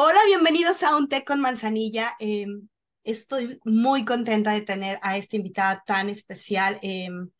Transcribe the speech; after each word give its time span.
Hola, 0.00 0.20
bienvenidos 0.26 0.84
a 0.84 0.96
Un 0.96 1.08
Té 1.08 1.24
con 1.24 1.40
Manzanilla. 1.40 2.14
Em, 2.20 2.68
estoy 3.02 3.58
muy 3.64 4.04
contenta 4.04 4.52
de 4.52 4.60
tener 4.60 5.00
a 5.02 5.16
esta 5.16 5.34
invitada 5.36 5.82
tan 5.84 6.08
especial. 6.08 6.78
Em, 6.82 7.30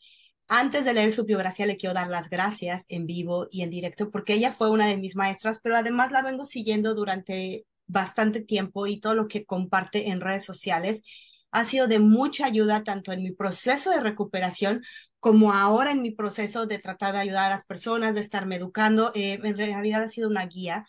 antes 0.48 0.84
de 0.84 0.92
leer 0.94 1.12
su 1.12 1.24
biografía, 1.24 1.66
le 1.66 1.76
quiero 1.76 1.94
dar 1.94 2.08
las 2.08 2.28
gracias 2.30 2.84
en 2.88 3.06
vivo 3.06 3.46
y 3.50 3.62
en 3.62 3.70
directo 3.70 4.10
porque 4.10 4.34
ella 4.34 4.52
fue 4.52 4.70
una 4.70 4.88
de 4.88 4.96
mis 4.98 5.14
maestras, 5.14 5.60
pero 5.62 5.76
además 5.76 6.10
la 6.10 6.22
vengo 6.22 6.44
siguiendo 6.46 6.94
durante 6.94 7.64
bastante 7.86 8.40
tiempo 8.40 8.86
y 8.88 8.98
todo 9.00 9.14
lo 9.14 9.28
que 9.28 9.44
comparte 9.44 10.08
en 10.08 10.20
redes 10.20 10.44
sociales 10.44 11.02
ha 11.50 11.64
sido 11.64 11.86
de 11.88 11.98
mucha 11.98 12.46
ayuda 12.46 12.82
tanto 12.84 13.12
en 13.12 13.22
mi 13.22 13.32
proceso 13.32 13.90
de 13.90 14.00
recuperación 14.00 14.82
como 15.20 15.52
ahora 15.52 15.92
en 15.92 16.02
mi 16.02 16.10
proceso 16.10 16.66
de 16.66 16.78
tratar 16.78 17.12
de 17.12 17.20
ayudar 17.20 17.46
a 17.46 17.54
las 17.54 17.64
personas, 17.64 18.14
de 18.14 18.20
estarme 18.20 18.56
educando. 18.56 19.12
Eh, 19.14 19.38
en 19.42 19.56
realidad 19.56 20.02
ha 20.02 20.08
sido 20.08 20.28
una 20.28 20.46
guía 20.46 20.84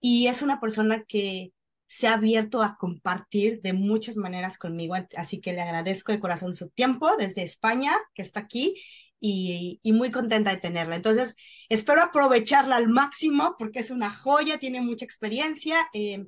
y 0.00 0.28
es 0.28 0.42
una 0.42 0.60
persona 0.60 1.04
que 1.06 1.52
se 1.86 2.06
ha 2.06 2.14
abierto 2.14 2.62
a 2.62 2.76
compartir 2.76 3.62
de 3.62 3.72
muchas 3.72 4.16
maneras 4.16 4.58
conmigo, 4.58 4.94
así 5.16 5.40
que 5.40 5.54
le 5.54 5.62
agradezco 5.62 6.12
de 6.12 6.20
corazón 6.20 6.54
su 6.54 6.68
tiempo 6.68 7.16
desde 7.16 7.42
España, 7.42 7.96
que 8.14 8.22
está 8.22 8.40
aquí, 8.40 8.74
y, 9.20 9.80
muy 9.84 10.10
contenta 10.10 10.50
de 10.50 10.58
tenerla. 10.58 10.96
Entonces, 10.96 11.34
espero 11.68 12.02
aprovecharla 12.02 12.76
al 12.76 12.88
máximo 12.88 13.56
porque 13.58 13.80
es 13.80 13.90
una 13.90 14.10
joya, 14.10 14.58
tiene 14.58 14.80
mucha 14.80 15.04
experiencia. 15.04 15.88
Eh, 15.92 16.26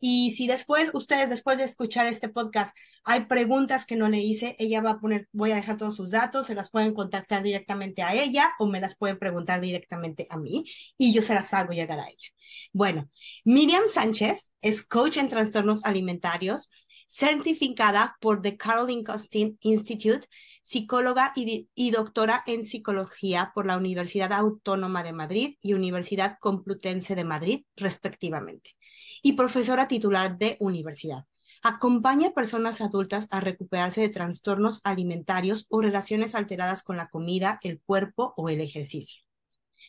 y 0.00 0.30
si 0.32 0.46
después, 0.46 0.90
ustedes, 0.94 1.28
después 1.28 1.58
de 1.58 1.64
escuchar 1.64 2.06
este 2.06 2.30
podcast, 2.30 2.74
hay 3.04 3.26
preguntas 3.26 3.84
que 3.84 3.96
no 3.96 4.08
le 4.08 4.18
hice, 4.18 4.56
ella 4.58 4.80
va 4.80 4.92
a 4.92 5.00
poner, 5.00 5.28
voy 5.32 5.50
a 5.50 5.56
dejar 5.56 5.76
todos 5.76 5.94
sus 5.94 6.10
datos, 6.10 6.46
se 6.46 6.54
las 6.54 6.70
pueden 6.70 6.94
contactar 6.94 7.42
directamente 7.42 8.02
a 8.02 8.14
ella 8.14 8.52
o 8.58 8.66
me 8.66 8.80
las 8.80 8.96
pueden 8.96 9.18
preguntar 9.18 9.60
directamente 9.60 10.26
a 10.30 10.38
mí 10.38 10.64
y 10.96 11.12
yo 11.12 11.20
se 11.20 11.34
las 11.34 11.52
hago 11.52 11.74
llegar 11.74 12.00
a 12.00 12.08
ella. 12.08 12.28
Bueno, 12.72 13.10
Miriam 13.44 13.84
Sánchez 13.86 14.54
es 14.62 14.82
coach 14.82 15.18
en 15.18 15.28
trastornos 15.28 15.84
alimentarios, 15.84 16.70
certificada 17.06 18.16
por 18.20 18.40
The 18.40 18.56
Caroline 18.56 19.04
Costin 19.04 19.58
Institute, 19.60 20.26
psicóloga 20.62 21.32
y, 21.34 21.68
y, 21.74 21.90
doctora 21.90 22.42
en 22.46 22.62
psicología 22.62 23.50
por 23.54 23.66
la 23.66 23.76
Universidad 23.76 24.32
Autónoma 24.32 25.02
de 25.02 25.12
Madrid 25.12 25.56
y 25.60 25.74
Universidad 25.74 26.38
Complutense 26.40 27.16
de 27.16 27.24
Madrid, 27.24 27.64
respectivamente 27.76 28.76
y 29.22 29.32
profesora 29.32 29.88
titular 29.88 30.38
de 30.38 30.56
universidad. 30.60 31.26
Acompaña 31.62 32.28
a 32.28 32.34
personas 32.34 32.80
adultas 32.80 33.26
a 33.30 33.40
recuperarse 33.40 34.00
de 34.00 34.08
trastornos 34.08 34.80
alimentarios 34.82 35.66
o 35.68 35.82
relaciones 35.82 36.34
alteradas 36.34 36.82
con 36.82 36.96
la 36.96 37.08
comida, 37.08 37.58
el 37.62 37.80
cuerpo 37.80 38.32
o 38.36 38.48
el 38.48 38.60
ejercicio. 38.60 39.22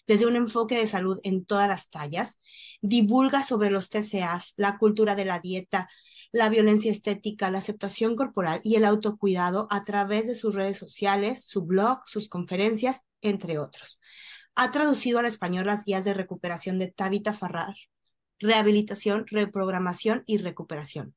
Desde 0.08 0.26
un 0.26 0.36
enfoque 0.36 0.76
de 0.76 0.88
salud 0.88 1.20
en 1.24 1.46
todas 1.46 1.68
las 1.68 1.90
tallas, 1.90 2.42
divulga 2.82 3.44
sobre 3.44 3.70
los 3.70 3.90
TCAs, 3.90 4.54
la 4.58 4.78
cultura 4.78 5.16
de 5.16 5.26
la 5.26 5.40
dieta, 5.40 5.90
la 6.32 6.50
violencia 6.50 6.92
estética, 6.92 7.52
la 7.52 7.60
aceptación 7.60 8.16
corporal 8.16 8.62
y 8.64 8.76
el 8.76 8.86
autocuidado 8.86 9.68
a 9.70 9.84
través 9.84 10.28
de 10.28 10.36
sus 10.36 10.56
redes 10.56 10.78
sociales, 10.78 11.46
su 11.46 11.64
blog, 11.64 12.00
sus 12.08 12.28
conferencias, 12.30 13.06
entre 13.22 13.60
otros. 13.60 14.02
Ha 14.56 14.72
traducido 14.72 15.20
al 15.20 15.26
español 15.26 15.68
las 15.68 15.86
guías 15.86 16.04
de 16.04 16.14
recuperación 16.14 16.80
de 16.80 16.88
Tabitha 16.92 17.34
Farrar, 17.34 17.76
rehabilitación, 18.42 19.26
reprogramación 19.28 20.24
y 20.26 20.38
recuperación, 20.38 21.16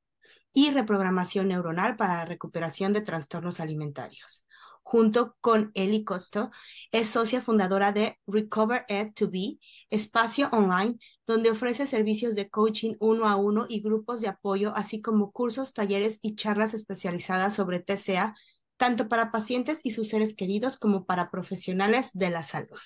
y 0.52 0.70
reprogramación 0.70 1.48
neuronal 1.48 1.96
para 1.96 2.24
recuperación 2.24 2.92
de 2.92 3.00
trastornos 3.00 3.58
alimentarios. 3.60 4.46
Junto 4.82 5.36
con 5.40 5.72
Eli 5.74 6.04
Costo, 6.04 6.50
es 6.92 7.08
socia 7.08 7.40
fundadora 7.40 7.90
de 7.90 8.18
Recover 8.26 8.84
Ed 8.88 9.12
to 9.14 9.30
Be, 9.30 9.58
espacio 9.88 10.50
online 10.52 10.98
donde 11.26 11.50
ofrece 11.50 11.86
servicios 11.86 12.34
de 12.34 12.50
coaching 12.50 12.94
uno 13.00 13.26
a 13.26 13.36
uno 13.36 13.64
y 13.66 13.80
grupos 13.80 14.20
de 14.20 14.28
apoyo, 14.28 14.74
así 14.76 15.00
como 15.00 15.32
cursos, 15.32 15.72
talleres 15.72 16.18
y 16.20 16.34
charlas 16.34 16.74
especializadas 16.74 17.54
sobre 17.54 17.80
TCA, 17.80 18.34
tanto 18.76 19.08
para 19.08 19.30
pacientes 19.30 19.80
y 19.82 19.92
sus 19.92 20.08
seres 20.08 20.36
queridos 20.36 20.78
como 20.78 21.06
para 21.06 21.30
profesionales 21.30 22.10
de 22.12 22.28
la 22.28 22.42
salud. 22.42 22.80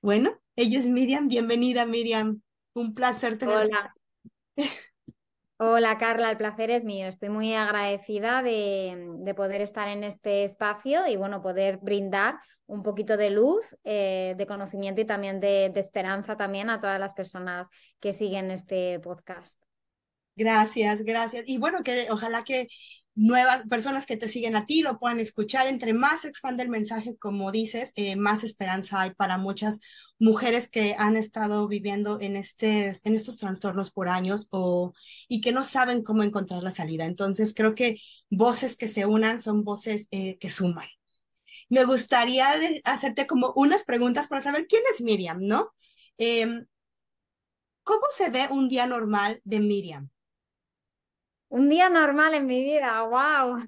Bueno, 0.00 0.40
ella 0.56 0.78
es 0.78 0.86
Miriam. 0.86 1.28
Bienvenida, 1.28 1.84
Miriam. 1.84 2.40
Un 2.80 2.94
placer 2.94 3.36
tenerla. 3.36 3.94
Hola. 4.56 4.70
Hola 5.62 5.98
Carla, 5.98 6.30
el 6.30 6.38
placer 6.38 6.70
es 6.70 6.86
mío. 6.86 7.06
Estoy 7.06 7.28
muy 7.28 7.54
agradecida 7.54 8.42
de, 8.42 9.34
poder 9.36 9.60
estar 9.60 9.88
en 9.88 10.04
este 10.04 10.44
espacio 10.44 11.06
y 11.06 11.16
bueno, 11.16 11.42
poder 11.42 11.76
brindar 11.76 12.38
un 12.64 12.82
poquito 12.82 13.18
de 13.18 13.28
luz, 13.28 13.76
eh, 13.84 14.34
de 14.38 14.46
conocimiento 14.46 15.02
y 15.02 15.04
también 15.04 15.38
de, 15.38 15.70
de 15.74 15.80
esperanza 15.80 16.38
también 16.38 16.70
a 16.70 16.80
todas 16.80 16.98
las 16.98 17.12
personas 17.12 17.68
que 18.00 18.14
siguen 18.14 18.50
este 18.50 18.98
podcast. 19.00 19.62
Gracias, 20.40 21.02
gracias. 21.02 21.44
Y 21.46 21.58
bueno, 21.58 21.82
que 21.82 22.06
ojalá 22.10 22.44
que 22.44 22.66
nuevas 23.14 23.62
personas 23.68 24.06
que 24.06 24.16
te 24.16 24.26
siguen 24.26 24.56
a 24.56 24.64
ti 24.64 24.80
lo 24.80 24.98
puedan 24.98 25.20
escuchar. 25.20 25.66
Entre 25.66 25.92
más 25.92 26.22
se 26.22 26.28
expande 26.28 26.62
el 26.62 26.70
mensaje, 26.70 27.14
como 27.18 27.52
dices, 27.52 27.92
eh, 27.94 28.16
más 28.16 28.42
esperanza 28.42 29.02
hay 29.02 29.10
para 29.12 29.36
muchas 29.36 29.80
mujeres 30.18 30.70
que 30.70 30.94
han 30.98 31.18
estado 31.18 31.68
viviendo 31.68 32.18
en, 32.22 32.36
este, 32.36 32.96
en 33.04 33.14
estos 33.14 33.36
trastornos 33.36 33.90
por 33.90 34.08
años 34.08 34.46
o, 34.50 34.94
y 35.28 35.42
que 35.42 35.52
no 35.52 35.62
saben 35.62 36.02
cómo 36.02 36.22
encontrar 36.22 36.62
la 36.62 36.70
salida. 36.70 37.04
Entonces, 37.04 37.52
creo 37.54 37.74
que 37.74 37.96
voces 38.30 38.78
que 38.78 38.88
se 38.88 39.04
unan 39.04 39.42
son 39.42 39.62
voces 39.62 40.08
eh, 40.10 40.38
que 40.38 40.48
suman. 40.48 40.88
Me 41.68 41.84
gustaría 41.84 42.48
hacerte 42.84 43.26
como 43.26 43.52
unas 43.56 43.84
preguntas 43.84 44.26
para 44.26 44.40
saber 44.40 44.66
quién 44.66 44.82
es 44.90 45.02
Miriam, 45.02 45.40
¿no? 45.42 45.70
Em, 46.16 46.64
¿Cómo 47.82 48.06
se 48.16 48.30
ve 48.30 48.48
un 48.50 48.68
día 48.70 48.86
normal 48.86 49.40
de 49.44 49.60
Miriam? 49.60 50.10
Un 51.50 51.68
día 51.68 51.88
normal 51.88 52.34
en 52.34 52.46
mi 52.46 52.62
vida, 52.62 53.02
wow. 53.02 53.58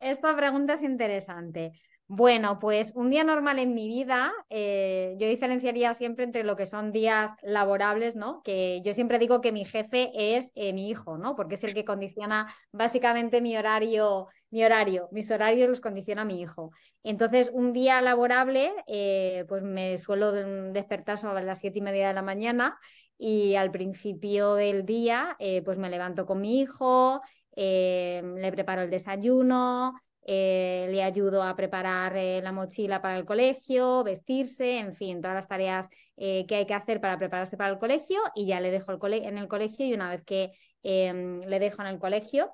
Esta 0.00 0.34
pregunta 0.34 0.72
es 0.72 0.82
interesante. 0.82 1.72
Bueno, 2.08 2.58
pues 2.58 2.92
un 2.96 3.10
día 3.10 3.22
normal 3.22 3.58
en 3.58 3.74
mi 3.74 3.86
vida, 3.86 4.32
eh, 4.48 5.14
yo 5.18 5.28
diferenciaría 5.28 5.94
siempre 5.94 6.24
entre 6.24 6.42
lo 6.42 6.56
que 6.56 6.66
son 6.66 6.92
días 6.92 7.30
laborables, 7.42 8.16
¿no? 8.16 8.42
Que 8.42 8.80
yo 8.84 8.94
siempre 8.94 9.18
digo 9.18 9.40
que 9.42 9.52
mi 9.52 9.64
jefe 9.64 10.10
es 10.14 10.50
eh, 10.56 10.72
mi 10.72 10.88
hijo, 10.88 11.18
¿no? 11.18 11.36
Porque 11.36 11.54
es 11.54 11.62
el 11.62 11.74
que 11.74 11.84
condiciona 11.84 12.52
básicamente 12.72 13.40
mi 13.42 13.56
horario, 13.56 14.26
mi 14.50 14.64
horario, 14.64 15.08
mis 15.12 15.30
horarios 15.30 15.68
los 15.68 15.80
condiciona 15.80 16.24
mi 16.24 16.40
hijo. 16.40 16.72
Entonces, 17.04 17.50
un 17.52 17.72
día 17.72 18.00
laborable, 18.00 18.72
eh, 18.88 19.44
pues 19.46 19.62
me 19.62 19.98
suelo 19.98 20.32
despertar 20.32 21.18
sobre 21.18 21.44
las 21.44 21.60
siete 21.60 21.78
y 21.78 21.82
media 21.82 22.08
de 22.08 22.14
la 22.14 22.22
mañana 22.22 22.78
y 23.22 23.54
al 23.54 23.70
principio 23.70 24.54
del 24.54 24.86
día 24.86 25.36
eh, 25.38 25.60
pues 25.62 25.76
me 25.76 25.90
levanto 25.90 26.24
con 26.24 26.40
mi 26.40 26.60
hijo, 26.60 27.20
eh, 27.54 28.22
le 28.24 28.50
preparo 28.50 28.80
el 28.80 28.88
desayuno, 28.88 30.00
eh, 30.22 30.88
le 30.90 31.02
ayudo 31.02 31.42
a 31.42 31.54
preparar 31.54 32.14
la 32.16 32.50
mochila 32.52 33.02
para 33.02 33.18
el 33.18 33.26
colegio, 33.26 34.02
vestirse, 34.04 34.78
en 34.78 34.94
fin, 34.94 35.20
todas 35.20 35.34
las 35.34 35.48
tareas 35.48 35.90
que 36.16 36.46
hay 36.50 36.66
que 36.66 36.74
hacer 36.74 37.00
para 37.00 37.18
prepararse 37.18 37.56
para 37.58 37.70
el 37.70 37.78
colegio 37.78 38.20
y 38.34 38.46
ya 38.46 38.60
le 38.60 38.70
dejo 38.70 38.92
el 38.92 39.12
en 39.14 39.38
el 39.38 39.48
colegio 39.48 39.86
y 39.86 39.94
una 39.94 40.10
vez 40.10 40.22
que 40.24 40.52
em, 40.82 41.40
le 41.40 41.58
dejo 41.58 41.82
en 41.82 41.88
el 41.88 41.98
colegio, 41.98 42.52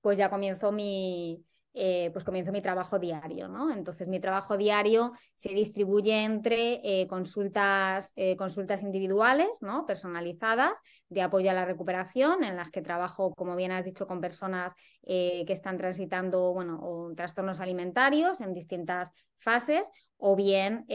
pues 0.00 0.18
ya 0.18 0.28
comienzo 0.28 0.72
mi, 0.72 1.44
eh, 1.76 2.10
pues 2.12 2.24
comienzo 2.24 2.52
mi 2.52 2.62
trabajo 2.62 3.00
diario, 3.00 3.48
¿no? 3.48 3.72
Entonces 3.72 4.06
mi 4.06 4.20
trabajo 4.20 4.56
diario 4.56 5.12
se 5.34 5.48
distribuye 5.50 6.22
entre 6.22 6.80
eh, 6.84 7.08
consultas, 7.08 8.12
eh, 8.14 8.36
consultas 8.36 8.82
individuales, 8.82 9.48
¿no? 9.60 9.84
Personalizadas 9.84 10.80
de 11.08 11.22
apoyo 11.22 11.50
a 11.50 11.54
la 11.54 11.64
recuperación, 11.64 12.44
en 12.44 12.56
las 12.56 12.70
que 12.70 12.80
trabajo, 12.80 13.34
como 13.34 13.56
bien 13.56 13.72
has 13.72 13.84
dicho, 13.84 14.06
con 14.06 14.20
personas 14.20 14.74
que 15.06 15.44
están 15.48 15.76
transitando, 15.76 16.54
bueno, 16.54 17.12
trastornos 17.14 17.60
alimentarios 17.60 18.40
en 18.40 18.54
distintas 18.54 19.10
fases, 19.38 19.90
o 20.26 20.36
bien 20.36 20.86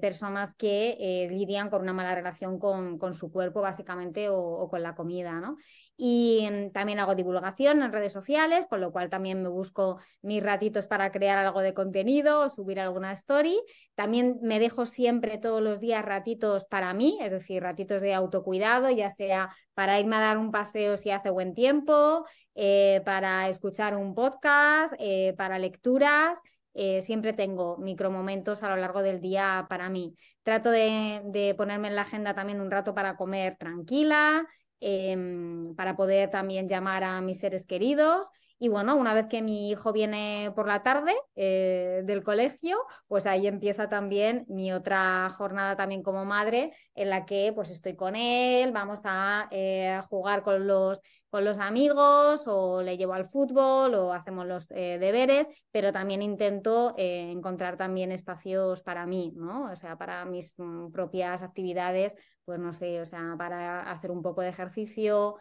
personas 0.00 0.54
que 0.54 1.26
lidian 1.28 1.70
con 1.70 1.82
una 1.82 1.92
mala 1.92 2.14
relación 2.14 2.60
con, 2.60 3.14
su 3.14 3.32
cuerpo, 3.32 3.60
básicamente, 3.60 4.28
o, 4.28 4.68
con 4.70 4.80
la 4.80 4.94
comida, 4.94 5.40
¿no? 5.40 5.56
Y 5.96 6.46
mm, 6.50 6.72
también 6.72 7.00
hago 7.00 7.14
divulgación 7.14 7.82
en 7.82 7.90
redes 7.90 8.12
sociales, 8.12 8.66
con 8.68 8.80
lo 8.80 8.92
cual 8.92 9.08
también 9.10 9.42
me 9.42 9.48
busco 9.48 9.98
mis 10.22 10.42
ratitos 10.42 10.86
para 10.86 11.10
crear 11.10 11.38
algo 11.38 11.60
de 11.62 11.74
contenido 11.74 12.42
o 12.42 12.48
subir 12.48 12.78
alguna 12.78 13.12
story. 13.12 13.60
También 13.94 14.38
me 14.42 14.60
dejo 14.60 14.86
siempre 14.86 15.38
todos 15.38 15.62
los 15.62 15.80
días 15.80 16.04
ratitos 16.04 16.66
para 16.66 16.92
mí, 16.94 17.18
es 17.20 17.30
decir, 17.30 17.62
ratitos 17.62 18.02
de 18.02 18.14
autocuidado, 18.14 18.90
ya 18.90 19.10
sea 19.10 19.50
para 19.74 19.98
irme 19.98 20.16
a 20.16 20.20
dar 20.20 20.38
un 20.38 20.50
paseo 20.52 20.96
si 20.96 21.10
hace 21.10 21.30
buen 21.30 21.54
tiempo, 21.54 22.24
eh, 22.54 23.02
para 23.04 23.48
escuchar 23.48 23.96
un 23.96 24.14
podcast, 24.14 24.94
eh, 24.98 25.34
para 25.36 25.58
lecturas. 25.58 26.38
Eh, 26.78 27.00
siempre 27.00 27.32
tengo 27.32 27.78
micromomentos 27.78 28.62
a 28.62 28.68
lo 28.68 28.76
largo 28.76 29.02
del 29.02 29.20
día 29.20 29.66
para 29.68 29.88
mí. 29.88 30.14
Trato 30.42 30.70
de, 30.70 31.54
ponerme 31.56 31.88
en 31.88 31.96
la 31.96 32.02
agenda 32.02 32.34
también 32.34 32.60
un 32.60 32.70
rato 32.70 32.94
para 32.94 33.16
comer 33.16 33.56
tranquila, 33.56 34.46
Em, 34.80 35.74
para 35.74 35.96
poder 35.96 36.30
también 36.30 36.68
llamar 36.68 37.02
a 37.02 37.20
mis 37.22 37.40
seres 37.40 37.66
queridos 37.66 38.28
Y 38.58 38.68
bueno, 38.68 38.96
una 38.96 39.12
vez 39.12 39.26
que 39.28 39.42
mi 39.42 39.70
hijo 39.70 39.92
viene 39.92 40.50
por 40.54 40.66
la 40.66 40.82
tarde 40.82 41.14
eh, 41.34 42.00
del 42.04 42.22
colegio, 42.22 42.78
pues 43.06 43.26
ahí 43.26 43.46
empieza 43.46 43.90
también 43.90 44.46
mi 44.48 44.72
otra 44.72 45.28
jornada 45.36 45.76
también 45.76 46.02
como 46.02 46.24
madre, 46.24 46.72
en 46.94 47.10
la 47.10 47.26
que 47.26 47.52
pues 47.54 47.68
estoy 47.70 47.96
con 47.96 48.16
él, 48.16 48.72
vamos 48.72 49.00
a 49.04 49.48
eh, 49.50 50.00
jugar 50.08 50.42
con 50.42 50.66
los, 50.66 51.00
con 51.28 51.44
los 51.44 51.58
amigos 51.58 52.48
o 52.48 52.80
le 52.80 52.96
llevo 52.96 53.12
al 53.12 53.28
fútbol 53.28 53.94
o 53.94 54.14
hacemos 54.14 54.46
los 54.46 54.70
eh, 54.70 54.96
deberes, 54.98 55.48
pero 55.70 55.92
también 55.92 56.22
intento 56.22 56.94
encontrar 56.96 57.76
también 57.76 58.10
espacios 58.10 58.82
para 58.82 59.04
mí, 59.04 59.34
¿no? 59.36 59.70
O 59.70 59.76
sea, 59.76 59.98
para 59.98 60.24
mis 60.24 60.54
mm, 60.56 60.92
propias 60.92 61.42
actividades, 61.42 62.16
pues 62.46 62.58
no 62.58 62.72
sé, 62.72 63.02
o 63.02 63.04
sea, 63.04 63.34
para 63.36 63.82
hacer 63.90 64.10
un 64.10 64.22
poco 64.22 64.40
de 64.40 64.48
ejercicio, 64.48 65.36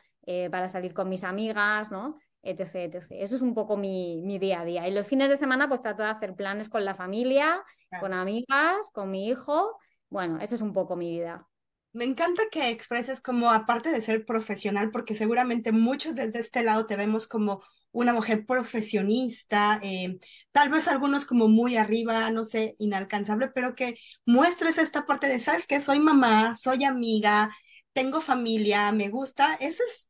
para 0.50 0.70
salir 0.70 0.96
con 0.96 1.08
mis 1.08 1.24
amigas, 1.24 1.92
¿no? 1.92 2.18
Etc, 2.46 3.06
Eso 3.10 3.36
es 3.36 3.42
un 3.42 3.54
poco 3.54 3.76
mi, 3.76 4.22
mi, 4.22 4.40
día 4.40 4.62
a 4.62 4.66
día. 4.66 4.88
Y 4.88 4.92
los 4.94 5.08
fines 5.08 5.30
de 5.30 5.38
semana 5.38 5.68
pues 5.68 5.82
trato 5.82 6.04
de 6.04 6.10
hacer 6.10 6.36
planes 6.36 6.70
con 6.70 6.86
la 6.86 6.96
familia, 6.96 7.64
con 8.00 8.14
amigas, 8.14 8.78
con 8.94 9.12
mi 9.12 9.28
hijo. 9.28 9.78
Bueno, 10.10 10.40
eso 10.40 10.56
es 10.56 10.62
un 10.62 10.74
poco 10.74 10.96
mi 10.96 11.10
vida. 11.10 11.48
Me 11.92 12.04
encanta 12.04 12.44
que 12.52 12.70
expreses 12.70 13.22
como, 13.22 13.52
aparte 13.52 13.90
de 13.90 14.02
ser 14.02 14.26
profesional, 14.26 14.92
porque 14.92 15.14
seguramente 15.14 15.72
muchos 15.72 16.16
desde 16.16 16.40
este 16.40 16.62
lado 16.62 16.86
te 16.86 16.98
vemos 16.98 17.26
como 17.26 17.62
una 17.92 18.12
mujer 18.12 18.46
profesionista, 18.46 19.80
eh, 19.82 20.20
tal 20.52 20.70
vez 20.70 20.90
algunos 20.90 21.26
como 21.26 21.48
muy 21.48 21.78
arriba, 21.78 22.30
no 22.32 22.44
sé, 22.44 22.76
inalcanzable, 22.80 23.48
pero 23.48 23.74
que 23.74 23.96
muestres 24.26 24.78
esta 24.78 25.06
parte 25.06 25.28
de, 25.28 25.40
¿sabes 25.40 25.66
qué? 25.66 25.80
Soy 25.80 26.02
mamá, 26.02 26.54
soy 26.56 26.84
amiga, 26.84 27.50
tengo 27.94 28.20
familia, 28.20 28.92
me 28.92 29.08
gusta. 29.08 29.56
Eso 29.56 29.82
es 29.88 30.10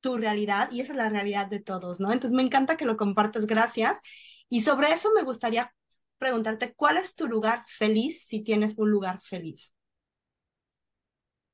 tu 0.00 0.16
realidad 0.16 0.70
y 0.72 0.80
esa 0.80 0.92
es 0.92 0.98
la 0.98 1.08
realidad 1.10 1.46
de 1.48 1.60
todos, 1.60 2.00
¿no? 2.00 2.12
Entonces 2.12 2.36
me 2.36 2.42
encanta 2.42 2.76
que 2.76 2.84
lo 2.84 2.96
compartas, 2.96 3.46
gracias. 3.46 4.00
Y 4.48 4.62
sobre 4.62 4.92
eso 4.92 5.10
me 5.14 5.22
gustaría 5.22 5.72
preguntarte, 6.18 6.74
¿cuál 6.74 6.96
es 6.98 7.14
tu 7.14 7.26
lugar 7.28 7.64
feliz 7.68 8.24
si 8.26 8.42
tienes 8.42 8.74
un 8.78 8.90
lugar 8.90 9.20
feliz? 9.22 9.74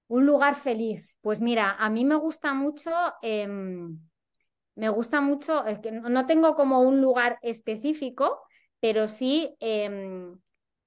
Un 0.08 0.26
lugar 0.26 0.54
feliz. 0.56 1.16
Pues 1.22 1.40
mira, 1.40 1.72
a 1.78 1.88
mí 1.90 2.04
me 2.04 2.16
gusta 2.16 2.52
mucho, 2.54 2.90
em, 3.22 3.98
me 4.76 4.88
gusta 4.90 5.20
mucho, 5.20 5.66
es 5.66 5.78
que 5.80 5.92
no 5.92 6.26
tengo 6.26 6.54
como 6.56 6.80
un 6.82 7.00
lugar 7.00 7.38
específico, 7.42 8.40
pero 8.80 9.08
sí 9.08 9.56
em, 9.60 10.38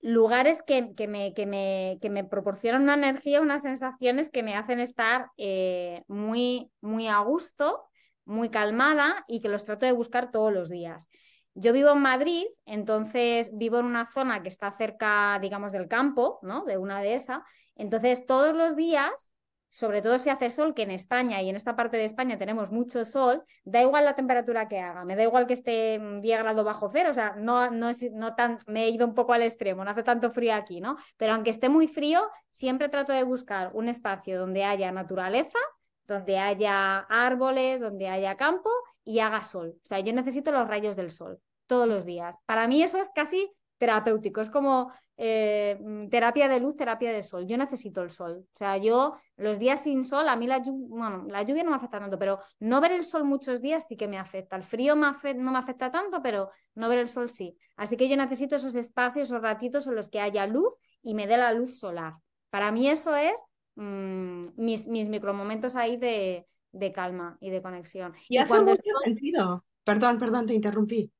lugares 0.05 0.61
que, 0.61 0.93
que, 0.93 1.07
me, 1.07 1.33
que, 1.33 1.47
me, 1.47 1.97
que, 1.99 2.11
me, 2.11 2.23
proporcionan 2.23 2.83
una 2.83 2.93
energía, 2.93 3.41
unas 3.41 3.63
sensaciones 3.63 4.29
que 4.29 4.43
me 4.43 4.55
hacen 4.55 4.79
estar 4.79 5.31
eh, 5.35 6.03
muy, 6.07 6.69
muy 6.79 7.07
a 7.07 7.17
gusto, 7.21 7.85
muy 8.23 8.49
calmada 8.49 9.25
y 9.27 9.41
que 9.41 9.49
los 9.49 9.65
trato 9.65 9.87
de 9.87 9.93
buscar 9.93 10.29
todos 10.29 10.53
los 10.53 10.69
días. 10.69 11.09
Yo 11.55 11.73
vivo 11.73 11.89
en 11.93 12.01
Madrid, 12.01 12.45
entonces 12.67 13.49
vivo 13.53 13.79
en 13.79 13.85
una 13.85 14.05
zona 14.11 14.43
que 14.43 14.49
está 14.49 14.71
cerca, 14.71 15.39
digamos, 15.41 15.71
del 15.71 15.87
campo, 15.87 16.37
¿no? 16.43 16.65
De 16.65 16.77
una 16.77 17.01
dehesa. 17.01 17.43
Entonces, 17.75 18.27
todos 18.27 18.55
los 18.55 18.75
días 18.75 19.31
sobre 19.75 20.01
todo 20.01 20.17
si 20.19 20.29
hace 20.29 20.49
sol, 20.49 20.73
que 20.73 20.83
en 20.83 20.91
España 20.91 21.41
y 21.41 21.49
en 21.49 21.57
esta 21.57 21.75
parte 21.75 21.97
de 21.97 22.05
España 22.05 22.37
tenemos 22.37 22.71
mucho 22.71 23.03
sol, 23.03 23.43
da 23.65 23.81
igual 23.81 24.05
la 24.05 24.15
temperatura 24.15 24.69
que 24.69 24.79
haga, 24.79 25.03
me 25.03 25.17
da 25.17 25.23
igual 25.23 25.47
que 25.47 25.53
esté 25.53 25.99
10 26.21 26.39
grados 26.39 26.63
bajo 26.63 26.89
cero, 26.89 27.09
o 27.09 27.13
sea, 27.13 27.35
no, 27.35 27.69
no, 27.69 27.89
es, 27.89 28.09
no 28.13 28.35
tan, 28.35 28.57
me 28.67 28.85
he 28.85 28.89
ido 28.89 29.05
un 29.05 29.13
poco 29.13 29.33
al 29.33 29.41
extremo, 29.41 29.83
no 29.83 29.91
hace 29.91 30.03
tanto 30.03 30.31
frío 30.31 30.55
aquí, 30.55 30.79
¿no? 30.79 30.95
Pero 31.17 31.33
aunque 31.33 31.49
esté 31.49 31.67
muy 31.67 31.89
frío, 31.89 32.21
siempre 32.51 32.87
trato 32.87 33.11
de 33.11 33.23
buscar 33.23 33.71
un 33.73 33.89
espacio 33.89 34.39
donde 34.39 34.63
haya 34.63 34.93
naturaleza, 34.93 35.59
donde 36.07 36.37
haya 36.37 36.99
árboles, 37.09 37.81
donde 37.81 38.07
haya 38.07 38.37
campo 38.37 38.69
y 39.03 39.19
haga 39.19 39.43
sol. 39.43 39.75
O 39.83 39.85
sea, 39.85 39.99
yo 39.99 40.13
necesito 40.13 40.53
los 40.53 40.69
rayos 40.69 40.95
del 40.95 41.11
sol 41.11 41.41
todos 41.67 41.85
los 41.85 42.05
días. 42.05 42.37
Para 42.45 42.69
mí 42.69 42.81
eso 42.81 42.97
es 42.97 43.09
casi 43.13 43.51
terapéutico, 43.77 44.39
es 44.39 44.49
como 44.49 44.93
eh, 45.17 45.77
mm, 45.79 46.09
terapia 46.09 46.47
de 46.47 46.59
luz, 46.59 46.75
terapia 46.75 47.11
de 47.11 47.23
sol. 47.23 47.47
Yo 47.47 47.57
necesito 47.57 48.01
el 48.01 48.09
sol. 48.09 48.45
O 48.53 48.57
sea, 48.57 48.77
yo 48.77 49.15
los 49.37 49.59
días 49.59 49.83
sin 49.83 50.03
sol, 50.03 50.27
a 50.27 50.35
mí 50.35 50.47
la, 50.47 50.61
bueno, 50.65 51.25
la 51.29 51.43
lluvia 51.43 51.63
no 51.63 51.69
me 51.69 51.77
afecta 51.77 51.99
tanto, 51.99 52.19
pero 52.19 52.39
no 52.59 52.81
ver 52.81 52.91
el 52.91 53.03
sol 53.03 53.23
muchos 53.23 53.61
días 53.61 53.87
sí 53.87 53.95
que 53.95 54.07
me 54.07 54.17
afecta. 54.17 54.55
El 54.55 54.63
frío 54.63 54.95
me 54.95 55.07
no 55.35 55.51
me 55.51 55.57
afecta 55.57 55.91
tanto, 55.91 56.21
pero 56.21 56.49
no 56.75 56.89
ver 56.89 56.99
el 56.99 57.07
sol 57.07 57.29
sí. 57.29 57.57
Así 57.75 57.97
que 57.97 58.09
yo 58.09 58.17
necesito 58.17 58.55
esos 58.55 58.75
espacios, 58.75 59.29
esos 59.29 59.41
ratitos 59.41 59.87
en 59.87 59.95
los 59.95 60.09
que 60.09 60.19
haya 60.19 60.47
luz 60.47 60.73
y 61.01 61.13
me 61.13 61.27
dé 61.27 61.37
la 61.37 61.53
luz 61.53 61.79
solar. 61.79 62.15
Para 62.49 62.71
mí 62.71 62.89
eso 62.89 63.15
es 63.15 63.35
mm, 63.75 64.47
mis, 64.57 64.87
mis 64.87 65.09
micromomentos 65.09 65.75
ahí 65.75 65.97
de, 65.97 66.45
de, 66.71 66.91
calma 66.91 67.37
y 67.39 67.49
de 67.49 67.61
conexión. 67.61 68.13
Y, 68.27 68.37
hace 68.37 68.61
mucho 68.61 68.81
sentido. 69.03 69.65
Perdón, 69.83 70.17
perdón, 70.17 70.45
te 70.45 70.53
interrumpí. 70.53 71.11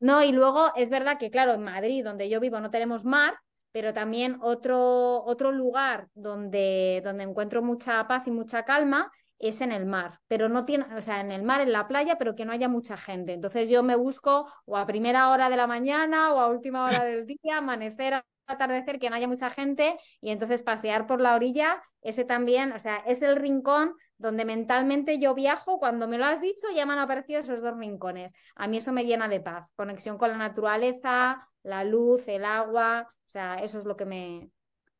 No, 0.00 0.22
y 0.22 0.32
luego 0.32 0.72
es 0.76 0.90
verdad 0.90 1.18
que, 1.18 1.30
claro, 1.30 1.54
en 1.54 1.62
Madrid, 1.62 2.04
donde 2.04 2.28
yo 2.28 2.40
vivo, 2.40 2.60
no 2.60 2.70
tenemos 2.70 3.04
mar, 3.04 3.34
pero 3.72 3.92
también 3.92 4.38
otro, 4.42 5.24
otro 5.24 5.50
lugar 5.52 6.08
donde, 6.14 7.00
donde 7.04 7.24
encuentro 7.24 7.62
mucha 7.62 8.06
paz 8.06 8.26
y 8.26 8.30
mucha 8.30 8.64
calma 8.64 9.10
es 9.40 9.60
en 9.60 9.72
el 9.72 9.86
mar, 9.86 10.20
pero 10.28 10.48
no 10.48 10.64
tiene, 10.64 10.84
o 10.96 11.00
sea, 11.00 11.20
en 11.20 11.30
el 11.30 11.42
mar, 11.42 11.60
en 11.60 11.72
la 11.72 11.86
playa, 11.86 12.16
pero 12.18 12.34
que 12.34 12.44
no 12.44 12.52
haya 12.52 12.68
mucha 12.68 12.96
gente. 12.96 13.32
Entonces 13.32 13.68
yo 13.70 13.82
me 13.82 13.96
busco 13.96 14.50
o 14.66 14.76
a 14.76 14.86
primera 14.86 15.30
hora 15.30 15.48
de 15.50 15.56
la 15.56 15.66
mañana 15.66 16.32
o 16.34 16.38
a 16.40 16.48
última 16.48 16.84
hora 16.84 17.04
del 17.04 17.26
día, 17.26 17.58
amanecer, 17.58 18.22
atardecer, 18.46 18.98
que 18.98 19.10
no 19.10 19.16
haya 19.16 19.28
mucha 19.28 19.50
gente 19.50 19.96
y 20.20 20.30
entonces 20.30 20.62
pasear 20.62 21.06
por 21.06 21.20
la 21.20 21.34
orilla, 21.34 21.82
ese 22.02 22.24
también, 22.24 22.72
o 22.72 22.78
sea, 22.80 22.98
es 23.06 23.22
el 23.22 23.36
rincón 23.36 23.94
donde 24.18 24.44
mentalmente 24.44 25.18
yo 25.18 25.34
viajo, 25.34 25.78
cuando 25.78 26.08
me 26.08 26.18
lo 26.18 26.24
has 26.24 26.40
dicho 26.40 26.66
ya 26.74 26.84
me 26.84 26.92
han 26.92 26.98
aparecido 26.98 27.40
esos 27.40 27.62
dos 27.62 27.76
rincones. 27.76 28.32
A 28.56 28.66
mí 28.66 28.76
eso 28.76 28.92
me 28.92 29.04
llena 29.04 29.28
de 29.28 29.40
paz, 29.40 29.68
conexión 29.76 30.18
con 30.18 30.30
la 30.30 30.36
naturaleza, 30.36 31.48
la 31.62 31.84
luz, 31.84 32.26
el 32.26 32.44
agua, 32.44 33.08
o 33.08 33.30
sea, 33.30 33.56
eso 33.56 33.78
es 33.78 33.84
lo 33.84 33.96
que 33.96 34.04
me, 34.04 34.50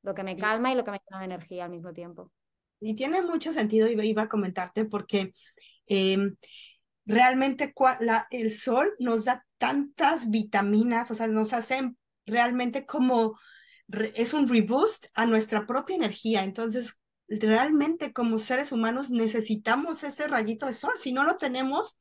lo 0.02 0.14
que 0.14 0.22
me 0.22 0.36
calma 0.36 0.72
y 0.72 0.76
lo 0.76 0.84
que 0.84 0.92
me 0.92 1.00
llena 1.04 1.18
de 1.18 1.24
energía 1.24 1.64
al 1.64 1.70
mismo 1.70 1.92
tiempo. 1.92 2.30
Y 2.80 2.94
tiene 2.94 3.22
mucho 3.22 3.50
sentido, 3.50 3.88
iba 3.88 4.22
a 4.22 4.28
comentarte, 4.28 4.84
porque 4.84 5.32
em, 5.86 6.36
realmente 7.04 7.74
el 8.30 8.52
sol 8.52 8.94
nos 9.00 9.24
da 9.24 9.44
tantas 9.58 10.30
vitaminas, 10.30 11.10
o 11.10 11.14
sea, 11.14 11.26
nos 11.26 11.52
hace 11.52 11.92
realmente 12.24 12.86
como, 12.86 13.38
es 14.14 14.32
un 14.32 14.46
reboost 14.46 15.06
a 15.14 15.26
nuestra 15.26 15.66
propia 15.66 15.96
energía. 15.96 16.44
Entonces, 16.44 17.00
realmente 17.28 18.12
como 18.12 18.38
seres 18.38 18.72
humanos 18.72 19.10
necesitamos 19.10 20.02
ese 20.02 20.26
rayito 20.26 20.66
de 20.66 20.72
sol. 20.72 20.92
Si 20.96 21.12
no 21.12 21.24
lo 21.24 21.36
tenemos, 21.36 21.98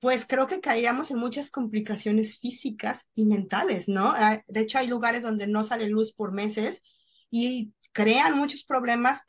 pues 0.00 0.26
creo 0.26 0.46
que 0.46 0.60
caeríamos 0.60 1.10
en 1.10 1.18
muchas 1.18 1.50
complicaciones 1.50 2.38
físicas 2.38 3.04
y 3.14 3.26
mentales, 3.26 3.88
¿no? 3.88 4.14
De 4.48 4.60
hecho, 4.60 4.78
hay 4.78 4.86
lugares 4.86 5.22
donde 5.22 5.46
no 5.46 5.64
sale 5.64 5.88
luz 5.88 6.12
por 6.12 6.32
meses 6.32 6.82
y 7.30 7.72
crean 7.92 8.36
muchos 8.36 8.64
problemas 8.64 9.20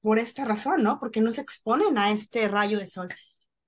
por 0.00 0.18
esta 0.18 0.44
razón, 0.44 0.82
¿no? 0.82 0.98
Porque 1.00 1.20
no 1.20 1.32
se 1.32 1.40
exponen 1.40 1.96
a 1.98 2.10
este 2.10 2.48
rayo 2.48 2.78
de 2.78 2.86
sol. 2.86 3.08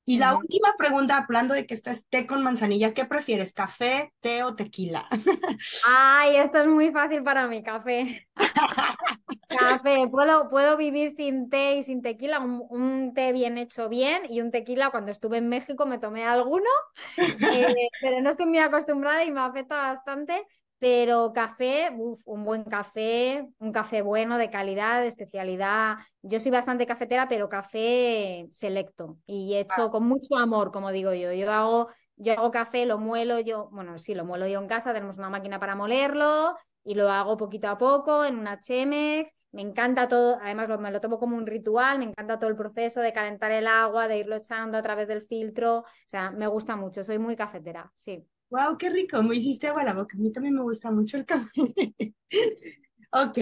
Y 0.05 0.19
la 0.19 0.37
última 0.37 0.75
pregunta, 0.77 1.17
hablando 1.17 1.55
de 1.55 1.65
que 1.65 1.75
estás 1.75 2.07
té 2.09 2.27
con 2.27 2.43
manzanilla, 2.43 2.93
¿qué 2.93 3.05
prefieres, 3.05 3.53
café, 3.53 4.13
té 4.21 4.43
o 4.43 4.57
tequila? 4.57 5.07
Ay, 5.87 6.39
esto 6.39 6.59
es 6.59 6.67
muy 6.67 6.91
fácil 6.91 7.23
para 7.23 7.47
mí, 7.47 7.63
café. 7.63 8.27
café, 9.59 10.09
puedo, 10.11 10.49
puedo 10.49 10.77
vivir 10.77 11.11
sin 11.11 11.49
té 11.51 11.77
y 11.77 11.83
sin 11.83 12.03
tequila, 12.03 12.41
un, 12.41 13.13
té 13.15 13.33
bien 13.33 13.59
hecho 13.59 13.89
bien 13.89 14.23
y 14.29 14.41
un 14.41 14.51
tequila 14.51 14.91
cuando 14.91 15.11
estuve 15.11 15.39
en 15.39 15.49
México 15.49 15.87
me 15.87 15.99
tomé 15.99 16.25
alguno, 16.25 16.69
eh, 17.17 17.75
pero 18.01 18.21
no 18.21 18.31
estoy 18.31 18.47
muy 18.47 18.59
acostumbrada 18.59 19.25
y 19.25 19.33
me 19.33 19.41
afecta 19.41 19.77
bastante, 19.77 20.45
pero 20.83 21.33
café, 21.33 21.91
un 22.25 22.45
buen 22.45 22.65
café, 22.65 23.47
un 23.61 23.71
café 23.71 24.03
bueno, 24.03 24.37
de 24.37 24.51
calidad, 24.51 25.01
de 25.01 25.07
especialidad. 25.07 25.99
Yo 26.23 26.41
soy 26.41 26.51
bastante 26.51 26.89
cafetera, 26.89 27.29
pero 27.29 27.49
café 27.49 28.47
selecto 28.51 29.17
y 29.25 29.55
hecho 29.55 29.93
con 29.93 30.09
mucho 30.09 30.37
amor, 30.37 30.73
como 30.73 30.91
digo 30.91 31.13
yo. 31.13 31.33
Yo 31.33 31.53
hago, 31.53 31.89
yo 32.23 32.33
hago 32.33 32.51
café, 32.51 32.87
lo 32.87 32.99
muelo 32.99 33.41
yo, 33.41 33.69
bueno, 33.73 33.99
sí, 33.99 34.15
lo 34.15 34.25
muelo 34.25 34.47
yo 34.47 34.61
en 34.61 34.69
casa, 34.69 34.95
tenemos 34.95 35.19
una 35.19 35.31
máquina 35.31 35.59
para 35.59 35.75
molerlo 35.75 36.57
y 36.85 36.95
lo 36.95 37.11
hago 37.11 37.37
poquito 37.37 37.69
a 37.69 37.79
poco 37.79 38.25
en 38.25 38.39
una 38.39 38.61
Chemex. 38.61 39.33
Me 39.53 39.61
encanta 39.61 40.09
todo, 40.09 40.39
además 40.41 40.69
me 40.81 40.91
lo 40.91 41.01
tomo 41.01 41.19
como 41.19 41.37
un 41.37 41.47
ritual, 41.47 41.99
me 41.99 42.07
encanta 42.07 42.39
todo 42.39 42.49
el 42.49 42.57
proceso 42.57 43.01
de 43.01 43.13
calentar 43.13 43.51
el 43.53 43.67
agua, 43.67 44.09
de 44.09 44.19
irlo 44.19 44.37
echando 44.37 44.79
a 44.79 44.83
través 44.83 45.09
del 45.09 45.27
filtro. 45.27 45.81
O 45.81 45.85
sea, 46.07 46.31
me 46.31 46.47
gusta 46.47 46.75
mucho, 46.75 47.05
soy 47.05 47.19
muy 47.19 47.37
cafetera, 47.37 47.93
sí. 47.99 48.27
Wow, 48.49 48.79
qué 48.79 48.91
rico, 48.91 49.23
me 49.23 49.37
hiciste 49.37 49.67
agua 49.67 49.85
la 49.85 49.93
boca. 49.95 50.17
A 50.17 50.21
mí 50.21 50.33
también 50.33 50.55
me 50.55 50.63
gusta 50.63 50.91
mucho 50.91 51.17
el 51.19 51.27
café. 51.27 51.51
ok, 53.13 53.39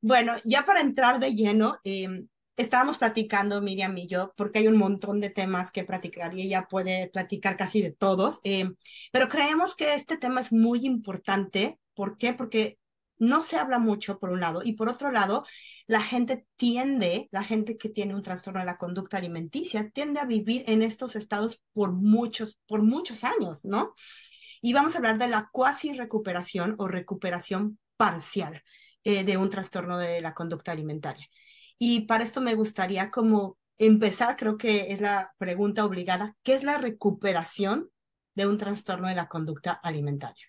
bueno, 0.00 0.34
ya 0.44 0.64
para 0.64 0.80
entrar 0.80 1.20
de 1.20 1.32
lleno, 1.32 1.78
em, 1.84 2.26
estábamos 2.56 2.98
platicando 2.98 3.62
Miriam 3.62 3.96
y 3.96 4.06
yo, 4.08 4.32
porque 4.36 4.60
hay 4.60 4.68
un 4.68 4.76
montón 4.78 5.20
de 5.20 5.30
temas 5.30 5.70
que 5.70 5.84
platicar 5.84 6.34
y 6.34 6.42
ella 6.42 6.66
puede 6.68 7.08
platicar 7.08 7.56
casi 7.56 7.82
de 7.82 7.92
todos, 7.92 8.40
em, 8.44 8.76
pero 9.12 9.28
creemos 9.28 9.74
que 9.74 9.94
este 9.94 10.16
tema 10.18 10.40
es 10.40 10.52
muy 10.52 10.86
importante. 10.86 11.78
¿Por 11.94 12.16
qué? 12.18 12.32
Porque 12.34 12.78
no 13.18 13.40
se 13.42 13.56
habla 13.56 13.78
mucho 13.78 14.18
por 14.18 14.30
un 14.30 14.40
lado 14.40 14.62
y 14.64 14.72
por 14.72 14.88
otro 14.88 15.12
lado, 15.12 15.44
la 15.86 16.02
gente 16.02 16.46
tiende, 16.56 17.28
la 17.30 17.44
gente 17.44 17.76
que 17.78 17.88
tiene 17.88 18.14
un 18.14 18.22
trastorno 18.22 18.60
de 18.60 18.66
la 18.66 18.78
conducta 18.78 19.18
alimenticia, 19.18 19.90
tiende 19.90 20.20
a 20.20 20.26
vivir 20.26 20.64
en 20.66 20.82
estos 20.82 21.14
estados 21.16 21.60
por 21.72 21.92
muchos, 21.92 22.58
por 22.66 22.82
muchos 22.82 23.22
años, 23.24 23.64
¿no? 23.64 23.94
Y 24.60 24.72
vamos 24.72 24.94
a 24.94 24.98
hablar 24.98 25.18
de 25.18 25.28
la 25.28 25.50
cuasi 25.52 25.92
recuperación 25.92 26.74
o 26.78 26.88
recuperación 26.88 27.78
parcial 27.96 28.62
eh, 29.04 29.24
de 29.24 29.36
un 29.36 29.50
trastorno 29.50 29.98
de 29.98 30.20
la 30.20 30.34
conducta 30.34 30.72
alimentaria. 30.72 31.28
Y 31.84 32.02
para 32.02 32.22
esto 32.22 32.40
me 32.40 32.54
gustaría 32.54 33.10
como 33.10 33.58
empezar, 33.76 34.36
creo 34.36 34.56
que 34.56 34.92
es 34.92 35.00
la 35.00 35.34
pregunta 35.36 35.84
obligada, 35.84 36.36
¿qué 36.44 36.54
es 36.54 36.62
la 36.62 36.78
recuperación 36.78 37.90
de 38.36 38.46
un 38.46 38.56
trastorno 38.56 39.08
de 39.08 39.16
la 39.16 39.26
conducta 39.26 39.72
alimentaria? 39.72 40.46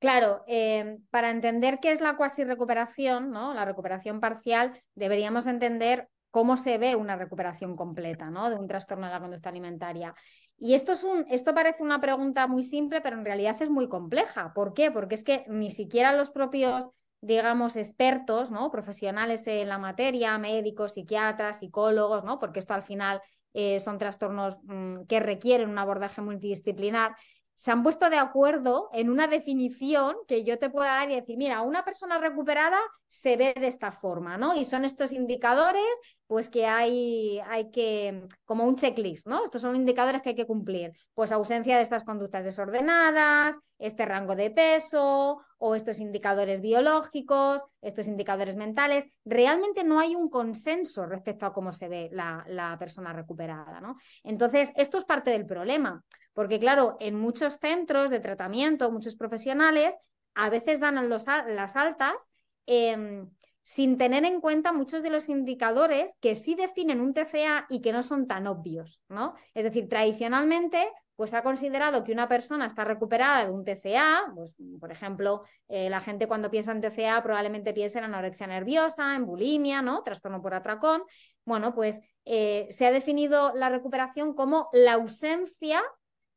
Claro, 0.00 0.42
eh, 0.48 0.98
para 1.10 1.30
entender 1.30 1.78
qué 1.80 1.92
es 1.92 2.00
la 2.00 2.16
cuasi 2.16 2.42
recuperación, 2.42 3.30
¿no? 3.30 3.54
la 3.54 3.64
recuperación 3.64 4.18
parcial, 4.18 4.82
deberíamos 4.96 5.46
entender 5.46 6.08
cómo 6.32 6.56
se 6.56 6.76
ve 6.78 6.96
una 6.96 7.14
recuperación 7.14 7.76
completa 7.76 8.30
¿no? 8.30 8.50
de 8.50 8.56
un 8.56 8.66
trastorno 8.66 9.06
de 9.06 9.12
la 9.12 9.20
conducta 9.20 9.50
alimentaria. 9.50 10.12
Y 10.56 10.74
esto, 10.74 10.90
es 10.90 11.04
un, 11.04 11.24
esto 11.30 11.54
parece 11.54 11.84
una 11.84 12.00
pregunta 12.00 12.48
muy 12.48 12.64
simple, 12.64 13.00
pero 13.00 13.16
en 13.16 13.24
realidad 13.24 13.56
es 13.60 13.70
muy 13.70 13.88
compleja. 13.88 14.52
¿Por 14.54 14.74
qué? 14.74 14.90
Porque 14.90 15.14
es 15.14 15.22
que 15.22 15.44
ni 15.46 15.70
siquiera 15.70 16.12
los 16.14 16.32
propios, 16.32 16.88
digamos, 17.20 17.76
expertos, 17.76 18.50
¿no? 18.50 18.70
profesionales 18.70 19.46
en 19.46 19.68
la 19.68 19.78
materia, 19.78 20.38
médicos, 20.38 20.94
psiquiatras, 20.94 21.58
psicólogos, 21.58 22.24
¿no? 22.24 22.38
porque 22.38 22.60
esto 22.60 22.74
al 22.74 22.82
final 22.82 23.20
eh, 23.54 23.80
son 23.80 23.98
trastornos 23.98 24.56
mm, 24.62 25.04
que 25.08 25.20
requieren 25.20 25.70
un 25.70 25.78
abordaje 25.78 26.20
multidisciplinar, 26.20 27.16
se 27.56 27.72
han 27.72 27.82
puesto 27.82 28.08
de 28.08 28.18
acuerdo 28.18 28.88
en 28.92 29.10
una 29.10 29.26
definición 29.26 30.14
que 30.28 30.44
yo 30.44 30.60
te 30.60 30.70
pueda 30.70 30.90
dar 30.90 31.10
y 31.10 31.16
decir, 31.16 31.36
mira, 31.36 31.62
una 31.62 31.84
persona 31.84 32.18
recuperada 32.18 32.78
se 33.08 33.36
ve 33.36 33.54
de 33.58 33.68
esta 33.68 33.90
forma, 33.90 34.36
¿no? 34.36 34.54
Y 34.54 34.64
son 34.64 34.84
estos 34.84 35.12
indicadores, 35.12 35.82
pues 36.26 36.50
que 36.50 36.66
hay, 36.66 37.40
hay 37.48 37.70
que, 37.70 38.26
como 38.44 38.64
un 38.64 38.76
checklist, 38.76 39.26
¿no? 39.26 39.44
Estos 39.44 39.62
son 39.62 39.76
indicadores 39.76 40.20
que 40.20 40.30
hay 40.30 40.34
que 40.34 40.46
cumplir. 40.46 40.92
Pues 41.14 41.32
ausencia 41.32 41.76
de 41.76 41.82
estas 41.82 42.04
conductas 42.04 42.44
desordenadas, 42.44 43.56
este 43.78 44.04
rango 44.04 44.36
de 44.36 44.50
peso 44.50 45.40
o 45.58 45.74
estos 45.74 46.00
indicadores 46.00 46.60
biológicos, 46.60 47.62
estos 47.80 48.08
indicadores 48.08 48.56
mentales. 48.56 49.06
Realmente 49.24 49.84
no 49.84 49.98
hay 49.98 50.14
un 50.14 50.28
consenso 50.28 51.06
respecto 51.06 51.46
a 51.46 51.52
cómo 51.52 51.72
se 51.72 51.88
ve 51.88 52.10
la, 52.12 52.76
persona 52.78 53.12
recuperada, 53.12 53.80
¿no? 53.80 53.96
Entonces, 54.22 54.70
esto 54.76 54.98
es 54.98 55.04
parte 55.04 55.30
del 55.30 55.46
problema, 55.46 56.04
porque 56.34 56.58
claro, 56.58 56.96
en 57.00 57.14
muchos 57.14 57.54
centros 57.54 58.10
de 58.10 58.20
tratamiento, 58.20 58.92
muchos 58.92 59.16
profesionales, 59.16 59.96
a 60.34 60.50
veces 60.50 60.78
dan 60.78 61.08
los, 61.08 61.26
las 61.26 61.74
altas 61.74 62.30
Em, 62.70 63.30
sin 63.62 63.96
tener 63.96 64.26
en 64.26 64.42
cuenta 64.42 64.72
muchos 64.72 65.02
de 65.02 65.08
los 65.08 65.30
indicadores 65.30 66.14
que 66.20 66.34
sí 66.34 66.54
definen 66.54 67.00
un 67.00 67.14
TCA 67.14 67.66
y 67.70 67.80
que 67.80 67.92
no 67.92 68.02
son 68.02 68.26
tan 68.26 68.46
obvios, 68.46 69.00
¿no? 69.08 69.34
Es 69.54 69.64
decir, 69.64 69.88
tradicionalmente 69.88 70.86
pues 71.16 71.34
ha 71.34 71.42
considerado 71.42 72.04
que 72.04 72.12
una 72.12 72.28
persona 72.28 72.66
está 72.66 72.84
recuperada 72.84 73.44
de 73.44 73.50
un 73.50 73.64
TCA, 73.64 74.32
pues, 74.34 74.54
por 74.78 74.92
ejemplo, 74.92 75.42
eh, 75.66 75.90
la 75.90 76.00
gente 76.00 76.28
cuando 76.28 76.50
piensa 76.50 76.72
en 76.72 76.80
TCA 76.80 77.22
probablemente 77.22 77.72
piensa 77.72 77.98
en 77.98 78.04
anorexia 78.04 78.46
nerviosa, 78.46 79.16
en 79.16 79.26
bulimia, 79.26 79.82
¿no? 79.82 80.02
Trastorno 80.02 80.40
por 80.40 80.54
atracón. 80.54 81.02
Bueno, 81.44 81.74
pues 81.74 82.00
eh, 82.24 82.68
se 82.70 82.86
ha 82.86 82.92
definido 82.92 83.52
la 83.54 83.70
recuperación 83.70 84.34
como 84.34 84.68
la 84.72 84.92
ausencia 84.92 85.82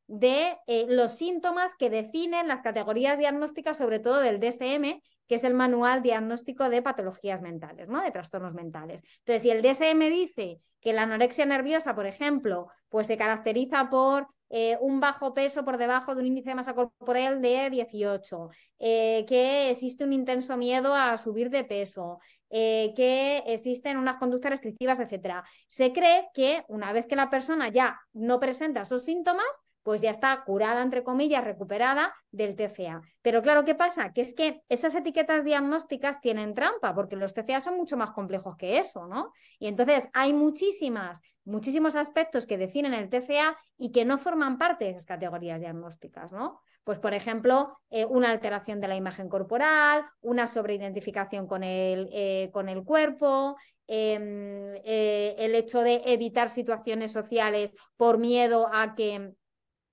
de 0.07 0.57
eh, 0.67 0.85
los 0.89 1.13
síntomas 1.13 1.73
que 1.75 1.89
definen 1.89 2.47
las 2.47 2.61
categorías 2.61 3.17
diagnósticas, 3.17 3.77
sobre 3.77 3.99
todo 3.99 4.19
del 4.19 4.39
DSM, 4.39 5.01
que 5.31 5.35
es 5.35 5.45
el 5.45 5.53
manual 5.53 6.01
diagnóstico 6.01 6.67
de 6.67 6.81
patologías 6.81 7.41
mentales, 7.41 7.87
¿no? 7.87 8.01
De 8.01 8.11
trastornos 8.11 8.53
mentales. 8.53 9.01
Entonces, 9.19 9.43
si 9.43 9.49
el 9.49 9.61
DSM 9.61 10.09
dice 10.09 10.59
que 10.81 10.91
la 10.91 11.03
anorexia 11.03 11.45
nerviosa, 11.45 11.95
por 11.95 12.05
ejemplo, 12.05 12.67
pues 12.89 13.07
se 13.07 13.15
caracteriza 13.15 13.89
por 13.89 14.27
eh, 14.49 14.77
un 14.81 14.99
bajo 14.99 15.33
peso 15.33 15.63
por 15.63 15.77
debajo 15.77 16.13
de 16.13 16.19
un 16.19 16.27
índice 16.27 16.49
de 16.49 16.55
masa 16.55 16.73
corporal 16.73 17.41
de 17.41 17.69
18, 17.69 18.49
eh, 18.79 19.23
que 19.25 19.69
existe 19.69 20.03
un 20.03 20.11
intenso 20.11 20.57
miedo 20.57 20.93
a 20.93 21.17
subir 21.17 21.49
de 21.49 21.63
peso, 21.63 22.19
eh, 22.49 22.91
que 22.97 23.37
existen 23.47 23.95
unas 23.95 24.17
conductas 24.17 24.51
restrictivas, 24.51 24.99
etc. 24.99 25.45
Se 25.65 25.93
cree 25.93 26.27
que 26.33 26.65
una 26.67 26.91
vez 26.91 27.07
que 27.07 27.15
la 27.15 27.29
persona 27.29 27.69
ya 27.69 27.97
no 28.11 28.37
presenta 28.41 28.81
esos 28.81 29.05
síntomas, 29.05 29.47
pues 29.83 30.01
ya 30.01 30.11
está 30.11 30.43
curada, 30.43 30.81
entre 30.81 31.03
comillas, 31.03 31.43
recuperada 31.43 32.13
del 32.31 32.55
TCA. 32.55 33.01
Pero 33.21 33.41
claro, 33.41 33.65
¿qué 33.65 33.75
pasa? 33.75 34.13
Que 34.13 34.21
es 34.21 34.33
que 34.33 34.61
esas 34.69 34.95
etiquetas 34.95 35.43
diagnósticas 35.43 36.21
tienen 36.21 36.53
trampa, 36.53 36.93
porque 36.93 37.15
los 37.15 37.33
TCA 37.33 37.61
son 37.61 37.77
mucho 37.77 37.97
más 37.97 38.11
complejos 38.11 38.55
que 38.57 38.77
eso, 38.77 39.07
¿no? 39.07 39.31
Y 39.59 39.67
entonces 39.67 40.07
hay 40.13 40.33
muchísimas, 40.33 41.21
muchísimos 41.45 41.95
aspectos 41.95 42.45
que 42.45 42.57
definen 42.57 42.93
el 42.93 43.09
TCA 43.09 43.57
y 43.77 43.91
que 43.91 44.05
no 44.05 44.17
forman 44.17 44.57
parte 44.57 44.85
de 44.85 44.91
esas 44.91 45.05
categorías 45.05 45.59
diagnósticas, 45.59 46.31
¿no? 46.31 46.61
Pues, 46.83 46.97
por 46.97 47.13
ejemplo, 47.13 47.77
eh, 47.91 48.05
una 48.05 48.31
alteración 48.31 48.81
de 48.81 48.87
la 48.87 48.95
imagen 48.95 49.29
corporal, 49.29 50.03
una 50.21 50.47
sobreidentificación 50.47 51.45
con 51.45 51.63
el, 51.63 52.09
eh, 52.11 52.49
con 52.51 52.69
el 52.69 52.83
cuerpo, 52.83 53.55
em, 53.87 54.75
eh, 54.83 55.35
el 55.37 55.53
hecho 55.53 55.81
de 55.81 56.01
evitar 56.05 56.49
situaciones 56.49 57.11
sociales 57.11 57.71
por 57.97 58.17
miedo 58.17 58.67
a 58.73 58.95
que 58.95 59.31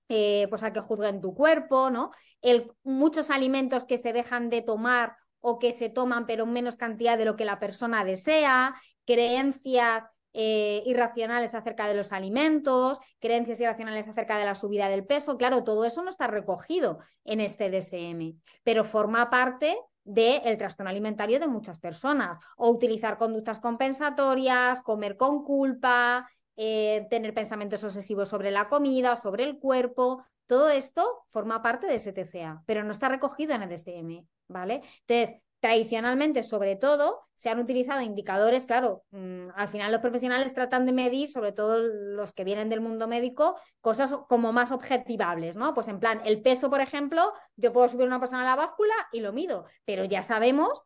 eh, 0.09 0.47
pues 0.49 0.63
a 0.63 0.73
que 0.73 0.81
juzguen 0.81 1.21
tu 1.21 1.33
cuerpo, 1.33 1.89
¿no? 1.89 2.11
El, 2.41 2.71
muchos 2.83 3.29
alimentos 3.29 3.85
que 3.85 3.97
se 3.97 4.11
dejan 4.11 4.49
de 4.49 4.61
tomar 4.61 5.15
o 5.39 5.59
que 5.59 5.71
se 5.71 5.89
toman 5.89 6.25
pero 6.25 6.43
en 6.43 6.51
menos 6.51 6.75
cantidad 6.75 7.17
de 7.17 7.25
lo 7.25 7.35
que 7.35 7.45
la 7.45 7.59
persona 7.59 8.03
desea, 8.03 8.75
creencias 9.05 10.09
eh, 10.33 10.83
irracionales 10.85 11.55
acerca 11.55 11.87
de 11.87 11.93
los 11.93 12.11
alimentos, 12.11 12.99
creencias 13.19 13.59
irracionales 13.61 14.07
acerca 14.07 14.37
de 14.37 14.45
la 14.45 14.55
subida 14.55 14.89
del 14.89 15.05
peso. 15.05 15.37
Claro, 15.37 15.63
todo 15.63 15.85
eso 15.85 16.03
no 16.03 16.09
está 16.09 16.27
recogido 16.27 16.99
en 17.23 17.39
este 17.39 17.69
DSM, 17.69 18.35
pero 18.63 18.83
forma 18.83 19.29
parte 19.29 19.77
del 20.03 20.57
trastorno 20.57 20.89
alimentario 20.89 21.39
de 21.39 21.47
muchas 21.47 21.79
personas. 21.79 22.39
O 22.57 22.69
utilizar 22.69 23.17
conductas 23.17 23.59
compensatorias, 23.59 24.81
comer 24.81 25.17
con 25.17 25.43
culpa, 25.43 26.27
eh, 26.61 27.07
tener 27.09 27.33
pensamientos 27.33 27.85
obsesivos 27.85 28.27
sobre 28.27 28.51
la 28.51 28.67
comida, 28.67 29.15
sobre 29.15 29.45
el 29.45 29.59
cuerpo, 29.59 30.25
todo 30.45 30.69
esto 30.69 31.23
forma 31.31 31.61
parte 31.61 31.87
de 31.87 31.95
ese 31.95 32.11
TCA, 32.11 32.63
pero 32.65 32.83
no 32.83 32.91
está 32.91 33.07
recogido 33.07 33.53
en 33.53 33.61
el 33.61 33.69
DSM, 33.69 34.27
¿vale? 34.49 34.81
Entonces, 35.07 35.41
tradicionalmente, 35.61 36.43
sobre 36.43 36.75
todo, 36.75 37.21
se 37.33 37.49
han 37.49 37.59
utilizado 37.59 38.01
indicadores, 38.01 38.65
claro, 38.65 39.03
mm, 39.11 39.51
al 39.55 39.69
final 39.69 39.93
los 39.93 40.01
profesionales 40.01 40.53
tratan 40.53 40.85
de 40.85 40.91
medir, 40.91 41.29
sobre 41.29 41.53
todo 41.53 41.77
los 41.77 42.33
que 42.33 42.43
vienen 42.43 42.67
del 42.67 42.81
mundo 42.81 43.07
médico, 43.07 43.55
cosas 43.79 44.13
como 44.27 44.51
más 44.51 44.73
objetivables, 44.73 45.55
¿no? 45.55 45.73
Pues 45.73 45.87
en 45.87 46.01
plan, 46.01 46.21
el 46.25 46.41
peso, 46.41 46.69
por 46.69 46.81
ejemplo, 46.81 47.31
yo 47.55 47.71
puedo 47.71 47.87
subir 47.87 48.05
una 48.05 48.19
persona 48.19 48.41
a 48.41 48.45
la 48.45 48.57
báscula 48.57 48.93
y 49.13 49.21
lo 49.21 49.31
mido, 49.31 49.63
pero 49.85 50.03
ya 50.03 50.23
sabemos 50.23 50.83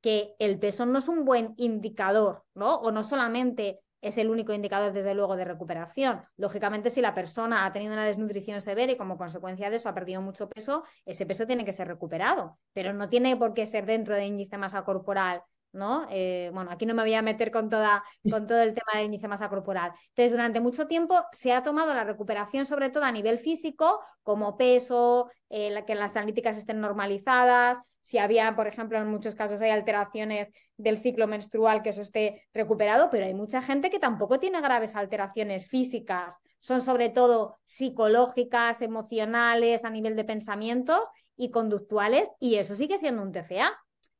que 0.00 0.34
el 0.40 0.58
peso 0.58 0.86
no 0.86 0.98
es 0.98 1.06
un 1.06 1.24
buen 1.24 1.54
indicador, 1.56 2.42
¿no? 2.54 2.78
O 2.78 2.90
no 2.90 3.04
solamente 3.04 3.83
es 4.04 4.18
el 4.18 4.30
único 4.30 4.52
indicador, 4.52 4.92
desde 4.92 5.14
luego, 5.14 5.34
de 5.36 5.44
recuperación. 5.44 6.22
Lógicamente, 6.36 6.90
si 6.90 7.00
la 7.00 7.14
persona 7.14 7.64
ha 7.64 7.72
tenido 7.72 7.92
una 7.92 8.04
desnutrición 8.04 8.60
severa 8.60 8.92
y 8.92 8.96
como 8.96 9.16
consecuencia 9.16 9.70
de 9.70 9.76
eso 9.76 9.88
ha 9.88 9.94
perdido 9.94 10.20
mucho 10.20 10.48
peso, 10.48 10.84
ese 11.06 11.26
peso 11.26 11.46
tiene 11.46 11.64
que 11.64 11.72
ser 11.72 11.88
recuperado, 11.88 12.58
pero 12.72 12.92
no 12.92 13.08
tiene 13.08 13.36
por 13.36 13.54
qué 13.54 13.66
ser 13.66 13.86
dentro 13.86 14.14
de 14.14 14.26
índice 14.26 14.58
masa 14.58 14.84
corporal 14.84 15.42
¿no? 15.74 16.06
Eh, 16.10 16.50
bueno, 16.54 16.70
aquí 16.70 16.86
no 16.86 16.94
me 16.94 17.02
voy 17.02 17.14
a 17.14 17.22
meter 17.22 17.50
con, 17.50 17.68
toda, 17.68 18.04
con 18.30 18.46
todo 18.46 18.60
el 18.62 18.74
tema 18.74 18.92
del 18.94 19.06
índice 19.06 19.28
masa 19.28 19.48
corporal. 19.48 19.92
Entonces, 20.10 20.30
durante 20.30 20.60
mucho 20.60 20.86
tiempo 20.86 21.20
se 21.32 21.52
ha 21.52 21.62
tomado 21.62 21.92
la 21.94 22.04
recuperación, 22.04 22.64
sobre 22.64 22.90
todo 22.90 23.04
a 23.04 23.12
nivel 23.12 23.38
físico, 23.38 24.00
como 24.22 24.56
peso, 24.56 25.30
eh, 25.50 25.84
que 25.86 25.94
las 25.96 26.16
analíticas 26.16 26.56
estén 26.56 26.80
normalizadas, 26.80 27.78
si 28.04 28.18
había, 28.18 28.54
por 28.54 28.66
ejemplo, 28.66 28.98
en 28.98 29.08
muchos 29.08 29.34
casos 29.34 29.58
hay 29.62 29.70
alteraciones 29.70 30.50
del 30.76 30.98
ciclo 30.98 31.26
menstrual, 31.26 31.82
que 31.82 31.88
eso 31.88 32.02
esté 32.02 32.46
recuperado, 32.52 33.08
pero 33.10 33.24
hay 33.24 33.32
mucha 33.32 33.62
gente 33.62 33.88
que 33.88 33.98
tampoco 33.98 34.38
tiene 34.38 34.60
graves 34.60 34.94
alteraciones 34.94 35.66
físicas, 35.66 36.36
son 36.60 36.82
sobre 36.82 37.08
todo 37.08 37.56
psicológicas, 37.64 38.82
emocionales, 38.82 39.86
a 39.86 39.90
nivel 39.90 40.16
de 40.16 40.24
pensamientos 40.24 41.00
y 41.34 41.50
conductuales, 41.50 42.28
y 42.38 42.56
eso 42.56 42.74
sigue 42.74 42.98
siendo 42.98 43.22
un 43.22 43.32
TCA. 43.32 43.72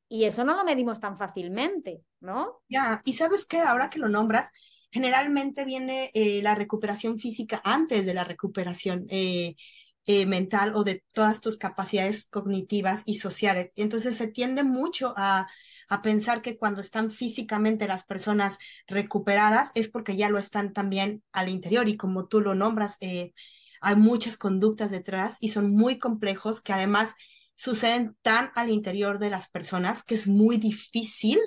Y 0.08 0.24
eso 0.24 0.44
no 0.44 0.56
lo 0.56 0.64
medimos 0.64 0.98
tan 1.00 1.18
fácilmente, 1.18 2.02
¿no? 2.20 2.62
Ya, 2.70 3.02
y 3.04 3.14
sabes 3.14 3.44
que 3.44 3.58
ahora 3.58 3.90
que 3.90 3.98
lo 3.98 4.08
nombras, 4.08 4.50
generalmente 4.90 5.64
viene 5.66 6.10
eh, 6.14 6.40
la 6.42 6.54
recuperación 6.54 7.18
física 7.18 7.60
antes 7.64 8.06
de 8.06 8.14
la 8.14 8.24
recuperación. 8.24 9.04
Eh, 9.10 9.56
eh, 10.06 10.26
mental 10.26 10.72
o 10.74 10.84
de 10.84 11.02
todas 11.14 11.40
tus 11.40 11.56
capacidades 11.56 12.26
cognitivas 12.26 13.02
y 13.06 13.14
sociales. 13.14 13.70
Entonces 13.76 14.16
se 14.16 14.26
tiende 14.26 14.62
mucho 14.62 15.14
a, 15.16 15.48
a, 15.88 16.02
pensar 16.02 16.42
que 16.42 16.58
cuando 16.58 16.80
están 16.80 17.10
físicamente 17.10 17.86
las 17.86 18.04
personas 18.04 18.58
recuperadas 18.86 19.70
es 19.74 19.88
porque 19.88 20.16
ya 20.16 20.28
lo 20.28 20.38
están 20.38 20.72
también 20.72 21.22
al 21.32 21.48
interior 21.48 21.88
y 21.88 21.96
como 21.96 22.26
tú 22.26 22.40
lo 22.40 22.54
nombras, 22.54 22.98
eh, 23.00 23.32
hay 23.80 23.96
muchas 23.96 24.36
conductas 24.36 24.90
detrás 24.90 25.38
y 25.40 25.48
son 25.48 25.70
muy 25.70 25.98
complejos 25.98 26.60
que 26.60 26.72
además 26.72 27.14
suceden 27.54 28.16
tan 28.22 28.50
al 28.54 28.70
interior 28.70 29.18
de 29.18 29.30
las 29.30 29.48
personas 29.48 30.02
que 30.02 30.14
es 30.14 30.26
muy 30.26 30.56
difícil 30.56 31.38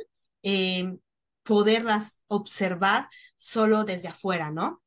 eh, 0.44 0.98
poderlas 1.44 2.22
observar 2.28 3.10
solo 3.38 3.84
desde 3.84 4.08
afuera, 4.08 4.52
¿no? 4.52 4.82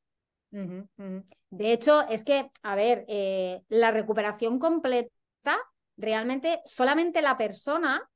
De 1.51 1.73
hecho, 1.73 2.03
es 2.09 2.25
que, 2.25 2.51
a 2.63 2.75
ver, 2.75 3.05
eh, 3.09 3.63
la 3.69 3.91
recuperación 3.91 4.59
completa, 4.59 5.11
realmente 5.97 6.61
solamente 6.65 7.21
la 7.21 7.37
persona, 7.37 8.09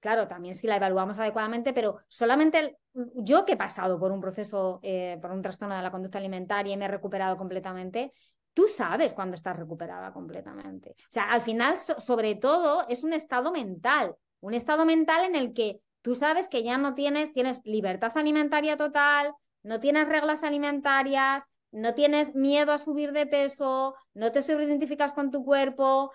claro, 0.00 0.26
también 0.26 0.54
si 0.54 0.66
la 0.66 0.76
evaluamos 0.76 1.18
adecuadamente, 1.18 1.72
pero 1.74 1.98
solamente 2.08 2.78
yo 3.14 3.44
que 3.44 3.52
he 3.52 3.56
pasado 3.56 3.98
por 3.98 4.12
un 4.12 4.20
proceso, 4.20 4.80
eh, 4.82 5.18
por 5.20 5.30
un 5.30 5.42
trastorno 5.42 5.76
de 5.76 5.82
la 5.82 5.90
conducta 5.90 6.18
alimentaria 6.18 6.72
y 6.72 6.76
me 6.76 6.86
he 6.86 6.88
recuperado 6.88 7.36
completamente, 7.36 8.12
tú 8.54 8.66
sabes 8.66 9.12
cuando 9.12 9.34
estás 9.34 9.56
recuperada 9.58 10.12
completamente. 10.12 10.90
O 10.90 11.10
sea, 11.10 11.30
al 11.30 11.42
final, 11.42 11.76
sobre 11.78 12.34
todo, 12.34 12.88
es 12.88 13.04
un 13.04 13.12
estado 13.12 13.52
mental, 13.52 14.16
un 14.40 14.54
estado 14.54 14.86
mental 14.86 15.24
en 15.26 15.34
el 15.34 15.52
que 15.52 15.80
tú 16.00 16.14
sabes 16.14 16.48
que 16.48 16.62
ya 16.62 16.78
no 16.78 16.94
tienes, 16.94 17.32
tienes 17.32 17.60
libertad 17.64 18.12
alimentaria 18.16 18.78
total, 18.78 19.34
no 19.62 19.80
tienes 19.80 20.08
reglas 20.08 20.42
alimentarias, 20.42 21.44
no 21.72 21.94
tienes 21.94 22.34
miedo 22.34 22.72
a 22.72 22.78
subir 22.78 23.12
de 23.12 23.26
peso, 23.26 23.94
no 24.14 24.32
te 24.32 24.42
sobreidentificas 24.42 25.12
con 25.12 25.30
tu 25.30 25.44
cuerpo, 25.44 26.12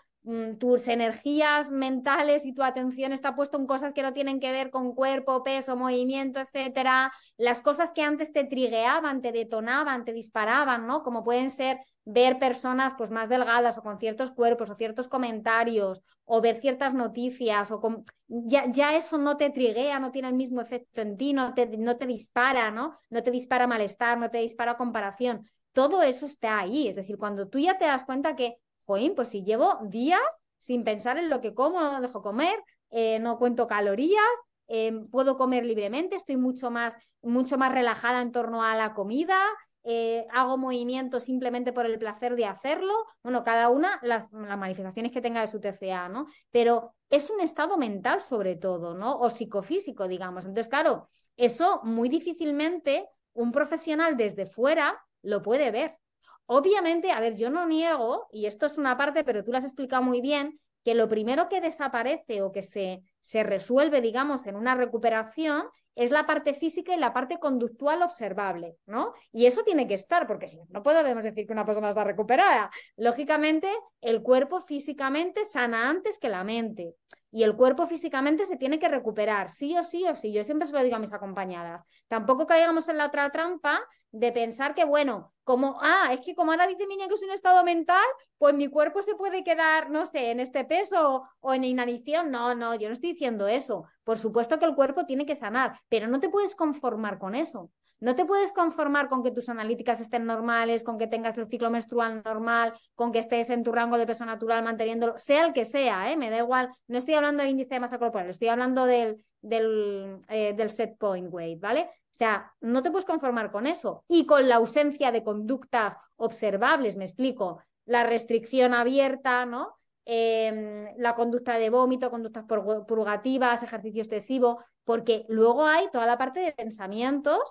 tus 0.59 0.87
energías 0.87 1.69
mentales 1.69 2.45
y 2.45 2.53
tu 2.53 2.63
atención 2.63 3.11
está 3.11 3.35
puesto 3.35 3.57
en 3.57 3.67
cosas 3.67 3.93
que 3.93 4.01
no 4.01 4.13
tienen 4.13 4.39
que 4.39 4.51
ver 4.51 4.71
con 4.71 4.95
cuerpo, 4.95 5.43
peso, 5.43 5.75
movimiento, 5.75 6.39
etcétera, 6.39 7.11
las 7.37 7.61
cosas 7.61 7.91
que 7.93 8.01
antes 8.01 8.33
te 8.33 8.43
trigueaban, 8.43 9.21
te 9.21 9.31
detonaban, 9.31 10.03
te 10.03 10.13
disparaban, 10.13 10.87
¿no? 10.87 11.03
Como 11.03 11.23
pueden 11.23 11.51
ser 11.51 11.79
ver 12.05 12.39
personas 12.39 12.93
pues 12.97 13.11
más 13.11 13.29
delgadas 13.29 13.77
o 13.77 13.81
con 13.81 13.99
ciertos 13.99 14.31
cuerpos 14.31 14.69
o 14.69 14.75
ciertos 14.75 15.07
comentarios 15.07 16.01
o 16.23 16.41
ver 16.41 16.59
ciertas 16.61 16.93
noticias 16.93 17.71
o 17.71 17.79
con... 17.79 18.03
ya, 18.27 18.65
ya 18.71 18.95
eso 18.95 19.17
no 19.17 19.37
te 19.37 19.49
triguea, 19.49 19.99
no 19.99 20.11
tiene 20.11 20.29
el 20.29 20.35
mismo 20.35 20.61
efecto 20.61 21.01
en 21.01 21.17
ti, 21.17 21.33
no 21.33 21.53
te, 21.53 21.65
no 21.77 21.97
te 21.97 22.05
dispara, 22.07 22.71
¿no? 22.71 22.93
No 23.09 23.23
te 23.23 23.31
dispara 23.31 23.67
malestar, 23.67 24.17
no 24.17 24.29
te 24.29 24.39
dispara 24.39 24.77
comparación. 24.77 25.47
Todo 25.71 26.01
eso 26.01 26.25
está 26.25 26.59
ahí, 26.59 26.87
es 26.87 26.95
decir, 26.95 27.17
cuando 27.17 27.49
tú 27.49 27.59
ya 27.59 27.77
te 27.77 27.85
das 27.85 28.05
cuenta 28.05 28.35
que 28.35 28.57
joder, 28.85 29.13
pues 29.15 29.29
si 29.29 29.43
llevo 29.43 29.79
días 29.83 30.21
sin 30.59 30.83
pensar 30.83 31.17
en 31.17 31.29
lo 31.29 31.41
que 31.41 31.53
como, 31.53 31.79
no 31.79 32.01
dejo 32.01 32.21
comer, 32.21 32.55
eh, 32.89 33.19
no 33.19 33.37
cuento 33.37 33.67
calorías, 33.67 34.23
eh, 34.67 34.91
puedo 35.11 35.37
comer 35.37 35.65
libremente, 35.65 36.15
estoy 36.15 36.37
mucho 36.37 36.71
más, 36.71 36.95
mucho 37.21 37.57
más 37.57 37.71
relajada 37.71 38.21
en 38.21 38.31
torno 38.31 38.63
a 38.63 38.75
la 38.75 38.93
comida, 38.93 39.39
eh, 39.87 40.25
hago 40.31 40.57
movimiento 40.57 41.19
simplemente 41.19 41.71
por 41.71 41.85
el 41.85 41.99
placer 41.99 42.35
de 42.35 42.45
hacerlo. 42.45 42.93
Bueno, 43.21 43.43
cada 43.43 43.69
una 43.69 43.99
las, 44.01 44.31
las, 44.33 44.57
manifestaciones 44.57 45.11
que 45.11 45.21
tenga 45.21 45.41
de 45.41 45.47
su 45.47 45.59
TCA, 45.59 46.09
¿no? 46.09 46.25
Pero 46.49 46.95
es 47.11 47.29
un 47.29 47.39
estado 47.39 47.77
mental 47.77 48.21
sobre 48.21 48.55
todo, 48.55 48.95
¿no? 48.95 49.19
O 49.19 49.29
psicofísico, 49.29 50.07
digamos. 50.07 50.45
Entonces, 50.45 50.69
claro, 50.69 51.07
eso 51.37 51.81
muy 51.83 52.09
difícilmente 52.09 53.07
un 53.33 53.51
profesional 53.51 54.17
desde 54.17 54.47
fuera 54.47 54.99
lo 55.21 55.43
puede 55.43 55.69
ver. 55.69 55.99
Obviamente, 56.47 57.11
a 57.11 57.19
ver, 57.19 57.35
yo 57.35 57.49
no 57.49 57.65
niego, 57.65 58.27
y 58.31 58.45
esto 58.45 58.65
es 58.65 58.77
una 58.77 58.97
parte, 58.97 59.23
pero 59.23 59.43
tú 59.43 59.51
lo 59.51 59.57
has 59.57 59.65
explicado 59.65 60.03
muy 60.03 60.21
bien, 60.21 60.59
que 60.83 60.93
lo 60.93 61.09
primero 61.09 61.49
que 61.49 61.61
desaparece 61.61 62.43
o 62.43 62.51
que 62.51 62.61
se, 62.61 63.01
se 63.21 63.43
resuelve, 63.43 64.01
digamos, 64.01 64.45
en 64.45 64.55
una 64.55 64.75
recuperación 64.75 65.65
es 65.95 66.11
la 66.11 66.25
parte 66.25 66.53
física 66.53 66.93
y 66.93 66.99
la 66.99 67.13
parte 67.13 67.39
conductual 67.39 68.01
observable, 68.01 68.77
¿no? 68.85 69.13
Y 69.31 69.45
eso 69.45 69.63
tiene 69.63 69.87
que 69.87 69.93
estar, 69.93 70.27
porque 70.27 70.47
si 70.47 70.59
no 70.69 70.83
podemos 70.83 71.23
decir 71.23 71.47
que 71.47 71.53
una 71.53 71.65
persona 71.65 71.89
está 71.89 72.03
recuperada. 72.03 72.69
Lógicamente, 72.97 73.69
el 74.01 74.21
cuerpo 74.21 74.61
físicamente 74.61 75.45
sana 75.45 75.89
antes 75.89 76.19
que 76.19 76.29
la 76.29 76.43
mente. 76.43 76.95
Y 77.31 77.43
el 77.43 77.55
cuerpo 77.55 77.85
físicamente 77.87 78.45
se 78.45 78.55
tiene 78.55 78.79
que 78.79 78.87
recuperar, 78.87 79.49
sí 79.49 79.77
o 79.77 79.83
sí 79.83 80.05
o 80.07 80.15
sí. 80.15 80.31
Yo 80.31 80.43
siempre 80.43 80.67
se 80.67 80.73
lo 80.73 80.83
digo 80.83 80.95
a 80.95 80.99
mis 80.99 81.11
acompañadas. 81.13 81.83
Tampoco 82.07 82.47
caigamos 82.47 82.87
en 82.87 82.97
la 82.97 83.07
otra 83.07 83.29
trampa 83.29 83.81
de 84.11 84.31
pensar 84.31 84.73
que, 84.73 84.85
bueno, 84.85 85.33
como, 85.43 85.77
ah, 85.81 86.11
es 86.13 86.21
que 86.21 86.33
como 86.33 86.51
ahora 86.51 86.67
dice 86.67 86.87
niña 86.87 87.09
que 87.09 87.15
es 87.15 87.23
un 87.23 87.31
estado 87.31 87.61
mental, 87.65 88.05
pues 88.37 88.55
mi 88.55 88.69
cuerpo 88.69 89.01
se 89.01 89.15
puede 89.15 89.43
quedar, 89.43 89.89
no 89.89 90.05
sé, 90.05 90.31
en 90.31 90.39
este 90.39 90.63
peso 90.63 91.23
o 91.41 91.53
en 91.53 91.65
inanición. 91.65 92.31
No, 92.31 92.55
no, 92.55 92.75
yo 92.75 92.87
no 92.87 92.93
estoy 92.93 93.11
diciendo 93.11 93.47
eso. 93.49 93.85
Por 94.05 94.17
supuesto 94.17 94.57
que 94.57 94.65
el 94.65 94.75
cuerpo 94.75 95.05
tiene 95.05 95.25
que 95.25 95.35
sanar, 95.35 95.79
pero 95.89 96.07
no 96.07 96.21
te 96.21 96.29
puedes 96.29 96.55
conformar 96.55 97.17
con 97.17 97.35
eso. 97.35 97.71
No 97.99 98.15
te 98.15 98.23
puedes 98.23 98.51
conformar 98.51 99.09
con 99.09 99.23
que 99.23 99.31
tus 99.31 99.49
analíticas 99.49 99.99
estén 99.99 100.25
normales, 100.25 100.83
con 100.83 100.97
que 100.97 101.07
tengas 101.07 101.37
el 101.37 101.47
ciclo 101.47 101.69
menstrual 101.71 102.21
normal, 102.23 102.73
con 102.93 103.11
que 103.11 103.19
estés 103.19 103.49
en 103.49 103.63
tu 103.63 103.71
rango 103.71 103.97
de 103.97 104.05
peso 104.05 104.25
natural 104.25 104.63
manteniéndolo, 104.63 105.17
sea 105.17 105.45
el 105.45 105.53
que 105.53 105.65
sea, 105.65 106.11
¿eh? 106.11 106.15
me 106.15 106.29
da 106.29 106.37
igual. 106.37 106.69
No 106.87 106.97
estoy 106.97 107.15
hablando 107.15 107.43
de 107.43 107.49
índice 107.49 107.73
de 107.73 107.79
masa 107.79 107.97
corporal, 107.97 108.29
estoy 108.29 108.49
hablando 108.49 108.85
del, 108.85 109.23
eh, 109.41 110.53
del 110.55 110.69
set 110.69 110.97
point 110.97 111.33
weight, 111.33 111.59
¿vale? 111.59 111.89
O 112.15 112.17
sea, 112.17 112.53
no 112.61 112.81
te 112.81 112.91
puedes 112.91 113.05
conformar 113.05 113.51
con 113.51 113.65
eso. 113.65 114.05
Y 114.07 114.25
con 114.25 114.47
la 114.47 114.55
ausencia 114.55 115.11
de 115.11 115.23
conductas 115.23 115.97
observables, 116.15 116.95
me 116.95 117.05
explico, 117.05 117.61
la 117.85 118.03
restricción 118.03 118.73
abierta, 118.73 119.45
¿no? 119.45 119.77
Em, 120.05 120.95
la 120.97 121.15
conducta 121.15 121.57
de 121.57 121.71
vómito, 121.71 122.11
conductas 122.11 122.45
purgativas, 122.45 123.63
ejercicio 123.63 124.01
excesivo, 124.01 124.63
porque 124.83 125.25
luego 125.29 125.65
hay 125.65 125.89
toda 125.91 126.05
la 126.05 126.17
parte 126.17 126.39
de 126.41 126.51
pensamientos, 126.51 127.41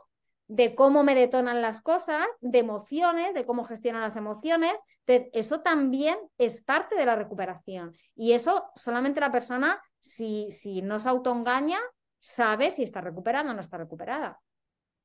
de 0.46 0.74
cómo 0.74 1.02
me 1.02 1.16
detonan 1.16 1.62
las 1.62 1.80
cosas, 1.80 2.26
de 2.40 2.60
emociones, 2.60 3.34
de 3.34 3.44
cómo 3.44 3.64
gestionan 3.64 4.02
las 4.02 4.16
emociones. 4.16 4.74
Entonces, 5.04 5.30
eso 5.32 5.60
también 5.62 6.16
es 6.38 6.62
parte 6.62 6.94
de 6.94 7.06
la 7.06 7.16
recuperación. 7.16 7.92
Y 8.14 8.32
eso 8.32 8.66
solamente 8.76 9.20
la 9.20 9.32
persona, 9.32 9.82
si, 10.00 10.52
si 10.52 10.80
no 10.80 11.00
se 11.00 11.08
autoengaña, 11.08 11.80
sabe 12.20 12.70
si 12.70 12.84
está 12.84 13.00
recuperada 13.00 13.50
o 13.50 13.54
no 13.54 13.60
está 13.60 13.78
recuperada. 13.78 14.38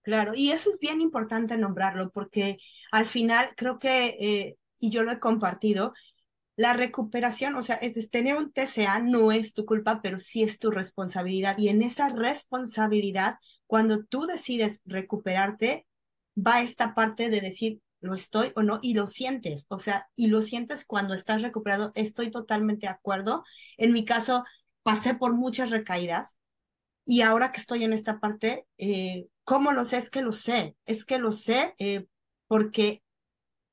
Claro, 0.01 0.33
y 0.35 0.51
eso 0.51 0.69
es 0.69 0.79
bien 0.79 1.01
importante 1.01 1.57
nombrarlo 1.57 2.11
porque 2.11 2.57
al 2.91 3.05
final 3.05 3.49
creo 3.55 3.79
que, 3.79 4.07
eh, 4.19 4.57
y 4.77 4.89
yo 4.89 5.03
lo 5.03 5.11
he 5.11 5.19
compartido, 5.19 5.93
la 6.59 6.73
recuperación, 6.73 7.55
o 7.55 7.61
sea, 7.61 7.75
es, 7.75 8.09
tener 8.09 8.35
un 8.35 8.51
TCA 8.51 8.99
no 8.99 9.31
es 9.31 9.53
tu 9.53 9.65
culpa, 9.65 10.01
pero 10.01 10.19
sí 10.19 10.43
es 10.43 10.59
tu 10.59 10.71
responsabilidad. 10.71 11.57
Y 11.57 11.69
en 11.69 11.81
esa 11.81 12.09
responsabilidad, 12.09 13.37
cuando 13.65 14.03
tú 14.03 14.25
decides 14.25 14.81
recuperarte, 14.83 15.87
va 16.35 16.61
esta 16.61 16.95
parte 16.95 17.29
de 17.29 17.39
decir, 17.39 17.79
lo 18.01 18.13
estoy 18.13 18.51
o 18.57 18.63
no, 18.63 18.79
y 18.81 18.93
lo 18.93 19.07
sientes, 19.07 19.67
o 19.69 19.79
sea, 19.79 20.09
y 20.17 20.27
lo 20.27 20.41
sientes 20.41 20.83
cuando 20.83 21.13
estás 21.13 21.41
recuperado. 21.43 21.93
Estoy 21.95 22.29
totalmente 22.29 22.87
de 22.87 22.91
acuerdo. 22.91 23.45
En 23.77 23.93
mi 23.93 24.03
caso, 24.03 24.43
pasé 24.83 25.15
por 25.15 25.33
muchas 25.35 25.69
recaídas 25.69 26.37
y 27.05 27.21
ahora 27.21 27.53
que 27.53 27.61
estoy 27.61 27.85
en 27.85 27.93
esta 27.93 28.19
parte, 28.19 28.67
eh, 28.77 29.27
¿cómo 29.45 29.71
lo 29.71 29.85
sé? 29.85 29.95
Es 29.95 30.09
que 30.09 30.21
lo 30.21 30.33
sé, 30.33 30.75
es 30.85 31.05
que 31.05 31.19
lo 31.19 31.31
sé 31.31 31.73
eh, 31.79 32.05
porque 32.47 33.01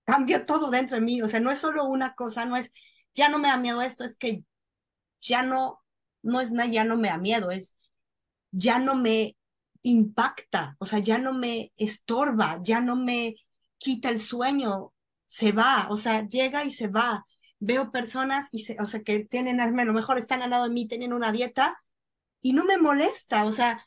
cambia 0.07 0.47
todo 0.47 0.71
dentro 0.71 0.97
de 0.97 1.03
mí, 1.03 1.21
o 1.23 1.29
sea, 1.29 1.41
no 1.41 1.51
es 1.51 1.59
solo 1.59 1.85
una 1.85 2.15
cosa, 2.15 2.47
no 2.47 2.57
es, 2.57 2.71
ya 3.15 3.29
no 3.29 3.39
me 3.39 3.49
da 3.49 3.59
miedo 3.59 3.83
esto, 3.83 4.05
es 4.05 4.17
que 4.17 4.45
ya 5.21 5.43
no, 5.43 5.83
no 6.23 6.41
es 6.41 6.51
nada, 6.51 6.71
ya 6.71 6.85
no 6.85 6.97
me 6.97 7.09
da 7.09 7.19
miedo, 7.19 7.51
es, 7.51 7.77
ya 8.53 8.79
no 8.79 8.95
me 8.95 9.37
impacta, 9.83 10.77
o 10.79 10.87
sea, 10.87 11.01
ya 11.01 11.19
no 11.19 11.33
me 11.33 11.73
estorba, 11.77 12.61
ya 12.63 12.81
no 12.81 12.97
me 12.97 13.37
quita 13.79 14.09
el 14.09 14.21
sueño, 14.21 14.93
se 15.27 15.53
va, 15.53 15.89
o 15.91 15.97
sea, 15.97 16.27
llega 16.27 16.65
y 16.65 16.73
se 16.73 16.89
va. 16.89 17.27
Veo 17.59 17.91
personas 17.91 18.49
y 18.53 18.61
se, 18.61 18.77
o 18.81 18.87
sea, 18.87 19.03
que 19.03 19.21
tienen, 19.25 19.61
a 19.61 19.67
lo 19.71 19.93
mejor 19.93 20.19
están 20.19 20.43
al 20.43 20.51
lado 20.51 20.65
de 20.65 20.71
mí, 20.71 20.87
tienen 20.89 21.13
una 21.13 21.33
dieta 21.33 21.77
y 22.43 22.53
no 22.53 22.65
me 22.65 22.79
molesta, 22.79 23.45
o 23.45 23.53
sea, 23.53 23.83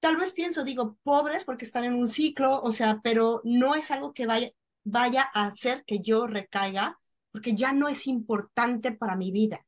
tal 0.00 0.16
vez 0.16 0.32
pienso, 0.32 0.64
digo, 0.64 0.98
pobres 1.02 1.44
porque 1.44 1.64
están 1.64 1.84
en 1.84 1.94
un 1.94 2.08
ciclo, 2.08 2.60
o 2.62 2.72
sea, 2.72 3.00
pero 3.02 3.40
no 3.44 3.74
es 3.74 3.90
algo 3.90 4.12
que 4.14 4.26
vaya, 4.26 4.50
vaya 4.90 5.30
a 5.32 5.46
hacer 5.46 5.84
que 5.84 6.00
yo 6.00 6.26
recaiga, 6.26 6.98
porque 7.32 7.54
ya 7.54 7.72
no 7.72 7.88
es 7.88 8.06
importante 8.06 8.92
para 8.92 9.16
mi 9.16 9.30
vida. 9.30 9.64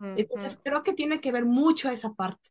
Entonces, 0.00 0.58
creo 0.62 0.82
que 0.82 0.94
tiene 0.94 1.20
que 1.20 1.30
ver 1.30 1.44
mucho 1.44 1.90
esa 1.90 2.14
parte. 2.14 2.50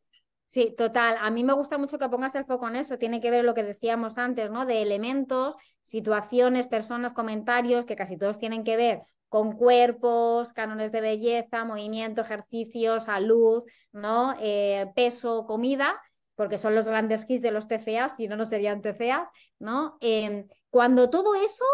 Sí, 0.49 0.73
total. 0.77 1.17
A 1.19 1.29
mí 1.31 1.43
me 1.43 1.53
gusta 1.53 1.77
mucho 1.77 1.97
que 1.97 2.09
pongas 2.09 2.35
el 2.35 2.45
foco 2.45 2.67
en 2.67 2.75
eso. 2.75 2.97
Tiene 2.97 3.21
que 3.21 3.31
ver 3.31 3.43
lo 3.43 3.53
que 3.53 3.63
decíamos 3.63 4.17
antes, 4.17 4.51
¿no? 4.51 4.65
De 4.65 4.81
elementos, 4.81 5.55
situaciones, 5.83 6.67
personas, 6.67 7.13
comentarios, 7.13 7.85
que 7.85 7.95
casi 7.95 8.17
todos 8.17 8.37
tienen 8.37 8.63
que 8.63 8.77
ver 8.77 9.01
con 9.29 9.53
cuerpos, 9.53 10.53
cánones 10.53 10.91
de 10.91 11.01
belleza, 11.01 11.63
movimiento, 11.63 12.21
ejercicio, 12.21 12.99
salud, 12.99 13.63
¿no? 13.91 14.35
Eh, 14.39 14.91
peso, 14.95 15.45
comida, 15.45 16.01
porque 16.35 16.57
son 16.57 16.73
los 16.73 16.87
grandes 16.87 17.29
hits 17.29 17.43
de 17.43 17.51
los 17.51 17.67
TCAs, 17.67 18.15
si 18.15 18.27
no, 18.27 18.35
no 18.35 18.45
serían 18.45 18.81
TCAs, 18.81 19.29
¿no? 19.59 19.97
Em, 20.01 20.47
cuando 20.71 21.09
todo 21.11 21.35
eso 21.35 21.65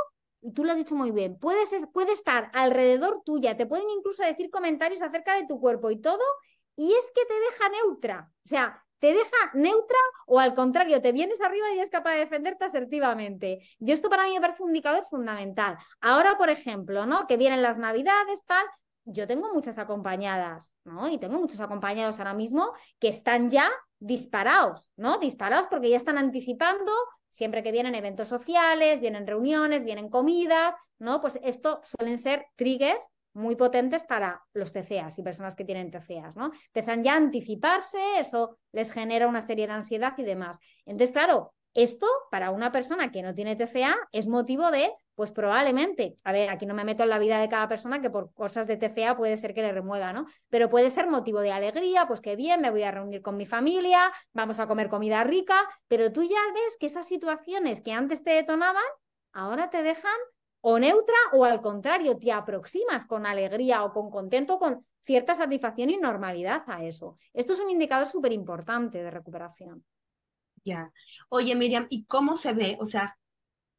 tú 0.54 0.64
lo 0.64 0.72
has 0.72 0.78
dicho 0.78 0.96
muy 0.96 1.12
bien, 1.12 1.38
puedes, 1.40 1.70
puede 1.94 2.12
estar 2.12 2.50
alrededor 2.54 3.22
tuya, 3.26 3.58
te 3.58 3.66
pueden 3.66 3.90
incluso 3.90 4.24
decir 4.24 4.50
comentarios 4.50 5.02
acerca 5.02 5.36
de 5.36 5.48
tu 5.48 5.60
cuerpo 5.60 5.92
y 5.92 6.00
todo, 6.00 6.24
y 6.76 6.94
es 6.94 7.12
que 7.14 7.26
te 7.26 7.34
deja 7.34 7.70
neutra. 7.70 8.32
O 8.44 8.48
sea, 8.48 8.84
te 9.00 9.08
deja 9.08 9.38
neutra 9.54 9.98
o 10.28 10.40
al 10.40 10.56
contrario, 10.56 11.02
te 11.02 11.12
vienes 11.12 11.42
arriba 11.42 11.72
y 11.74 11.80
es 11.80 11.90
capaz 11.90 12.14
de 12.14 12.20
defenderte 12.20 12.66
asertivamente. 12.66 13.60
Y 13.80 13.92
esto 13.92 14.10
para 14.10 14.26
mí 14.26 14.34
me 14.34 14.42
parece 14.42 14.64
un 14.64 14.70
indicador 14.70 15.06
fundamental. 15.10 15.78
Ahora, 16.02 16.38
por 16.38 16.50
ejemplo, 16.50 17.06
¿no? 17.06 17.28
Que 17.28 17.38
vienen 17.38 17.62
las 17.62 17.78
navidades, 17.78 18.44
tal, 18.46 18.66
yo 19.06 19.28
tengo 19.28 19.54
muchas 19.54 19.78
acompañadas, 19.78 20.74
¿no? 20.84 21.08
Y 21.08 21.18
tengo 21.20 21.40
muchos 21.40 21.60
acompañados 21.60 22.20
ahora 22.20 22.34
mismo 22.34 22.74
que 23.00 23.08
están 23.08 23.50
ya 23.50 23.72
disparados, 24.06 24.92
¿no? 24.98 25.18
Disparados 25.18 25.68
porque 25.68 25.90
ya 25.90 25.98
están 25.98 26.20
anticipando 26.20 26.92
siempre 27.32 27.64
que 27.64 27.72
vienen 27.72 27.96
eventos 27.96 28.30
sociales, 28.30 29.02
vienen 29.02 29.26
reuniones, 29.26 29.84
vienen 29.84 30.10
comidas, 30.10 30.76
¿no? 31.00 31.22
Pues 31.22 31.40
esto 31.44 31.82
suelen 31.84 32.18
ser 32.18 32.46
triggers 32.56 33.10
muy 33.34 33.56
potentes 33.56 34.04
para 34.04 34.42
los 34.54 34.72
TCAs 34.72 35.18
y 35.18 35.24
personas 35.24 35.56
que 35.56 35.66
tienen 35.66 35.92
TCAs, 35.92 36.38
¿no? 36.38 36.52
Empiezan 36.68 37.04
ya 37.04 37.14
a 37.14 37.18
anticiparse, 37.18 38.00
eso 38.20 38.60
les 38.72 38.92
genera 38.92 39.28
una 39.28 39.42
serie 39.42 39.68
de 39.68 39.74
ansiedad 39.74 40.14
y 40.18 40.24
demás. 40.24 40.60
Entonces, 40.86 41.12
claro, 41.12 41.54
esto 41.74 42.08
para 42.30 42.52
una 42.52 42.72
persona 42.72 43.12
que 43.12 43.24
no 43.24 43.34
tiene 43.34 43.56
TCA 43.56 43.96
es 44.12 44.28
motivo 44.28 44.70
de, 44.72 44.94
pues 45.16 45.32
probablemente, 45.32 46.16
a 46.24 46.32
ver, 46.32 46.50
aquí 46.50 46.66
no 46.66 46.74
me 46.74 46.84
meto 46.84 47.04
en 47.04 47.10
la 47.10 47.20
vida 47.20 47.40
de 47.40 47.50
cada 47.50 47.68
persona 47.68 48.02
que 48.02 48.10
por 48.10 48.34
cosas 48.34 48.68
de 48.68 48.78
TCA 48.78 49.16
puede 49.16 49.38
ser 49.38 49.54
que 49.54 49.62
le 49.62 49.72
remueva, 49.72 50.14
¿no? 50.14 50.28
Pero 50.50 50.70
puede 50.70 50.90
ser 50.90 51.08
motivo 51.08 51.40
de 51.40 51.52
alegría, 51.52 52.06
pues 52.08 52.22
que 52.22 52.36
bien, 52.36 52.62
me 52.62 52.70
voy 52.70 52.84
a 52.84 52.92
reunir 52.92 53.22
con 53.22 53.38
mi 53.38 53.46
familia, 53.46 54.12
vamos 54.34 54.60
a 54.60 54.68
comer 54.68 54.90
comida 54.90 55.24
rica, 55.24 55.58
pero 55.88 56.12
tú 56.12 56.24
ya 56.24 56.42
ves 56.54 56.78
que 56.80 56.88
esas 56.88 57.08
situaciones 57.08 57.82
que 57.82 57.94
antes 57.94 58.24
te 58.24 58.32
detonaban, 58.32 58.84
ahora 59.32 59.70
te 59.70 59.84
dejan 59.84 60.12
o 60.62 60.80
neutra 60.80 61.16
o 61.34 61.46
al 61.46 61.62
contrario, 61.62 62.18
te 62.18 62.32
aproximas 62.32 63.06
con 63.06 63.26
alegría 63.26 63.84
o 63.84 63.94
con 63.94 64.10
contento, 64.10 64.60
con 64.60 64.86
cierta 65.06 65.36
satisfacción 65.36 65.92
y 65.92 65.98
normalidad 65.98 66.64
a 66.68 66.84
eso. 66.84 67.18
Esto 67.34 67.54
es 67.54 67.60
un 67.60 67.70
indicador 67.70 68.08
súper 68.08 68.34
importante 68.34 69.02
de 69.02 69.12
recuperación. 69.12 69.86
Ya. 70.64 70.92
Oye, 71.30 71.56
Miriam, 71.56 71.86
¿y 71.90 72.06
cómo 72.06 72.36
se 72.36 72.54
ve, 72.54 72.76
o 72.80 72.88
sea, 72.88 73.16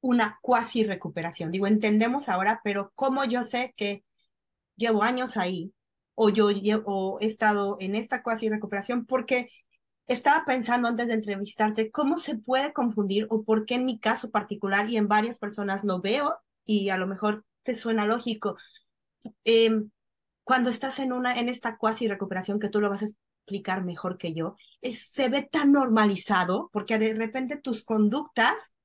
una 0.00 0.38
cuasi 0.42 0.84
recuperación? 0.84 1.50
Digo, 1.50 1.66
entendemos 1.66 2.28
ahora, 2.28 2.60
pero 2.64 2.92
¿cómo 2.94 3.24
yo 3.24 3.42
sé 3.42 3.74
que 3.76 4.04
llevo 4.76 5.02
años 5.02 5.36
ahí 5.36 5.72
o 6.14 6.30
yo 6.30 6.50
llevo, 6.50 7.18
he 7.20 7.26
estado 7.26 7.76
en 7.80 7.94
esta 7.94 8.22
cuasi 8.22 8.48
recuperación? 8.48 9.06
Porque 9.06 9.46
estaba 10.06 10.44
pensando 10.44 10.88
antes 10.88 11.08
de 11.08 11.14
entrevistarte, 11.14 11.90
¿cómo 11.90 12.18
se 12.18 12.36
puede 12.36 12.72
confundir 12.72 13.26
o 13.30 13.42
por 13.42 13.66
qué 13.66 13.74
en 13.74 13.84
mi 13.84 13.98
caso 13.98 14.30
particular 14.30 14.88
y 14.88 14.96
en 14.96 15.08
varias 15.08 15.38
personas 15.38 15.84
lo 15.84 16.00
veo 16.00 16.36
y 16.64 16.90
a 16.90 16.98
lo 16.98 17.06
mejor 17.06 17.44
te 17.62 17.74
suena 17.74 18.06
lógico? 18.06 18.56
Em, 19.44 19.90
cuando 20.44 20.70
estás 20.70 21.00
en 21.00 21.12
una 21.12 21.38
en 21.40 21.48
esta 21.48 21.76
cuasi 21.76 22.06
recuperación 22.06 22.60
que 22.60 22.68
tú 22.68 22.80
lo 22.80 22.90
vas 22.90 23.02
a 23.02 23.06
explicar 23.06 23.84
mejor 23.84 24.16
que 24.16 24.32
yo, 24.32 24.56
es, 24.80 25.08
se 25.10 25.28
ve 25.28 25.42
tan 25.42 25.72
normalizado 25.72 26.70
porque 26.72 26.98
de 26.98 27.14
repente 27.14 27.56
tus 27.56 27.84
conductas 27.84 28.75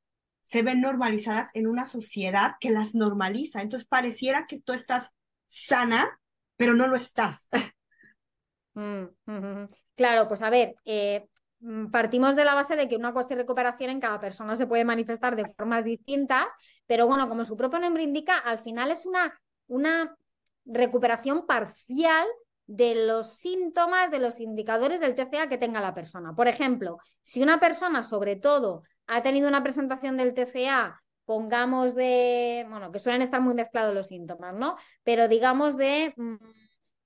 se 0.41 0.63
ven 0.63 0.82
normalizadas 0.82 1.49
en 1.54 1.67
una 1.67 1.86
sociedad 1.86 2.56
que 2.60 2.71
las 2.71 2.95
normaliza. 2.95 3.62
Entonces 3.62 3.88
pareciera 3.88 4.47
que 4.47 4.60
tú 4.60 4.73
estás 4.73 5.13
sana, 5.47 6.19
pero 6.56 6.73
no 6.73 6.88
lo 6.88 6.95
estás. 6.95 7.49
Mm, 8.73 9.65
claro, 9.95 10.30
pues 10.30 10.41
a 10.41 10.49
ver, 10.49 10.75
eh, 10.86 11.27
mm, 11.60 11.88
partimos 11.88 12.38
de 12.38 12.45
la 12.45 12.56
base 12.56 12.77
de 12.77 12.88
que 12.88 12.95
una 12.95 13.12
cuestión 13.12 13.36
de 13.36 13.43
recuperación 13.43 13.89
en 13.89 13.99
cada 13.99 14.17
persona 14.21 14.56
se 14.56 14.65
puede 14.65 14.86
manifestar 14.86 15.36
de 15.36 15.45
formas 15.58 15.84
distintas, 15.84 16.45
pero 16.88 17.06
bueno, 17.06 17.27
como 17.27 17.43
su 17.43 17.58
propio 17.58 17.80
nombre 17.80 18.04
indica, 18.04 18.38
al 18.38 18.60
final 18.60 18.89
es 18.89 19.06
una, 19.06 19.38
una 19.67 20.15
recuperación 20.63 21.45
parcial 21.45 22.25
de 22.65 23.06
los 23.06 23.36
síntomas, 23.36 24.12
de 24.12 24.19
los 24.19 24.39
indicadores 24.39 25.01
del 25.01 25.15
TCA 25.15 25.49
que 25.49 25.58
tenga 25.58 25.82
la 25.82 25.93
persona. 25.93 26.34
Por 26.34 26.47
ejemplo, 26.47 26.99
si 27.21 27.43
una 27.43 27.60
persona, 27.60 28.04
sobre 28.04 28.38
todo, 28.38 28.84
ha 29.12 29.21
tenido 29.21 29.50
una 29.50 29.62
presentación 29.62 30.15
del 30.15 30.34
TCA, 30.34 31.04
pongamos 31.26 31.95
de, 31.95 32.65
bueno, 32.69 32.91
que 32.91 33.00
suelen 33.00 33.21
estar 33.21 33.41
muy 33.41 33.54
mezclados 33.54 33.93
los 33.93 34.08
síntomas, 34.08 34.56
¿no? 34.56 34.78
Pero 35.04 35.28
digamos 35.28 35.76
de 35.76 36.13
mm, 36.15 36.36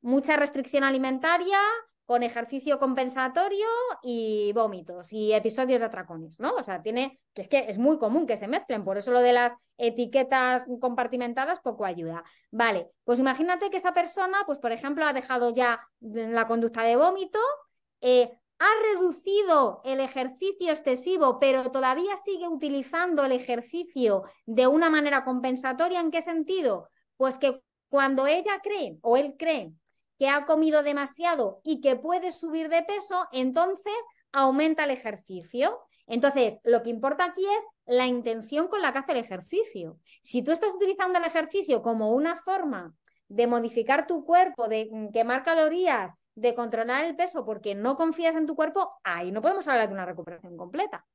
mucha 0.01 0.35
restricción 0.35 0.83
alimentaria, 0.83 1.57
con 2.05 2.21
ejercicio 2.21 2.77
compensatorio 2.77 3.65
y 4.03 4.53
vómitos 4.53 5.11
y 5.11 5.33
episodios 5.33 5.81
de 5.81 5.87
atracones, 5.87 6.39
¿no? 6.39 6.53
O 6.53 6.63
sea, 6.63 6.83
tiene, 6.83 7.19
es 7.33 7.47
que 7.47 7.65
es 7.67 7.79
muy 7.79 7.97
común 7.97 8.27
que 8.27 8.37
se 8.37 8.47
mezclen, 8.47 8.83
por 8.83 8.99
eso 8.99 9.11
lo 9.11 9.21
de 9.21 9.33
las 9.33 9.53
etiquetas 9.79 10.67
compartimentadas 10.79 11.59
poco 11.61 11.85
ayuda. 11.85 12.23
Vale, 12.51 12.91
pues 13.03 13.17
imagínate 13.19 13.71
que 13.71 13.77
esa 13.77 13.95
persona, 13.95 14.43
pues 14.45 14.59
por 14.59 14.71
ejemplo, 14.71 15.05
ha 15.05 15.13
dejado 15.13 15.51
ya 15.55 15.81
la 15.99 16.45
conducta 16.45 16.83
de 16.83 16.95
vómito, 16.95 17.39
eh, 18.01 18.37
ha 18.59 18.67
reducido 18.93 19.81
el 19.83 19.99
ejercicio 19.99 20.71
excesivo, 20.71 21.39
pero 21.39 21.71
todavía 21.71 22.15
sigue 22.15 22.47
utilizando 22.47 23.25
el 23.25 23.33
ejercicio 23.33 24.23
de 24.45 24.67
una 24.67 24.89
manera 24.89 25.25
compensatoria. 25.25 25.99
¿En 25.99 26.11
qué 26.11 26.21
sentido? 26.21 26.89
Pues 27.17 27.37
que 27.37 27.61
cuando 27.89 28.27
ella 28.27 28.61
cree 28.63 28.97
o 29.01 29.17
él 29.17 29.35
cree 29.37 29.73
que 30.17 30.29
ha 30.29 30.45
comido 30.45 30.83
demasiado 30.83 31.59
y 31.63 31.81
que 31.81 31.95
puede 31.95 32.31
subir 32.31 32.69
de 32.69 32.83
peso, 32.83 33.27
entonces 33.31 33.93
aumenta 34.31 34.85
el 34.85 34.91
ejercicio. 34.91 35.79
Entonces, 36.07 36.59
lo 36.63 36.83
que 36.83 36.89
importa 36.89 37.25
aquí 37.25 37.45
es 37.45 37.63
la 37.85 38.07
intención 38.07 38.67
con 38.67 38.81
la 38.81 38.93
que 38.93 38.99
hace 38.99 39.11
el 39.11 39.17
ejercicio. 39.17 39.97
Si 40.21 40.43
tú 40.43 40.51
estás 40.51 40.73
utilizando 40.73 41.19
el 41.19 41.25
ejercicio 41.25 41.81
como 41.81 42.11
una 42.11 42.41
forma 42.43 42.93
de 43.27 43.47
modificar 43.47 44.07
tu 44.07 44.23
cuerpo, 44.23 44.67
de 44.67 44.87
mm, 44.91 45.11
quemar 45.11 45.43
calorías, 45.43 46.11
de 46.35 46.53
controlar 46.53 47.05
el 47.05 47.15
peso 47.15 47.45
porque 47.45 47.75
no 47.75 47.95
confías 47.95 48.35
en 48.35 48.45
tu 48.45 48.55
cuerpo, 48.55 48.99
ahí 49.03 49.31
no 49.31 49.41
podemos 49.41 49.67
hablar 49.67 49.87
de 49.87 49.93
una 49.93 50.05
recuperación 50.05 50.57
completa. 50.57 51.05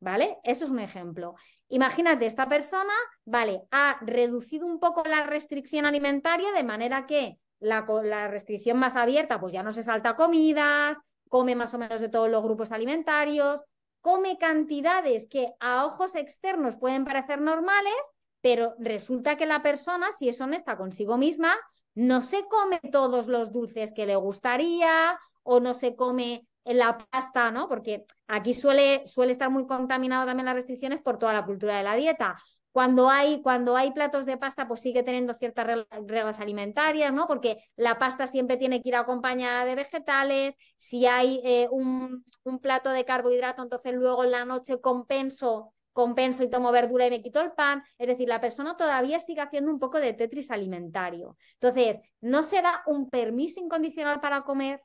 ¿Vale? 0.00 0.38
Eso 0.44 0.64
es 0.64 0.70
un 0.70 0.78
ejemplo. 0.78 1.34
Imagínate, 1.68 2.26
esta 2.26 2.48
persona, 2.48 2.92
vale, 3.24 3.62
ha 3.72 3.98
reducido 4.00 4.64
un 4.64 4.78
poco 4.78 5.02
la 5.04 5.24
restricción 5.24 5.86
alimentaria 5.86 6.52
de 6.52 6.62
manera 6.62 7.04
que 7.06 7.40
la, 7.60 8.28
restricción 8.28 8.78
más 8.78 8.94
abierta, 8.94 9.40
pues 9.40 9.52
ya 9.52 9.64
no 9.64 9.72
se 9.72 9.82
salta 9.82 10.14
comidas, 10.14 10.98
come 11.28 11.54
más 11.54 11.74
o 11.74 11.78
menos 11.78 12.00
de 12.00 12.08
todos 12.08 12.30
los 12.30 12.42
grupos 12.42 12.72
alimentarios, 12.72 13.64
come 14.00 14.38
cantidades 14.38 15.26
que 15.28 15.52
a 15.60 15.84
ojos 15.84 16.14
externos 16.14 16.76
pueden 16.76 17.04
parecer 17.04 17.40
normales, 17.40 17.96
pero 18.40 18.74
resulta 18.78 19.36
que 19.36 19.46
la 19.46 19.62
persona, 19.62 20.12
si 20.12 20.28
es 20.28 20.40
honesta 20.40 20.76
consigo 20.76 21.16
misma, 21.18 21.56
no 21.98 22.22
se 22.22 22.46
come 22.46 22.78
todos 22.92 23.26
los 23.26 23.50
dulces 23.52 23.92
que 23.92 24.06
le 24.06 24.14
gustaría 24.14 25.18
o 25.42 25.58
no 25.58 25.74
se 25.74 25.96
come 25.96 26.46
la 26.64 26.96
pasta, 27.10 27.50
¿no? 27.50 27.68
Porque 27.68 28.04
aquí 28.28 28.54
suele, 28.54 29.04
suele 29.08 29.32
estar 29.32 29.50
muy 29.50 29.66
contaminado 29.66 30.24
también 30.24 30.46
las 30.46 30.54
restricciones 30.54 31.02
por 31.02 31.18
toda 31.18 31.32
la 31.32 31.44
cultura 31.44 31.76
de 31.76 31.82
la 31.82 31.96
dieta. 31.96 32.36
Cuando 32.70 33.10
hay, 33.10 33.42
cuando 33.42 33.76
hay 33.76 33.90
platos 33.90 34.26
de 34.26 34.36
pasta, 34.36 34.68
pues 34.68 34.78
sigue 34.78 35.02
teniendo 35.02 35.34
ciertas 35.34 35.66
reglas 36.06 36.38
alimentarias, 36.38 37.12
¿no? 37.12 37.26
Porque 37.26 37.58
la 37.74 37.98
pasta 37.98 38.28
siempre 38.28 38.58
tiene 38.58 38.80
que 38.80 38.90
ir 38.90 38.94
acompañada 38.94 39.64
de 39.64 39.74
vegetales. 39.74 40.54
Si 40.76 41.04
hay 41.06 41.40
eh, 41.42 41.66
un, 41.68 42.24
un, 42.44 42.58
plato 42.60 42.90
de 42.90 43.04
carbohidrato, 43.04 43.64
entonces 43.64 43.92
luego 43.94 44.22
en 44.22 44.30
la 44.30 44.44
noche 44.44 44.80
compenso, 44.80 45.74
compenso 45.98 46.44
y 46.44 46.48
tomo 46.48 46.70
verdura 46.70 47.08
y 47.08 47.10
me 47.10 47.20
quito 47.20 47.40
el 47.40 47.50
pan. 47.50 47.82
Es 47.98 48.06
decir, 48.06 48.28
la 48.28 48.40
persona 48.40 48.76
todavía 48.76 49.18
sigue 49.18 49.40
haciendo 49.40 49.72
un 49.72 49.80
poco 49.80 49.98
de 49.98 50.12
tetris 50.12 50.52
alimentario. 50.52 51.36
Entonces, 51.54 51.98
no 52.20 52.44
se 52.44 52.62
da 52.62 52.84
un 52.86 53.10
permiso 53.10 53.58
incondicional 53.58 54.20
para 54.20 54.42
comer, 54.42 54.80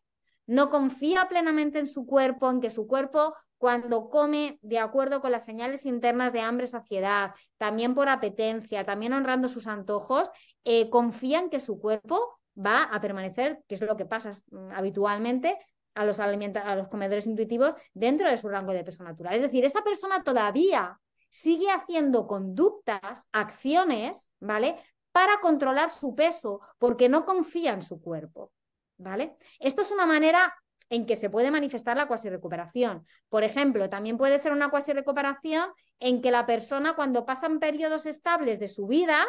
no 0.48 0.72
confía 0.72 1.28
plenamente 1.30 1.78
en 1.78 1.86
su 1.86 2.08
cuerpo, 2.08 2.50
en 2.50 2.62
que 2.62 2.72
su 2.72 2.88
cuerpo 2.88 3.36
cuando 3.60 4.10
come 4.10 4.58
de 4.64 4.80
acuerdo 4.80 5.22
con 5.22 5.32
las 5.32 5.46
señales 5.46 5.86
internas 5.86 6.34
de 6.34 6.42
hambre, 6.42 6.66
saciedad, 6.66 7.36
también 7.60 7.94
por 7.94 8.10
apetencia, 8.10 8.84
también 8.84 9.14
honrando 9.14 9.50
sus 9.50 9.68
antojos, 9.68 10.32
eh, 10.64 10.90
confían 10.90 11.52
que 11.52 11.60
su 11.60 11.80
cuerpo 11.80 12.40
va 12.58 12.86
a 12.86 13.00
permanecer, 13.00 13.60
que 13.68 13.76
es 13.76 13.82
lo 13.82 13.96
que 13.96 14.06
pasa 14.08 14.32
mm, 14.50 14.72
habitualmente, 14.72 15.60
a 15.96 16.06
los, 16.06 16.20
a 16.20 16.76
los 16.76 16.88
comedores 16.88 17.28
intuitivos 17.28 17.76
dentro 17.94 18.28
de 18.30 18.38
su 18.38 18.50
rango 18.50 18.74
de 18.74 18.84
peso 18.84 19.04
natural. 19.04 19.36
Es 19.36 19.44
decir, 19.44 19.64
esta 19.64 19.84
persona 19.84 20.24
todavía 20.24 21.00
sigue 21.34 21.72
haciendo 21.72 22.28
conductas, 22.28 23.26
acciones, 23.32 24.30
¿vale? 24.40 24.76
Para 25.12 25.40
controlar 25.42 25.90
su 25.90 26.14
peso, 26.14 26.62
porque 26.78 27.10
no 27.10 27.26
confía 27.26 27.74
en 27.74 27.82
su 27.82 28.00
cuerpo, 28.00 28.52
¿vale? 28.98 29.36
Esto 29.60 29.82
es 29.82 29.92
una 29.92 30.06
manera 30.06 30.54
en 30.90 31.08
que 31.08 31.16
se 31.16 31.32
puede 31.32 31.50
manifestar 31.50 31.98
la 31.98 32.08
cuasi 32.08 32.30
recuperación. 32.30 33.08
Por 33.30 33.44
ejemplo, 33.44 33.90
también 33.90 34.16
puede 34.16 34.38
ser 34.38 34.52
una 34.52 34.70
cuasi 34.70 34.94
recuperación 34.94 35.72
en 36.00 36.22
que 36.22 36.30
la 36.30 36.46
persona 36.46 36.96
cuando 36.96 37.26
pasan 37.26 37.60
periodos 37.60 38.06
estables 38.06 38.60
de 38.60 38.68
su 38.68 38.86
vida, 38.86 39.26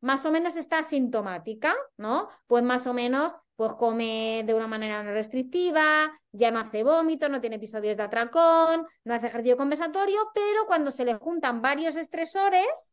más 0.00 0.24
o 0.24 0.32
menos 0.32 0.56
está 0.56 0.78
asintomática, 0.78 1.74
¿no? 1.98 2.30
Pues 2.46 2.64
más 2.64 2.86
o 2.86 2.94
menos 2.94 3.34
pues 3.62 3.74
come 3.74 4.42
de 4.44 4.54
una 4.54 4.66
manera 4.66 5.04
no 5.04 5.12
restrictiva, 5.12 6.10
ya 6.32 6.50
no 6.50 6.58
hace 6.58 6.82
vómito, 6.82 7.28
no 7.28 7.40
tiene 7.40 7.54
episodios 7.54 7.96
de 7.96 8.02
atracón, 8.02 8.88
no 9.04 9.14
hace 9.14 9.28
ejercicio 9.28 9.56
compensatorio, 9.56 10.32
pero 10.34 10.66
cuando 10.66 10.90
se 10.90 11.04
le 11.04 11.14
juntan 11.14 11.62
varios 11.62 11.94
estresores, 11.94 12.92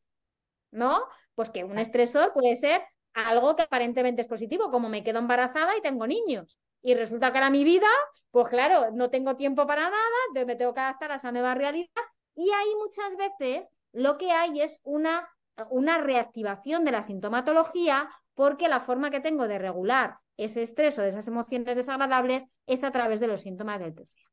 ¿no? 0.69 1.01
Pues 1.33 1.49
que 1.49 1.63
un 1.63 1.79
estresor 1.79 2.33
puede 2.33 2.55
ser 2.55 2.83
algo 3.15 3.55
que 3.55 3.63
aparentemente 3.63 4.21
es 4.21 4.27
positivo, 4.27 4.69
como 4.69 4.89
me 4.89 5.03
quedo 5.03 5.17
embarazada 5.17 5.75
y 5.75 5.81
tengo 5.81 6.05
niños. 6.05 6.55
Y 6.83 6.93
resulta 6.93 7.31
que 7.31 7.39
ahora 7.39 7.49
mi 7.49 7.63
vida, 7.63 7.89
pues 8.29 8.47
claro, 8.49 8.91
no 8.91 9.09
tengo 9.09 9.37
tiempo 9.37 9.65
para 9.65 9.89
nada, 9.89 10.17
entonces 10.27 10.45
me 10.45 10.55
tengo 10.55 10.75
que 10.75 10.81
adaptar 10.81 11.11
a 11.13 11.15
esa 11.15 11.31
nueva 11.31 11.55
realidad. 11.55 11.89
Y 12.35 12.47
ahí 12.51 12.75
muchas 12.77 13.17
veces 13.17 13.71
lo 13.91 14.19
que 14.19 14.29
hay 14.29 14.61
es 14.61 14.81
una, 14.83 15.27
una 15.71 15.97
reactivación 15.97 16.85
de 16.85 16.91
la 16.91 17.01
sintomatología 17.01 18.07
porque 18.35 18.67
la 18.67 18.81
forma 18.81 19.09
que 19.09 19.19
tengo 19.19 19.47
de 19.47 19.57
regular 19.57 20.19
ese 20.39 20.61
estrés 20.61 20.97
o 20.97 21.01
de 21.01 21.09
esas 21.09 21.27
emociones 21.27 21.75
desagradables 21.75 22.45
es 22.65 22.83
a 22.83 22.91
través 22.91 23.19
de 23.19 23.27
los 23.27 23.41
síntomas 23.41 23.79
del 23.79 23.93
TCA. 23.93 24.29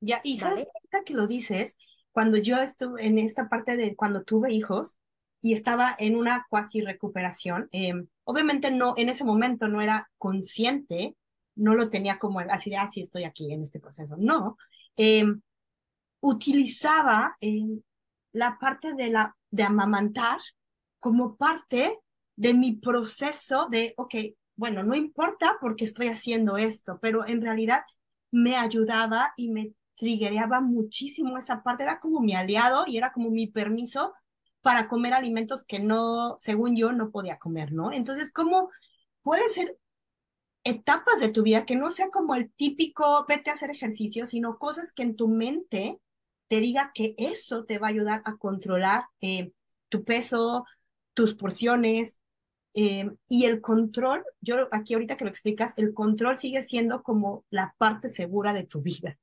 Ya, 0.00 0.20
y 0.24 0.38
sabes 0.38 0.66
que 1.04 1.14
lo 1.14 1.26
dices, 1.26 1.76
cuando 2.12 2.38
yo 2.38 2.56
estuve 2.58 3.04
en 3.04 3.18
esta 3.18 3.48
parte 3.48 3.76
de 3.76 3.94
cuando 3.94 4.24
tuve 4.24 4.52
hijos 4.52 4.98
y 5.42 5.52
estaba 5.52 5.94
en 5.98 6.16
una 6.16 6.46
cuasi 6.48 6.80
recuperación, 6.80 7.68
em, 7.72 8.06
obviamente 8.24 8.70
no, 8.70 8.94
en 8.96 9.08
ese 9.08 9.24
momento 9.24 9.68
no 9.68 9.80
era 9.80 10.10
consciente, 10.18 11.16
no 11.54 11.74
lo 11.74 11.88
tenía 11.90 12.18
como 12.18 12.40
así 12.40 12.70
de, 12.70 12.76
ah, 12.76 12.88
sí, 12.88 13.00
estoy 13.00 13.24
aquí 13.24 13.52
en 13.52 13.62
este 13.62 13.80
proceso. 13.80 14.16
No, 14.18 14.56
em, 14.96 15.40
utilizaba 16.20 17.36
em, 17.40 17.80
la 18.32 18.58
parte 18.58 18.94
de, 18.94 19.10
la, 19.10 19.36
de 19.50 19.62
amamantar 19.62 20.38
como 20.98 21.36
parte 21.36 21.98
de 22.36 22.54
mi 22.54 22.76
proceso 22.76 23.68
de, 23.70 23.94
ok, 23.96 24.14
bueno, 24.56 24.82
no 24.82 24.94
importa 24.94 25.58
porque 25.60 25.84
estoy 25.84 26.08
haciendo 26.08 26.56
esto, 26.56 26.98
pero 27.00 27.26
en 27.26 27.42
realidad 27.42 27.82
me 28.30 28.56
ayudaba 28.56 29.32
y 29.36 29.50
me 29.50 29.72
triggereaba 29.94 30.60
muchísimo 30.60 31.38
esa 31.38 31.62
parte, 31.62 31.84
era 31.84 32.00
como 32.00 32.20
mi 32.20 32.34
aliado 32.34 32.84
y 32.86 32.98
era 32.98 33.12
como 33.12 33.30
mi 33.30 33.46
permiso 33.46 34.14
para 34.60 34.88
comer 34.88 35.14
alimentos 35.14 35.64
que 35.64 35.78
no, 35.78 36.36
según 36.38 36.76
yo, 36.76 36.92
no 36.92 37.10
podía 37.10 37.38
comer, 37.38 37.72
¿no? 37.72 37.92
Entonces, 37.92 38.32
¿cómo 38.32 38.70
puede 39.22 39.48
ser 39.48 39.78
etapas 40.64 41.20
de 41.20 41.28
tu 41.28 41.42
vida 41.44 41.64
que 41.64 41.76
no 41.76 41.90
sea 41.90 42.10
como 42.10 42.34
el 42.34 42.50
típico 42.52 43.24
vete 43.28 43.50
a 43.50 43.54
hacer 43.54 43.70
ejercicio, 43.70 44.26
sino 44.26 44.58
cosas 44.58 44.92
que 44.92 45.04
en 45.04 45.14
tu 45.14 45.28
mente 45.28 46.00
te 46.48 46.60
diga 46.60 46.90
que 46.94 47.14
eso 47.18 47.64
te 47.64 47.78
va 47.78 47.86
a 47.86 47.90
ayudar 47.90 48.22
a 48.24 48.36
controlar 48.36 49.04
eh, 49.20 49.52
tu 49.88 50.04
peso, 50.04 50.64
tus 51.14 51.34
porciones, 51.34 52.20
eh, 52.78 53.10
y 53.26 53.46
el 53.46 53.62
control, 53.62 54.22
yo 54.42 54.68
aquí 54.70 54.92
ahorita 54.92 55.16
que 55.16 55.24
lo 55.24 55.30
explicas, 55.30 55.72
el 55.78 55.94
control 55.94 56.36
sigue 56.36 56.60
siendo 56.60 57.02
como 57.02 57.46
la 57.48 57.74
parte 57.78 58.10
segura 58.10 58.52
de 58.52 58.64
tu 58.64 58.82
vida. 58.82 59.16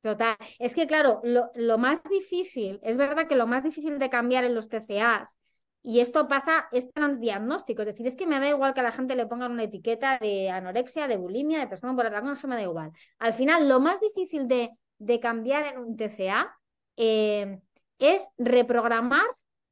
Total. 0.00 0.36
Es 0.60 0.76
que, 0.76 0.86
claro, 0.86 1.20
lo, 1.24 1.50
lo, 1.56 1.76
más 1.76 2.04
difícil, 2.04 2.78
es 2.84 2.98
verdad 2.98 3.26
que 3.26 3.34
lo 3.34 3.48
más 3.48 3.64
difícil 3.64 3.98
de 3.98 4.10
cambiar 4.10 4.44
en 4.44 4.54
los 4.54 4.68
TCAs, 4.68 5.36
y 5.82 5.98
esto 5.98 6.28
pasa, 6.28 6.68
es 6.70 6.92
transdiagnóstico, 6.92 7.82
es 7.82 7.86
decir, 7.86 8.06
es 8.06 8.14
que 8.14 8.28
me 8.28 8.38
da 8.38 8.48
igual 8.48 8.74
que 8.74 8.80
a 8.80 8.84
la 8.84 8.92
gente 8.92 9.16
le 9.16 9.26
pongan 9.26 9.50
una 9.50 9.64
etiqueta 9.64 10.18
de 10.18 10.50
anorexia, 10.50 11.08
de 11.08 11.16
bulimia, 11.16 11.58
de 11.58 11.66
persona 11.66 11.96
por 11.96 12.06
atracón, 12.06 12.38
me 12.44 12.54
da 12.54 12.62
igual. 12.62 12.92
Al 13.18 13.34
final, 13.34 13.68
lo 13.68 13.80
más 13.80 13.98
difícil 14.00 14.46
de, 14.46 14.70
de 14.98 15.18
cambiar 15.18 15.66
en 15.66 15.78
un 15.78 15.96
TCA 15.96 16.56
eh, 16.96 17.58
es 17.98 18.22
reprogramar, 18.38 19.26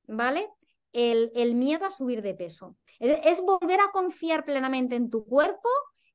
¿vale? 0.09 0.49
El, 0.93 1.55
miedo 1.55 1.87
a 1.87 1.91
subir 1.91 2.23
de 2.23 2.35
peso. 2.35 2.77
Es, 2.99 3.41
volver 3.43 3.81
a 3.81 3.91
confiar 3.93 4.45
plenamente 4.45 4.97
en 4.97 5.11
tu 5.11 5.25
cuerpo 5.25 5.69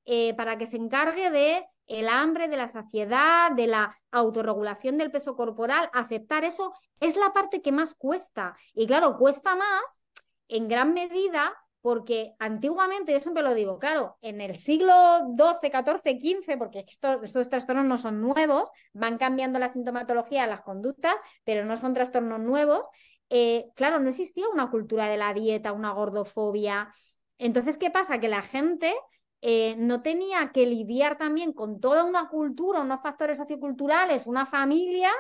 eh, 0.06 0.34
para 0.36 0.58
que 0.58 0.66
se 0.66 0.78
encargue 0.78 1.30
de 1.30 1.66
el 1.88 2.10
hambre, 2.10 2.48
de 2.48 2.58
la 2.58 2.68
saciedad, 2.68 3.52
de 3.52 3.68
la 3.68 3.98
autorregulación 4.12 4.98
del 4.98 5.12
peso 5.12 5.36
corporal, 5.36 5.90
aceptar 5.94 6.44
eso 6.44 6.74
es 7.00 7.16
la 7.16 7.34
parte 7.34 7.62
que 7.62 7.72
más 7.72 7.94
cuesta. 7.96 8.56
Y 8.74 8.88
claro, 8.88 9.18
cuesta 9.18 9.56
más 9.56 10.04
en 10.50 10.68
gran 10.68 10.94
medida 10.94 11.54
porque 11.82 12.34
antiguamente, 12.40 13.14
yo 13.14 13.22
siempre 13.22 13.44
lo 13.44 13.54
digo, 13.54 13.80
claro, 13.80 14.18
en 14.22 14.42
el 14.42 14.56
siglo 14.56 14.94
XII, 15.38 15.72
XIV, 15.72 16.20
XV, 16.20 16.58
porque 16.58 16.86
estos 16.86 17.50
trastornos 17.50 17.86
no 17.86 17.98
son 17.98 18.20
nuevos, 18.22 18.70
van 18.92 19.18
cambiando 19.18 19.58
la 19.58 19.70
sintomatología, 19.70 20.48
las 20.48 20.64
conductas, 20.64 21.16
pero 21.46 21.64
no 21.64 21.78
son 21.78 21.94
trastornos 21.94 22.42
nuevos. 22.42 22.90
Eh, 23.30 23.66
claro, 23.76 24.00
no 24.00 24.10
existía 24.10 24.48
una 24.50 24.70
cultura 24.72 25.08
de 25.08 25.18
la 25.18 25.34
dieta, 25.34 25.74
una 25.74 25.92
gordofobia. 25.92 26.94
Entonces, 27.38 27.78
¿qué 27.78 27.92
pasa? 27.92 28.20
Que 28.20 28.30
la 28.30 28.42
gente 28.42 28.94
eh, 29.42 29.76
no 29.78 30.02
tenía 30.02 30.52
que 30.52 30.66
lidiar 30.66 31.18
también 31.18 31.54
con 31.54 31.80
toda 31.80 32.04
una 32.04 32.30
cultura, 32.30 32.82
unos 32.82 33.02
factores 33.02 33.38
socioculturales, 33.38 34.28
una 34.28 34.46
familia 34.46 35.12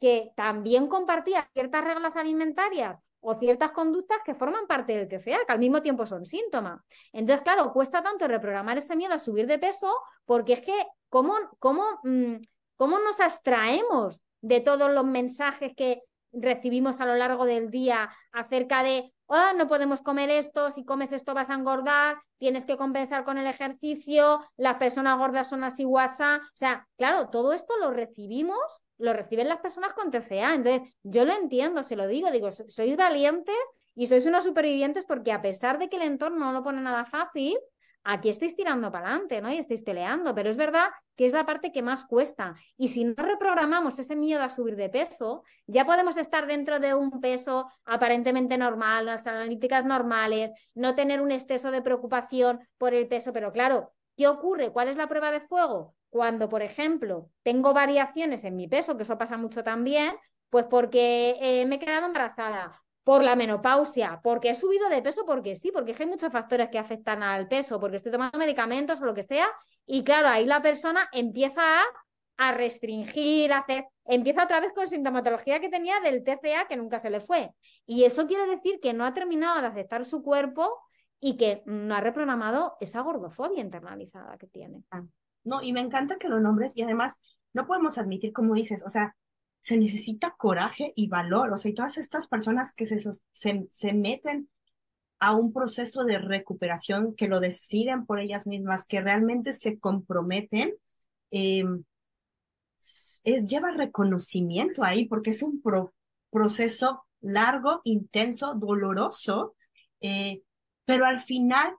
que 0.00 0.30
también 0.36 0.86
compartía 0.88 1.48
ciertas 1.52 1.84
reglas 1.84 2.16
alimentarias 2.16 2.98
o 3.20 3.34
ciertas 3.34 3.72
conductas 3.72 4.18
que 4.24 4.34
forman 4.34 4.66
parte 4.68 4.96
del 4.96 5.08
TCA, 5.08 5.44
que 5.44 5.52
al 5.52 5.58
mismo 5.58 5.82
tiempo 5.82 6.06
son 6.06 6.24
síntomas. 6.24 6.80
Entonces, 7.12 7.42
claro, 7.42 7.72
cuesta 7.72 8.02
tanto 8.02 8.28
reprogramar 8.28 8.78
ese 8.78 8.96
miedo 8.96 9.14
a 9.14 9.18
subir 9.18 9.46
de 9.46 9.58
peso 9.58 9.92
porque 10.24 10.54
es 10.54 10.60
que, 10.60 10.86
¿cómo, 11.08 11.34
cómo, 11.58 11.82
mm, 12.04 12.36
cómo 12.76 12.98
nos 13.00 13.20
abstraemos 13.20 14.22
de 14.40 14.60
todos 14.60 14.90
los 14.92 15.04
mensajes 15.04 15.72
que 15.76 16.02
recibimos 16.40 17.00
a 17.00 17.06
lo 17.06 17.16
largo 17.16 17.44
del 17.44 17.70
día 17.70 18.10
acerca 18.32 18.82
de 18.82 19.12
oh, 19.28 19.52
no 19.56 19.68
podemos 19.68 20.02
comer 20.02 20.30
esto, 20.30 20.70
si 20.70 20.84
comes 20.84 21.12
esto 21.12 21.34
vas 21.34 21.50
a 21.50 21.54
engordar, 21.54 22.18
tienes 22.38 22.66
que 22.66 22.76
compensar 22.76 23.24
con 23.24 23.38
el 23.38 23.46
ejercicio, 23.46 24.40
las 24.56 24.76
personas 24.76 25.18
gordas 25.18 25.48
son 25.48 25.64
así 25.64 25.84
guasa. 25.84 26.40
O 26.42 26.56
sea, 26.56 26.86
claro, 26.96 27.28
todo 27.28 27.52
esto 27.52 27.74
lo 27.78 27.90
recibimos, 27.90 28.58
lo 28.96 29.12
reciben 29.12 29.48
las 29.48 29.60
personas 29.60 29.92
con 29.94 30.10
TCA. 30.10 30.54
Entonces, 30.54 30.94
yo 31.02 31.24
lo 31.24 31.34
entiendo, 31.34 31.82
se 31.82 31.96
lo 31.96 32.06
digo, 32.06 32.30
digo, 32.30 32.50
sois 32.50 32.96
valientes 32.96 33.56
y 33.94 34.06
sois 34.06 34.26
unos 34.26 34.44
supervivientes 34.44 35.04
porque 35.04 35.32
a 35.32 35.42
pesar 35.42 35.78
de 35.78 35.88
que 35.88 35.96
el 35.96 36.02
entorno 36.02 36.38
no 36.38 36.52
lo 36.52 36.62
pone 36.62 36.80
nada 36.80 37.04
fácil, 37.04 37.58
aquí 38.04 38.28
estáis 38.28 38.56
tirando 38.56 38.90
para 38.90 39.08
adelante, 39.08 39.40
¿no? 39.40 39.50
Y 39.50 39.58
estáis 39.58 39.82
peleando, 39.82 40.34
pero 40.34 40.50
es 40.50 40.56
verdad 40.56 40.88
que 41.16 41.26
es 41.26 41.32
la 41.32 41.44
parte 41.44 41.72
que 41.72 41.82
más 41.82 42.04
cuesta. 42.04 42.54
Y 42.76 42.88
si 42.88 43.04
no 43.04 43.14
reprogramamos 43.16 43.98
ese 43.98 44.16
miedo 44.16 44.42
a 44.42 44.50
subir 44.50 44.76
de 44.76 44.88
peso, 44.88 45.42
ya 45.66 45.84
podemos 45.84 46.16
estar 46.16 46.46
dentro 46.46 46.78
de 46.78 46.94
un 46.94 47.20
peso 47.20 47.68
aparentemente 47.84 48.56
normal, 48.56 49.06
las 49.06 49.26
analíticas 49.26 49.84
normales, 49.84 50.52
no 50.74 50.94
tener 50.94 51.20
un 51.20 51.32
exceso 51.32 51.70
de 51.70 51.82
preocupación 51.82 52.60
por 52.78 52.94
el 52.94 53.08
peso, 53.08 53.32
pero 53.32 53.52
claro, 53.52 53.92
¿qué 54.16 54.28
ocurre? 54.28 54.72
¿Cuál 54.72 54.88
es 54.88 54.96
la 54.96 55.08
prueba 55.08 55.30
de 55.30 55.40
fuego? 55.40 55.94
Cuando, 56.10 56.48
por 56.48 56.62
ejemplo, 56.62 57.30
tengo 57.42 57.74
variaciones 57.74 58.44
en 58.44 58.56
mi 58.56 58.68
peso, 58.68 58.96
que 58.96 59.02
eso 59.02 59.18
pasa 59.18 59.36
mucho 59.36 59.62
también, 59.62 60.16
pues 60.50 60.66
porque 60.70 61.36
eh, 61.40 61.66
me 61.66 61.76
he 61.76 61.78
quedado 61.78 62.06
embarazada, 62.06 62.80
por 63.08 63.24
la 63.24 63.36
menopausia, 63.36 64.20
porque 64.22 64.50
he 64.50 64.54
subido 64.54 64.90
de 64.90 65.00
peso, 65.00 65.24
porque 65.24 65.54
sí, 65.54 65.72
porque 65.72 65.96
hay 65.98 66.04
muchos 66.04 66.30
factores 66.30 66.68
que 66.68 66.78
afectan 66.78 67.22
al 67.22 67.48
peso, 67.48 67.80
porque 67.80 67.96
estoy 67.96 68.12
tomando 68.12 68.36
medicamentos 68.36 69.00
o 69.00 69.06
lo 69.06 69.14
que 69.14 69.22
sea, 69.22 69.46
y 69.86 70.04
claro, 70.04 70.28
ahí 70.28 70.44
la 70.44 70.60
persona 70.60 71.08
empieza 71.10 71.62
a, 72.36 72.52
restringir, 72.52 73.50
a 73.54 73.60
hacer, 73.60 73.86
empieza 74.04 74.44
otra 74.44 74.60
vez 74.60 74.74
con 74.74 74.86
sintomatología 74.86 75.58
que 75.58 75.70
tenía 75.70 76.00
del 76.00 76.22
TCA 76.22 76.68
que 76.68 76.76
nunca 76.76 76.98
se 76.98 77.08
le 77.08 77.20
fue. 77.20 77.50
Y 77.86 78.04
eso 78.04 78.26
quiere 78.26 78.44
decir 78.44 78.78
que 78.78 78.92
no 78.92 79.06
ha 79.06 79.14
terminado 79.14 79.58
de 79.62 79.68
aceptar 79.68 80.04
su 80.04 80.22
cuerpo 80.22 80.78
y 81.18 81.38
que 81.38 81.62
no 81.64 81.94
ha 81.94 82.02
reprogramado 82.02 82.76
esa 82.78 83.00
gordofobia 83.00 83.62
internalizada 83.62 84.36
que 84.36 84.48
tiene. 84.48 84.84
Ah, 84.90 85.02
no, 85.44 85.62
y 85.62 85.72
me 85.72 85.80
encanta 85.80 86.18
que 86.18 86.28
lo 86.28 86.40
nombres 86.40 86.76
y 86.76 86.82
además 86.82 87.18
no 87.54 87.66
podemos 87.66 87.96
admitir, 87.96 88.34
como 88.34 88.52
dices, 88.52 88.84
o 88.84 88.90
sea, 88.90 89.16
se 89.60 89.76
necesita 89.76 90.34
coraje 90.36 90.92
y 90.96 91.08
valor, 91.08 91.52
o 91.52 91.56
sea, 91.56 91.70
y 91.70 91.74
todas 91.74 91.98
estas 91.98 92.26
personas 92.26 92.72
que 92.72 92.86
se, 92.86 92.98
se, 93.32 93.92
meten 93.92 94.48
a 95.18 95.34
un 95.34 95.52
proceso 95.52 96.04
de 96.04 96.18
recuperación, 96.18 97.14
que 97.14 97.28
lo 97.28 97.40
deciden 97.40 98.06
por 98.06 98.20
ellas 98.20 98.46
mismas, 98.46 98.86
que 98.86 99.00
realmente 99.00 99.52
se 99.52 99.78
comprometen, 99.78 100.74
em, 101.30 101.84
es, 103.24 103.46
lleva 103.46 103.72
reconocimiento 103.72 104.84
ahí, 104.84 105.06
porque 105.06 105.30
es 105.30 105.42
un 105.42 105.62
proceso 106.30 107.04
largo, 107.20 107.80
intenso, 107.84 108.54
doloroso, 108.54 109.56
eh, 110.00 110.42
pero 110.84 111.04
al 111.04 111.20
final, 111.20 111.74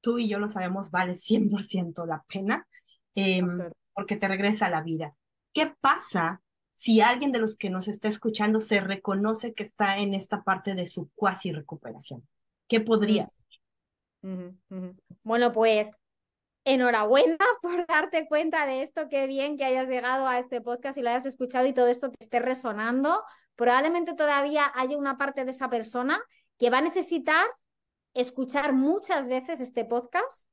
tú 0.00 0.18
y 0.18 0.28
yo 0.28 0.38
lo 0.38 0.48
sabemos, 0.48 0.90
vale 0.90 1.14
100% 1.14 2.06
la 2.06 2.24
pena, 2.26 2.66
em, 3.14 3.70
porque 3.92 4.16
te 4.16 4.28
regresa 4.28 4.66
a 4.66 4.70
la 4.70 4.82
vida. 4.82 5.14
¿Qué 5.52 5.72
pasa 5.80 6.42
si 6.78 7.00
alguien 7.00 7.32
de 7.32 7.40
los 7.40 7.58
que 7.58 7.70
nos 7.70 7.88
está 7.88 8.06
escuchando 8.06 8.60
se 8.60 8.80
reconoce 8.80 9.52
que 9.52 9.64
está 9.64 9.98
en 9.98 10.14
esta 10.14 10.44
parte 10.44 10.76
de 10.76 10.86
su 10.86 11.10
cuasi 11.16 11.50
recuperación? 11.50 12.24
¿Qué 12.68 12.78
podría 12.78 13.26
ser? 13.26 13.44
Bueno, 15.24 15.50
pues 15.50 15.90
enhorabuena 16.62 17.36
por 17.62 17.84
darte 17.88 18.28
cuenta 18.28 18.64
de 18.64 18.82
esto. 18.82 19.08
Qué 19.08 19.26
bien 19.26 19.56
que 19.56 19.64
hayas 19.64 19.88
llegado 19.88 20.28
a 20.28 20.38
este 20.38 20.60
podcast 20.60 20.96
y 20.96 21.02
lo 21.02 21.10
hayas 21.10 21.26
escuchado 21.26 21.66
y 21.66 21.72
todo 21.72 21.88
esto 21.88 22.12
te 22.12 22.24
esté 22.24 22.38
resonando. 22.38 23.24
Probablemente 23.56 24.14
todavía 24.14 24.70
haya 24.72 24.96
una 24.96 25.18
parte 25.18 25.44
de 25.44 25.50
esa 25.50 25.68
persona 25.68 26.20
que 26.58 26.70
va 26.70 26.78
a 26.78 26.82
necesitar 26.82 27.44
escuchar 28.14 28.72
muchas 28.72 29.26
veces 29.26 29.60
este 29.60 29.84
podcast 29.84 30.46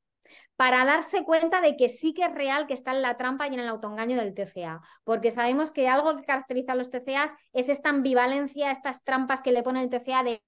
para 0.55 0.85
darse 0.85 1.23
cuenta 1.23 1.61
de 1.61 1.77
que 1.77 1.89
sí 1.89 2.13
que 2.13 2.23
es 2.23 2.33
real 2.33 2.67
que 2.67 2.73
está 2.73 2.91
en 2.91 3.01
la 3.01 3.17
trampa 3.17 3.47
y 3.47 3.53
en 3.53 3.59
el 3.59 3.67
autoengaño 3.67 4.17
del 4.17 4.33
TCA, 4.33 4.81
porque 5.03 5.31
sabemos 5.31 5.71
que 5.71 5.87
algo 5.87 6.15
que 6.17 6.25
caracteriza 6.25 6.73
a 6.73 6.75
los 6.75 6.89
TCAs 6.89 7.31
es 7.53 7.69
esta 7.69 7.89
ambivalencia, 7.89 8.71
estas 8.71 9.03
trampas 9.03 9.41
que 9.41 9.51
le 9.51 9.63
pone 9.63 9.83
el 9.83 9.89
TCA 9.89 10.23
de, 10.23 10.43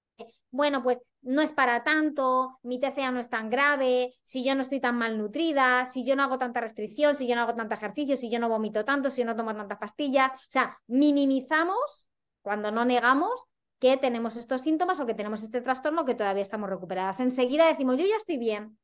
bueno, 0.50 0.82
pues 0.82 1.00
no 1.22 1.42
es 1.42 1.52
para 1.52 1.84
tanto, 1.84 2.58
mi 2.62 2.80
TCA 2.80 3.10
no 3.10 3.20
es 3.20 3.28
tan 3.28 3.50
grave, 3.50 4.14
si 4.24 4.44
yo 4.44 4.54
no 4.54 4.62
estoy 4.62 4.80
tan 4.80 4.96
malnutrida, 4.96 5.86
si 5.86 6.04
yo 6.04 6.16
no 6.16 6.22
hago 6.22 6.38
tanta 6.38 6.60
restricción, 6.60 7.16
si 7.16 7.26
yo 7.26 7.34
no 7.34 7.42
hago 7.42 7.54
tanto 7.54 7.74
ejercicio, 7.74 8.16
si 8.16 8.30
yo 8.30 8.38
no 8.38 8.48
vomito 8.48 8.84
tanto, 8.84 9.10
si 9.10 9.22
yo 9.22 9.26
no 9.26 9.36
tomo 9.36 9.54
tantas 9.54 9.78
pastillas, 9.78 10.32
o 10.32 10.36
sea, 10.48 10.78
minimizamos 10.86 12.08
cuando 12.42 12.70
no 12.70 12.84
negamos 12.84 13.44
que 13.78 13.96
tenemos 13.96 14.36
estos 14.36 14.62
síntomas 14.62 14.98
o 15.00 15.06
que 15.06 15.14
tenemos 15.14 15.42
este 15.42 15.60
trastorno 15.60 16.04
que 16.04 16.14
todavía 16.14 16.42
estamos 16.42 16.68
recuperadas. 16.68 17.20
Enseguida 17.20 17.66
decimos, 17.66 17.96
yo 17.96 18.06
ya 18.06 18.16
estoy 18.16 18.38
bien, 18.38 18.78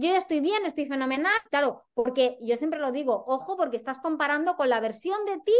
yo 0.00 0.10
ya 0.10 0.16
estoy 0.16 0.40
bien, 0.40 0.64
estoy 0.64 0.86
fenomenal, 0.86 1.32
claro, 1.50 1.84
porque 1.94 2.38
yo 2.40 2.56
siempre 2.56 2.80
lo 2.80 2.90
digo, 2.90 3.24
ojo, 3.26 3.56
porque 3.56 3.76
estás 3.76 3.98
comparando 3.98 4.56
con 4.56 4.68
la 4.68 4.80
versión 4.80 5.24
de 5.26 5.38
ti 5.40 5.54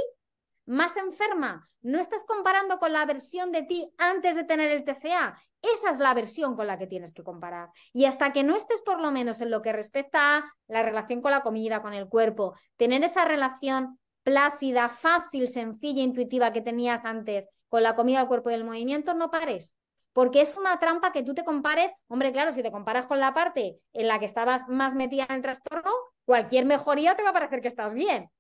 más 0.67 0.97
enferma. 0.97 1.69
No 1.83 1.99
estás 1.99 2.25
comparando 2.25 2.79
con 2.79 2.93
la 2.93 3.05
versión 3.05 3.53
de 3.53 3.63
ti 3.63 3.93
antes 3.99 4.37
de 4.37 4.45
tener 4.45 4.71
el 4.71 4.85
TCA. 4.85 5.37
Esa 5.63 5.91
es 5.91 5.99
la 5.99 6.15
versión 6.15 6.57
con 6.57 6.67
la 6.67 6.79
que 6.79 6.87
tienes 6.87 7.13
que 7.13 7.25
comparar. 7.25 7.71
Y 7.93 8.05
hasta 8.05 8.33
que 8.33 8.43
no 8.45 8.57
estés 8.57 8.81
por 8.83 9.01
lo 9.01 9.11
menos 9.11 9.41
en 9.41 9.51
lo 9.51 9.63
que 9.63 9.73
respecta 9.73 10.39
a 10.39 10.55
la 10.69 10.83
relación 10.83 11.21
con 11.21 11.33
la 11.33 11.43
comida, 11.43 11.83
con 11.83 11.93
el 11.93 12.09
cuerpo, 12.09 12.55
tener 12.77 13.03
esa 13.03 13.25
relación 13.25 13.99
plácida, 14.23 14.89
fácil, 14.89 15.49
sencilla, 15.49 16.03
intuitiva 16.03 16.53
que 16.53 16.61
tenías 16.61 17.05
antes 17.05 17.49
con 17.69 17.83
la 17.83 17.97
comida, 17.97 18.21
el 18.21 18.29
cuerpo 18.29 18.51
y 18.51 18.55
el 18.55 18.65
movimiento, 18.65 19.15
no 19.15 19.31
pares. 19.31 19.75
Porque 20.13 20.41
es 20.41 20.57
una 20.57 20.79
trampa 20.79 21.13
que 21.13 21.23
tú 21.23 21.35
te 21.35 21.45
compares, 21.45 21.93
hombre, 22.09 22.33
claro, 22.33 22.53
si 22.53 22.63
te 22.63 22.73
comparas 22.73 23.07
con 23.07 23.21
la 23.21 23.33
parte 23.33 23.79
en 23.93 24.09
la 24.09 24.19
que 24.19 24.25
estabas 24.25 24.69
más 24.69 24.95
metida 24.95 25.27
en 25.29 25.37
el 25.37 25.43
trastorno, 25.43 25.91
cualquier 26.25 26.65
mejoría 26.65 27.17
te 27.17 27.23
va 27.23 27.31
a 27.31 27.35
parecer 27.35 27.61
que 27.61 27.69
estás 27.69 27.95
bien. 27.95 28.31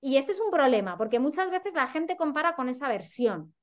Y 0.00 0.16
este 0.16 0.32
es 0.32 0.40
un 0.40 0.50
problema, 0.50 0.98
porque 0.98 1.18
muchas 1.18 1.50
veces 1.50 1.72
la 1.74 1.86
gente 1.86 2.16
compara 2.16 2.56
con 2.56 2.68
esa 2.68 2.88
versión. 2.88 3.54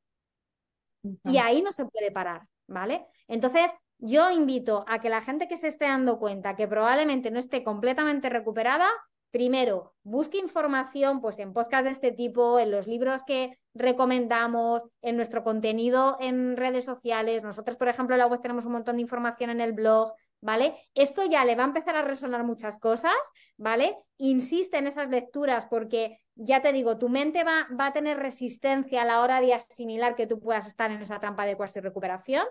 Y 1.24 1.38
ahí 1.38 1.62
no 1.62 1.72
se 1.72 1.86
puede 1.86 2.12
parar, 2.12 2.48
¿vale? 2.68 3.06
Entonces, 3.28 3.72
yo 3.98 4.32
invito 4.32 4.84
a 4.88 5.00
que 5.00 5.10
la 5.10 5.22
gente 5.22 5.48
que 5.48 5.58
se 5.58 5.68
esté 5.68 5.86
dando 5.86 6.20
cuenta 6.20 6.56
que 6.56 6.68
probablemente 6.68 7.32
no 7.32 7.40
esté 7.40 7.64
completamente 7.64 8.30
recuperada, 8.30 8.88
primero, 9.32 9.94
busque 10.04 10.38
información 10.38 11.22
pues, 11.22 11.40
en 11.40 11.54
podcast 11.54 11.86
de 11.86 11.92
este 11.92 12.12
tipo, 12.12 12.60
en 12.60 12.70
los 12.70 12.86
libros 12.86 13.24
que 13.24 13.58
recomendamos, 13.74 14.84
en 15.02 15.16
nuestro 15.16 15.44
contenido 15.44 16.18
en 16.20 16.58
redes 16.58 16.86
sociales. 16.86 17.42
Nosotros, 17.42 17.78
por 17.78 17.88
ejemplo, 17.88 18.16
en 18.16 18.20
la 18.20 18.28
web 18.28 18.42
tenemos 18.42 18.66
un 18.66 18.74
montón 18.74 18.98
de 18.98 19.02
información 19.02 19.50
en 19.50 19.62
el 19.62 19.72
blog, 19.74 20.14
¿vale? 20.42 20.76
Esto 20.94 21.24
ya 21.26 21.46
le 21.46 21.56
va 21.56 21.64
a 21.64 21.68
empezar 21.68 21.96
a 21.96 22.02
resonar 22.02 22.44
muchas 22.44 22.78
cosas, 22.78 23.14
¿vale? 23.58 23.96
Insiste 24.18 24.78
en 24.78 24.88
esas 24.88 25.10
lecturas 25.10 25.66
porque, 25.68 26.20
ya 26.36 26.62
te 26.62 26.74
digo, 26.74 26.98
tu 26.98 27.10
mente 27.10 27.44
va, 27.44 27.68
va 27.80 27.88
a 27.88 27.94
tener 27.94 28.18
resistencia 28.18 29.04
a 29.04 29.06
la 29.06 29.22
hora 29.22 29.40
de 29.40 29.54
asimilar 29.54 30.16
que 30.16 30.28
tú 30.28 30.40
puedas 30.40 30.68
estar 30.68 30.92
en 30.92 31.02
esa 31.02 31.20
trampa 31.20 31.46
de 31.46 31.56
cuasi 31.56 31.80
recuperación. 31.80 32.46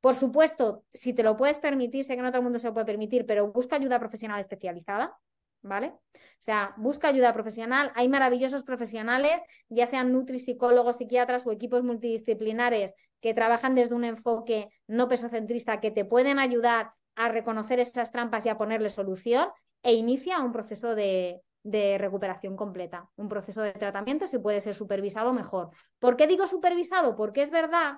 Por 0.00 0.14
supuesto, 0.14 0.84
si 0.94 1.12
te 1.12 1.22
lo 1.22 1.36
puedes 1.36 1.58
permitir, 1.58 2.04
sé 2.04 2.16
que 2.16 2.22
no 2.22 2.30
todo 2.30 2.38
el 2.38 2.44
mundo 2.44 2.58
se 2.58 2.68
lo 2.68 2.72
puede 2.72 2.86
permitir, 2.86 3.26
pero 3.26 3.52
busca 3.52 3.76
ayuda 3.76 3.98
profesional 3.98 4.40
especializada, 4.40 5.14
¿vale? 5.62 5.88
O 6.14 6.42
sea, 6.42 6.74
busca 6.76 7.08
ayuda 7.08 7.32
profesional. 7.32 7.92
Hay 7.94 8.08
maravillosos 8.08 8.62
profesionales, 8.62 9.40
ya 9.68 9.86
sean 9.86 10.12
nutri-psicólogos, 10.12 10.96
psiquiatras 10.96 11.46
o 11.46 11.52
equipos 11.52 11.82
multidisciplinares 11.82 12.94
que 13.20 13.34
trabajan 13.34 13.74
desde 13.74 13.94
un 13.94 14.04
enfoque 14.04 14.68
no 14.86 15.08
pesocentrista 15.08 15.80
que 15.80 15.90
te 15.90 16.04
pueden 16.04 16.38
ayudar 16.38 16.92
a 17.14 17.28
reconocer 17.28 17.80
esas 17.80 18.12
trampas 18.12 18.46
y 18.46 18.48
a 18.48 18.56
ponerle 18.56 18.90
solución 18.90 19.48
e 19.82 19.92
inicia 19.94 20.40
un 20.40 20.52
proceso 20.52 20.94
de, 20.94 21.40
de 21.62 21.98
recuperación 21.98 22.56
completa, 22.56 23.08
un 23.16 23.28
proceso 23.28 23.62
de 23.62 23.72
tratamiento 23.72 24.26
si 24.26 24.38
puede 24.38 24.60
ser 24.60 24.74
supervisado 24.74 25.32
mejor. 25.32 25.70
¿Por 25.98 26.16
qué 26.16 26.26
digo 26.26 26.46
supervisado? 26.46 27.16
Porque 27.16 27.42
es 27.42 27.50
verdad 27.50 27.96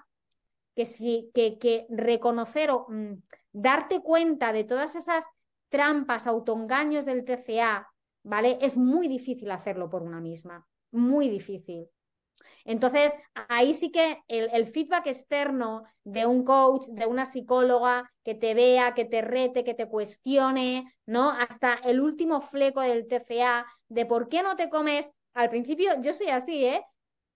que, 0.74 0.86
si, 0.86 1.30
que, 1.34 1.58
que 1.58 1.86
reconocer 1.90 2.70
o 2.70 2.86
mm, 2.88 3.14
darte 3.52 4.00
cuenta 4.00 4.52
de 4.52 4.64
todas 4.64 4.96
esas 4.96 5.24
trampas, 5.72 6.28
autoengaños 6.28 7.04
del 7.04 7.24
TCA, 7.24 7.88
¿vale? 8.22 8.58
Es 8.60 8.76
muy 8.76 9.08
difícil 9.08 9.50
hacerlo 9.50 9.90
por 9.90 10.02
una 10.02 10.20
misma, 10.20 10.64
muy 10.92 11.28
difícil. 11.28 11.88
Entonces, 12.64 13.12
ahí 13.48 13.72
sí 13.72 13.90
que 13.90 14.22
el, 14.28 14.66
feedback 14.68 15.06
externo 15.06 15.82
de 16.04 16.26
un 16.26 16.44
coach, 16.44 16.86
de 16.90 17.06
una 17.06 17.24
psicóloga 17.24 18.10
que 18.24 18.34
te 18.34 18.54
vea, 18.54 18.94
que 18.94 19.04
te 19.04 19.20
rete, 19.22 19.64
que 19.64 19.74
te 19.74 19.88
cuestione, 19.88 20.84
¿no? 21.06 21.30
Hasta 21.30 21.74
el 21.84 22.00
último 22.00 22.40
fleco 22.40 22.80
del 22.80 23.08
TCA, 23.08 23.66
de 23.88 24.06
por 24.06 24.28
qué 24.28 24.42
no 24.42 24.54
te 24.54 24.68
comes. 24.68 25.10
Al 25.34 25.50
principio, 25.50 26.00
yo 26.02 26.12
soy 26.12 26.28
así, 26.28 26.64
¿eh? 26.64 26.84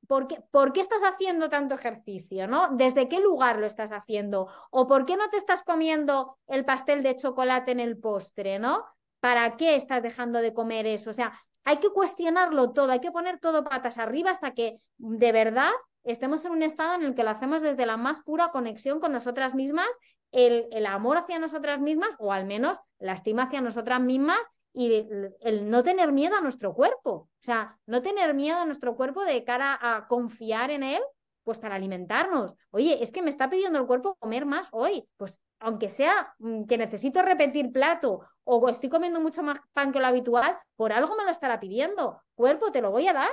¿Por 0.06 0.26
qué, 0.28 0.42
¿Por 0.50 0.72
qué, 0.72 0.80
estás 0.80 1.02
haciendo 1.02 1.48
tanto 1.48 1.74
ejercicio? 1.74 2.46
¿no? 2.46 2.68
¿Desde 2.72 3.08
qué 3.08 3.20
lugar 3.20 3.58
lo 3.58 3.66
estás 3.66 3.92
haciendo? 3.92 4.48
¿O 4.70 4.86
por 4.86 5.04
qué 5.04 5.16
no 5.16 5.28
te 5.30 5.36
estás 5.36 5.62
comiendo 5.62 6.38
el 6.46 6.64
pastel 6.64 7.02
de 7.02 7.16
chocolate 7.16 7.72
en 7.72 7.80
el 7.80 7.98
postre? 7.98 8.58
¿no? 8.58 8.84
¿Para 9.20 9.56
qué 9.56 9.76
estás 9.76 10.02
dejando 10.02 10.40
de 10.40 10.54
comer 10.54 10.86
eso? 10.86 11.10
O 11.10 11.12
sea, 11.12 11.32
hay 11.64 11.78
que 11.78 11.90
cuestionarlo 11.90 12.72
todo, 12.72 12.92
hay 12.92 13.00
que 13.00 13.10
poner 13.10 13.40
todo 13.40 13.64
patas 13.64 13.98
arriba 13.98 14.30
hasta 14.30 14.52
que 14.52 14.78
de 14.98 15.32
verdad 15.32 15.70
estemos 16.04 16.44
en 16.44 16.52
un 16.52 16.62
estado 16.62 16.94
en 16.94 17.02
el 17.02 17.14
que 17.14 17.24
lo 17.24 17.30
hacemos 17.30 17.62
desde 17.62 17.86
la 17.86 17.96
más 17.96 18.20
pura 18.20 18.50
conexión 18.52 19.00
con 19.00 19.12
nosotras 19.12 19.54
mismas, 19.54 19.88
el, 20.30 20.68
el 20.70 20.86
amor 20.86 21.16
hacia 21.16 21.40
nosotras 21.40 21.80
mismas 21.80 22.14
o 22.18 22.32
al 22.32 22.46
menos 22.46 22.78
la 22.98 23.14
estima 23.14 23.44
hacia 23.44 23.60
nosotras 23.60 24.00
mismas 24.00 24.38
y 24.78 24.94
el, 25.40 25.70
no 25.70 25.82
tener 25.82 26.12
miedo 26.12 26.36
a 26.36 26.42
nuestro 26.42 26.74
cuerpo, 26.74 27.10
o 27.10 27.28
sea, 27.40 27.78
no 27.86 28.02
tener 28.02 28.34
miedo 28.34 28.58
a 28.58 28.66
nuestro 28.66 28.94
cuerpo 28.94 29.24
de 29.24 29.42
cara 29.42 29.78
a 29.80 30.06
confiar 30.06 30.70
en 30.70 30.82
él, 30.82 31.00
pues 31.44 31.58
para 31.58 31.76
alimentarnos. 31.76 32.54
Oye, 32.72 33.02
es 33.02 33.10
que 33.10 33.22
me 33.22 33.30
está 33.30 33.48
pidiendo 33.48 33.78
el 33.78 33.86
cuerpo 33.86 34.16
comer 34.16 34.44
más 34.44 34.68
hoy, 34.72 35.08
pues 35.16 35.40
aunque 35.60 35.88
sea 35.88 36.34
mm, 36.40 36.64
que 36.64 36.76
necesito 36.76 37.22
repetir 37.22 37.72
plato 37.72 38.20
o 38.44 38.68
estoy 38.68 38.90
comiendo 38.90 39.18
mucho 39.18 39.42
más 39.42 39.60
pan 39.72 39.92
que 39.92 39.98
lo 39.98 40.08
habitual, 40.08 40.58
por 40.76 40.92
algo 40.92 41.16
me 41.16 41.24
lo 41.24 41.30
estará 41.30 41.58
pidiendo. 41.58 42.20
Cuerpo, 42.34 42.70
te 42.70 42.82
lo 42.82 42.90
voy 42.90 43.08
a 43.08 43.14
dar. 43.14 43.30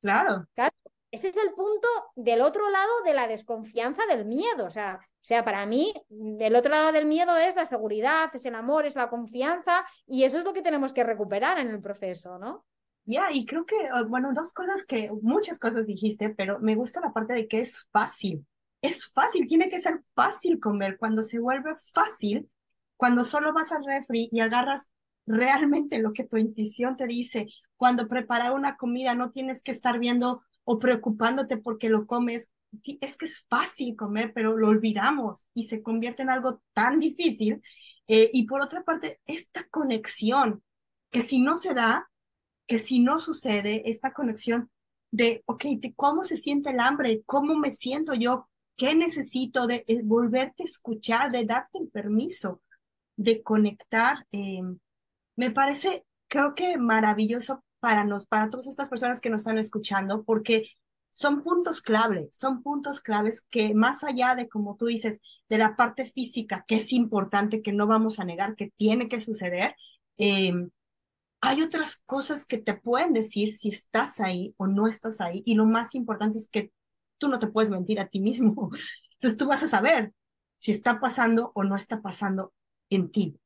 Claro. 0.00 0.44
Ese 1.14 1.28
es 1.28 1.36
el 1.36 1.52
punto 1.54 1.88
del 2.16 2.40
otro 2.42 2.68
lado 2.70 3.02
de 3.04 3.14
la 3.14 3.28
desconfianza 3.28 4.06
del 4.06 4.24
miedo. 4.24 4.66
O 4.66 4.70
sea, 4.70 5.00
sea, 5.20 5.44
para 5.44 5.64
mí, 5.66 5.94
del 6.08 6.56
otro 6.56 6.70
lado 6.70 6.92
del 6.92 7.06
miedo 7.06 7.36
es 7.36 7.54
la 7.56 7.66
seguridad, 7.66 8.30
es 8.34 8.44
el 8.46 8.54
amor, 8.54 8.86
es 8.86 8.96
la 8.96 9.08
confianza, 9.08 9.84
y 10.06 10.24
eso 10.24 10.38
es 10.38 10.44
lo 10.44 10.52
que 10.52 10.62
tenemos 10.62 10.92
que 10.92 11.04
recuperar 11.04 11.58
en 11.58 11.68
el 11.68 11.80
proceso, 11.80 12.38
¿no? 12.38 12.64
Ya, 13.06 13.30
y 13.30 13.44
creo 13.44 13.66
que, 13.66 13.76
ah, 13.92 14.02
bueno, 14.02 14.32
dos 14.34 14.52
cosas 14.52 14.84
que, 14.84 15.10
muchas 15.22 15.58
cosas 15.58 15.86
dijiste, 15.86 16.30
pero 16.30 16.58
me 16.58 16.74
gusta 16.74 17.00
la 17.00 17.12
parte 17.12 17.34
de 17.34 17.46
que 17.48 17.60
es 17.60 17.86
fácil 17.92 18.46
es 18.84 19.06
fácil, 19.06 19.46
tiene 19.46 19.70
que 19.70 19.80
ser 19.80 20.02
fácil 20.14 20.60
comer. 20.60 20.98
Cuando 20.98 21.22
se 21.22 21.40
vuelve 21.40 21.74
fácil, 21.94 22.50
cuando 22.98 23.24
solo 23.24 23.54
vas 23.54 23.72
al 23.72 23.84
refri 23.84 24.28
y 24.30 24.40
agarras 24.40 24.92
realmente 25.26 25.98
lo 26.00 26.12
que 26.12 26.24
tu 26.24 26.36
intuición 26.36 26.94
te 26.96 27.06
dice, 27.06 27.46
cuando 27.78 28.08
preparar 28.08 28.52
una 28.52 28.76
comida 28.76 29.14
no 29.14 29.30
tienes 29.30 29.62
que 29.62 29.70
estar 29.70 29.98
viendo 29.98 30.42
o 30.64 30.78
preocupándote 30.78 31.56
porque 31.56 31.88
lo 31.88 32.06
comes. 32.06 32.52
Es 33.00 33.16
que 33.16 33.26
es 33.26 33.46
fácil 33.48 33.96
comer, 33.96 34.32
pero 34.34 34.56
lo 34.56 34.68
olvidamos 34.68 35.48
y 35.54 35.68
se 35.68 35.82
convierte 35.82 36.22
en 36.22 36.30
algo 36.30 36.60
tan 36.72 36.98
difícil. 36.98 37.62
Eh, 38.08 38.30
y 38.32 38.46
por 38.46 38.60
otra 38.60 38.82
parte, 38.82 39.20
esta 39.26 39.64
conexión, 39.68 40.62
que 41.10 41.22
si 41.22 41.40
no 41.40 41.56
se 41.56 41.74
da, 41.74 42.10
que 42.66 42.78
si 42.78 42.98
no 42.98 43.18
sucede, 43.18 43.88
esta 43.88 44.12
conexión 44.12 44.70
de, 45.10 45.42
ok, 45.46 45.64
de 45.78 45.94
cómo 45.94 46.24
se 46.24 46.36
siente 46.36 46.70
el 46.70 46.80
hambre, 46.80 47.22
cómo 47.26 47.56
me 47.56 47.70
siento 47.70 48.14
yo 48.14 48.48
¿Qué 48.76 48.94
necesito 48.94 49.66
de 49.66 49.84
eh, 49.86 50.02
volverte 50.02 50.64
a 50.64 50.66
escuchar, 50.66 51.30
de 51.30 51.44
darte 51.44 51.78
el 51.78 51.88
permiso 51.88 52.60
de 53.16 53.42
conectar? 53.42 54.26
Eh, 54.32 54.62
me 55.36 55.50
parece, 55.50 56.04
creo 56.28 56.54
que 56.54 56.76
maravilloso 56.76 57.63
para 57.84 58.06
nos, 58.06 58.24
para 58.24 58.48
todas 58.48 58.66
estas 58.66 58.88
personas 58.88 59.20
que 59.20 59.28
nos 59.28 59.42
están 59.42 59.58
escuchando, 59.58 60.24
porque 60.24 60.70
son 61.10 61.42
puntos 61.42 61.82
claves, 61.82 62.34
son 62.34 62.62
puntos 62.62 63.02
claves 63.02 63.42
que 63.50 63.74
más 63.74 64.04
allá 64.04 64.34
de, 64.34 64.48
como 64.48 64.76
tú 64.76 64.86
dices, 64.86 65.20
de 65.50 65.58
la 65.58 65.76
parte 65.76 66.06
física, 66.06 66.64
que 66.66 66.76
es 66.76 66.94
importante, 66.94 67.60
que 67.60 67.72
no 67.72 67.86
vamos 67.86 68.18
a 68.18 68.24
negar 68.24 68.56
que 68.56 68.72
tiene 68.78 69.06
que 69.06 69.20
suceder, 69.20 69.76
eh, 70.16 70.54
hay 71.42 71.60
otras 71.60 71.96
cosas 72.06 72.46
que 72.46 72.56
te 72.56 72.72
pueden 72.72 73.12
decir 73.12 73.52
si 73.52 73.68
estás 73.68 74.18
ahí 74.18 74.54
o 74.56 74.66
no 74.66 74.88
estás 74.88 75.20
ahí. 75.20 75.42
Y 75.44 75.52
lo 75.52 75.66
más 75.66 75.94
importante 75.94 76.38
es 76.38 76.48
que 76.48 76.72
tú 77.18 77.28
no 77.28 77.38
te 77.38 77.48
puedes 77.48 77.68
mentir 77.68 78.00
a 78.00 78.08
ti 78.08 78.18
mismo. 78.18 78.70
Entonces 79.12 79.36
tú 79.36 79.46
vas 79.46 79.62
a 79.62 79.68
saber 79.68 80.14
si 80.56 80.72
está 80.72 81.00
pasando 81.00 81.52
o 81.54 81.64
no 81.64 81.76
está 81.76 82.00
pasando 82.00 82.54
en 82.88 83.10
ti. 83.10 83.38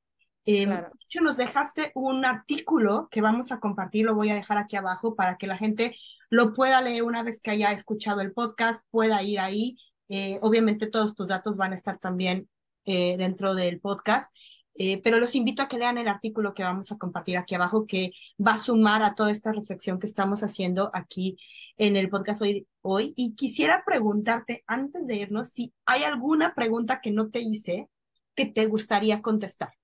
Eh, 0.50 0.66
De 0.66 0.86
hecho, 1.04 1.20
nos 1.20 1.36
dejaste 1.36 1.92
un 1.94 2.24
artículo 2.24 3.08
que 3.10 3.20
vamos 3.20 3.52
a 3.52 3.60
compartir, 3.60 4.06
lo 4.06 4.14
voy 4.14 4.30
a 4.30 4.34
dejar 4.34 4.56
aquí 4.56 4.76
abajo 4.76 5.14
para 5.14 5.36
que 5.36 5.46
la 5.46 5.58
gente 5.58 5.94
lo 6.30 6.54
pueda 6.54 6.80
leer 6.80 7.02
una 7.02 7.22
vez 7.22 7.42
que 7.42 7.50
haya 7.50 7.70
escuchado 7.70 8.22
el 8.22 8.32
podcast, 8.32 8.82
pueda 8.90 9.22
ir 9.22 9.40
ahí. 9.40 9.76
Eh, 10.08 10.38
obviamente 10.40 10.86
todos 10.86 11.14
tus 11.14 11.28
datos 11.28 11.58
van 11.58 11.72
a 11.72 11.74
estar 11.74 11.98
también 11.98 12.48
eh, 12.86 13.18
dentro 13.18 13.54
del 13.54 13.78
podcast, 13.78 14.34
eh, 14.74 15.02
pero 15.02 15.18
los 15.18 15.34
invito 15.34 15.62
a 15.62 15.68
que 15.68 15.76
lean 15.76 15.98
el 15.98 16.08
artículo 16.08 16.54
que 16.54 16.62
vamos 16.62 16.90
a 16.92 16.96
compartir 16.96 17.36
aquí 17.36 17.54
abajo, 17.54 17.86
que 17.86 18.12
va 18.38 18.54
a 18.54 18.58
sumar 18.58 19.02
a 19.02 19.14
toda 19.14 19.30
esta 19.30 19.52
reflexión 19.52 19.98
que 19.98 20.06
estamos 20.06 20.42
haciendo 20.42 20.90
aquí 20.94 21.36
en 21.76 21.94
el 21.96 22.08
podcast 22.08 22.40
hoy, 22.40 22.66
hoy. 22.80 23.12
Y 23.16 23.34
quisiera 23.34 23.82
preguntarte, 23.84 24.64
antes 24.66 25.08
de 25.08 25.16
irnos, 25.16 25.50
si 25.50 25.74
hay 25.84 26.04
alguna 26.04 26.54
pregunta 26.54 27.02
que 27.02 27.10
no 27.10 27.28
te 27.28 27.40
hice 27.40 27.90
que 28.34 28.46
te 28.46 28.64
gustaría 28.64 29.20
contestar. 29.20 29.74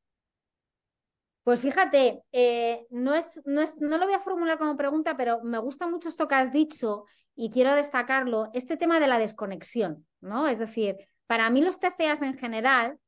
Pues 1.45 1.61
fíjate, 1.61 2.23
eh, 2.33 2.87
no, 2.91 3.15
es, 3.15 3.41
no, 3.45 3.61
es, 3.61 3.77
no 3.79 3.99
lo 3.99 4.07
voy 4.07 4.15
a 4.15 4.21
formular 4.21 4.59
como 4.59 4.77
pregunta, 4.77 5.15
pero 5.17 5.43
me 5.45 5.59
gusta 5.59 5.87
mucho 5.87 6.09
esto 6.09 6.27
que 6.27 6.35
has 6.35 6.53
dicho 6.53 7.05
y 7.37 7.51
quiero 7.51 7.75
destacarlo, 7.75 8.49
este 8.55 8.79
tema 8.79 8.99
de 8.99 9.09
la 9.09 9.19
desconexión, 9.19 10.07
¿no? 10.21 10.49
Es 10.49 10.59
decir, 10.59 10.97
para 11.27 11.51
mí 11.51 11.61
los 11.61 11.79
TCAs 11.79 12.23
en 12.23 12.39
general 12.39 12.99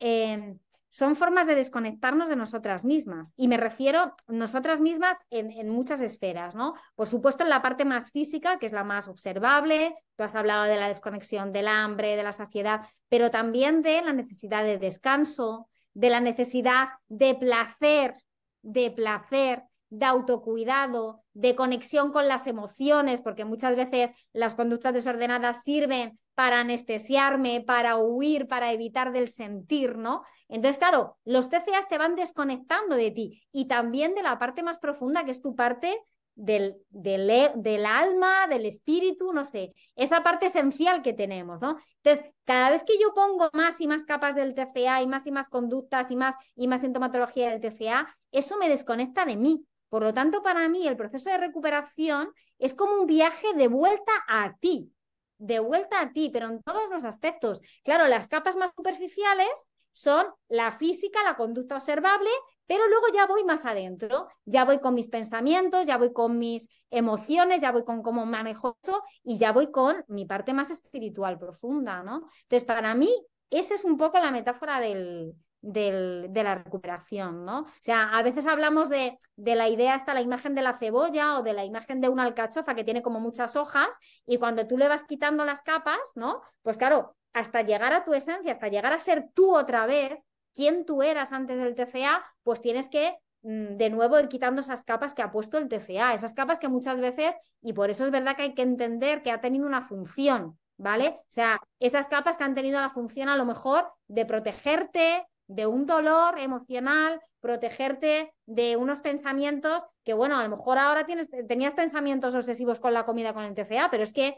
eh, 0.00 0.56
son 0.88 1.16
formas 1.16 1.46
de 1.46 1.54
desconectarnos 1.54 2.30
de 2.30 2.36
nosotras 2.36 2.84
mismas. 2.84 3.34
Y 3.36 3.48
me 3.48 3.58
refiero 3.58 4.14
nosotras 4.26 4.80
mismas 4.80 5.18
en, 5.28 5.50
en, 5.50 5.68
muchas 5.68 6.00
esferas, 6.00 6.54
¿no? 6.54 6.74
Por 6.94 7.08
supuesto, 7.08 7.44
en 7.44 7.50
la 7.50 7.60
parte 7.60 7.84
más 7.84 8.10
física, 8.10 8.58
que 8.58 8.66
es 8.66 8.72
la 8.72 8.84
más 8.84 9.06
observable, 9.06 9.94
tú 10.16 10.24
has 10.24 10.34
hablado 10.34 10.64
de 10.64 10.76
la 10.76 10.88
desconexión 10.88 11.52
del 11.52 11.68
hambre, 11.68 12.16
de 12.16 12.22
la 12.22 12.32
saciedad, 12.32 12.82
pero 13.10 13.30
también 13.30 13.82
de 13.82 14.00
la 14.00 14.12
necesidad 14.12 14.64
de 14.64 14.78
descanso, 14.78 15.68
de 15.94 16.10
la 16.10 16.20
necesidad 16.20 16.88
de 17.08 17.34
placer, 17.34 18.14
de 18.62 18.90
placer, 18.90 19.64
de 19.90 20.06
autocuidado, 20.06 21.22
de 21.34 21.54
conexión 21.54 22.12
con 22.12 22.26
las 22.26 22.46
emociones, 22.46 23.20
porque 23.20 23.44
muchas 23.44 23.76
veces 23.76 24.10
las 24.32 24.54
conductas 24.54 24.94
desordenadas 24.94 25.62
sirven 25.64 26.18
para 26.34 26.60
anestesiarme, 26.60 27.60
para 27.60 27.96
huir, 27.96 28.48
para 28.48 28.72
evitar 28.72 29.12
del 29.12 29.28
sentir, 29.28 29.96
¿no? 29.98 30.22
Entonces, 30.48 30.78
claro, 30.78 31.18
los 31.24 31.50
TCAs 31.50 31.88
te 31.88 31.98
van 31.98 32.16
desconectando 32.16 32.96
de 32.96 33.10
ti 33.10 33.42
y 33.52 33.66
también 33.68 34.14
de 34.14 34.22
la 34.22 34.38
parte 34.38 34.62
más 34.62 34.78
profunda, 34.78 35.24
que 35.24 35.30
es 35.30 35.42
tu 35.42 35.54
parte 35.54 35.98
del, 36.34 36.76
del, 36.90 37.28
e, 37.30 37.52
del, 37.56 37.86
alma, 37.86 38.46
del 38.48 38.66
espíritu, 38.66 39.32
no 39.32 39.44
sé, 39.44 39.72
esa 39.96 40.22
parte 40.22 40.46
esencial 40.46 41.02
que 41.02 41.12
tenemos, 41.12 41.60
¿no? 41.60 41.78
Entonces, 42.02 42.32
cada 42.44 42.70
vez 42.70 42.82
que 42.84 42.98
yo 42.98 43.14
pongo 43.14 43.50
más 43.52 43.80
y 43.80 43.86
más 43.86 44.04
capas 44.04 44.34
del 44.34 44.54
TCA 44.54 45.02
y 45.02 45.06
más 45.06 45.26
y 45.26 45.32
más 45.32 45.48
conductas 45.48 46.10
y 46.10 46.16
más 46.16 46.34
y 46.56 46.68
más 46.68 46.80
sintomatología 46.80 47.50
del 47.50 47.60
TCA, 47.60 48.16
eso 48.30 48.56
me 48.56 48.68
desconecta 48.68 49.24
de 49.24 49.36
mí. 49.36 49.66
Por 49.88 50.02
lo 50.02 50.14
tanto, 50.14 50.42
para 50.42 50.68
mí 50.68 50.86
el 50.88 50.96
proceso 50.96 51.28
de 51.28 51.36
recuperación 51.36 52.32
es 52.58 52.74
como 52.74 52.94
un 52.94 53.06
viaje 53.06 53.52
de 53.54 53.68
vuelta 53.68 54.12
a 54.26 54.56
ti, 54.56 54.90
de 55.36 55.58
vuelta 55.58 56.00
a 56.00 56.12
ti, 56.12 56.30
pero 56.32 56.48
en 56.48 56.62
todos 56.62 56.88
los 56.88 57.04
aspectos. 57.04 57.60
Claro, 57.84 58.08
las 58.08 58.26
capas 58.26 58.56
más 58.56 58.72
superficiales 58.74 59.50
son 59.92 60.26
la 60.48 60.72
física, 60.72 61.22
la 61.24 61.36
conducta 61.36 61.76
observable, 61.76 62.30
pero 62.66 62.88
luego 62.88 63.06
ya 63.14 63.26
voy 63.26 63.44
más 63.44 63.64
adentro, 63.64 64.28
ya 64.44 64.64
voy 64.64 64.80
con 64.80 64.94
mis 64.94 65.08
pensamientos, 65.08 65.86
ya 65.86 65.98
voy 65.98 66.12
con 66.12 66.38
mis 66.38 66.68
emociones, 66.90 67.60
ya 67.60 67.72
voy 67.72 67.84
con 67.84 68.02
cómo 68.02 68.24
manejo 68.24 68.78
eso 68.82 69.02
y 69.24 69.38
ya 69.38 69.52
voy 69.52 69.70
con 69.70 70.04
mi 70.08 70.24
parte 70.24 70.52
más 70.52 70.70
espiritual 70.70 71.38
profunda, 71.38 72.02
¿no? 72.02 72.28
Entonces, 72.42 72.64
para 72.64 72.94
mí, 72.94 73.12
esa 73.50 73.74
es 73.74 73.84
un 73.84 73.98
poco 73.98 74.18
la 74.18 74.30
metáfora 74.30 74.80
del, 74.80 75.34
de 75.60 76.42
la 76.42 76.54
recuperación, 76.56 77.44
¿no? 77.44 77.60
O 77.60 77.66
sea, 77.80 78.10
a 78.10 78.22
veces 78.22 78.46
hablamos 78.46 78.88
de, 78.88 79.18
de, 79.36 79.54
la 79.54 79.68
idea 79.68 79.94
hasta 79.94 80.14
la 80.14 80.22
imagen 80.22 80.54
de 80.54 80.62
la 80.62 80.78
cebolla 80.78 81.38
o 81.38 81.42
de 81.42 81.52
la 81.52 81.64
imagen 81.64 82.00
de 82.00 82.08
una 82.08 82.24
alcachofa 82.24 82.74
que 82.74 82.84
tiene 82.84 83.02
como 83.02 83.20
muchas 83.20 83.54
hojas 83.54 83.88
y 84.26 84.38
cuando 84.38 84.66
tú 84.66 84.78
le 84.78 84.88
vas 84.88 85.04
quitando 85.04 85.44
las 85.44 85.62
capas, 85.62 86.00
¿no? 86.14 86.40
Pues 86.62 86.78
claro, 86.78 87.16
hasta 87.32 87.62
llegar 87.62 87.92
a 87.92 88.04
tu 88.04 88.14
esencia, 88.14 88.52
hasta 88.52 88.68
llegar 88.68 88.92
a 88.92 88.98
ser 88.98 89.28
tú 89.34 89.54
otra 89.56 89.86
vez, 89.86 90.18
quien 90.54 90.84
tú 90.84 91.02
eras 91.02 91.32
antes 91.32 91.58
del 91.58 91.74
TCA, 91.74 92.22
pues 92.42 92.60
tienes 92.60 92.88
que 92.88 93.16
mm, 93.42 93.76
de 93.76 93.90
nuevo 93.90 94.18
ir 94.18 94.28
quitando 94.28 94.60
esas 94.60 94.84
capas 94.84 95.14
que 95.14 95.22
ha 95.22 95.30
puesto 95.30 95.58
el 95.58 95.68
TCA, 95.68 96.14
esas 96.14 96.34
capas 96.34 96.58
que 96.58 96.68
muchas 96.68 97.00
veces, 97.00 97.34
y 97.62 97.72
por 97.72 97.90
eso 97.90 98.04
es 98.04 98.10
verdad 98.10 98.36
que 98.36 98.42
hay 98.42 98.54
que 98.54 98.62
entender 98.62 99.22
que 99.22 99.30
ha 99.30 99.40
tenido 99.40 99.66
una 99.66 99.82
función, 99.82 100.58
¿vale? 100.76 101.16
O 101.20 101.24
sea, 101.30 101.60
esas 101.80 102.08
capas 102.08 102.36
que 102.36 102.44
han 102.44 102.54
tenido 102.54 102.80
la 102.80 102.90
función 102.90 103.28
a 103.28 103.36
lo 103.36 103.44
mejor 103.44 103.90
de 104.08 104.26
protegerte 104.26 105.26
de 105.46 105.66
un 105.66 105.86
dolor 105.86 106.38
emocional, 106.38 107.20
protegerte 107.40 108.32
de 108.46 108.76
unos 108.76 109.00
pensamientos 109.00 109.82
que, 110.04 110.14
bueno, 110.14 110.38
a 110.38 110.42
lo 110.42 110.48
mejor 110.48 110.78
ahora 110.78 111.04
tienes, 111.04 111.28
tenías 111.46 111.74
pensamientos 111.74 112.34
obsesivos 112.34 112.80
con 112.80 112.94
la 112.94 113.04
comida 113.04 113.34
con 113.34 113.44
el 113.44 113.54
TCA, 113.54 113.90
pero 113.90 114.02
es 114.02 114.12
que 114.12 114.36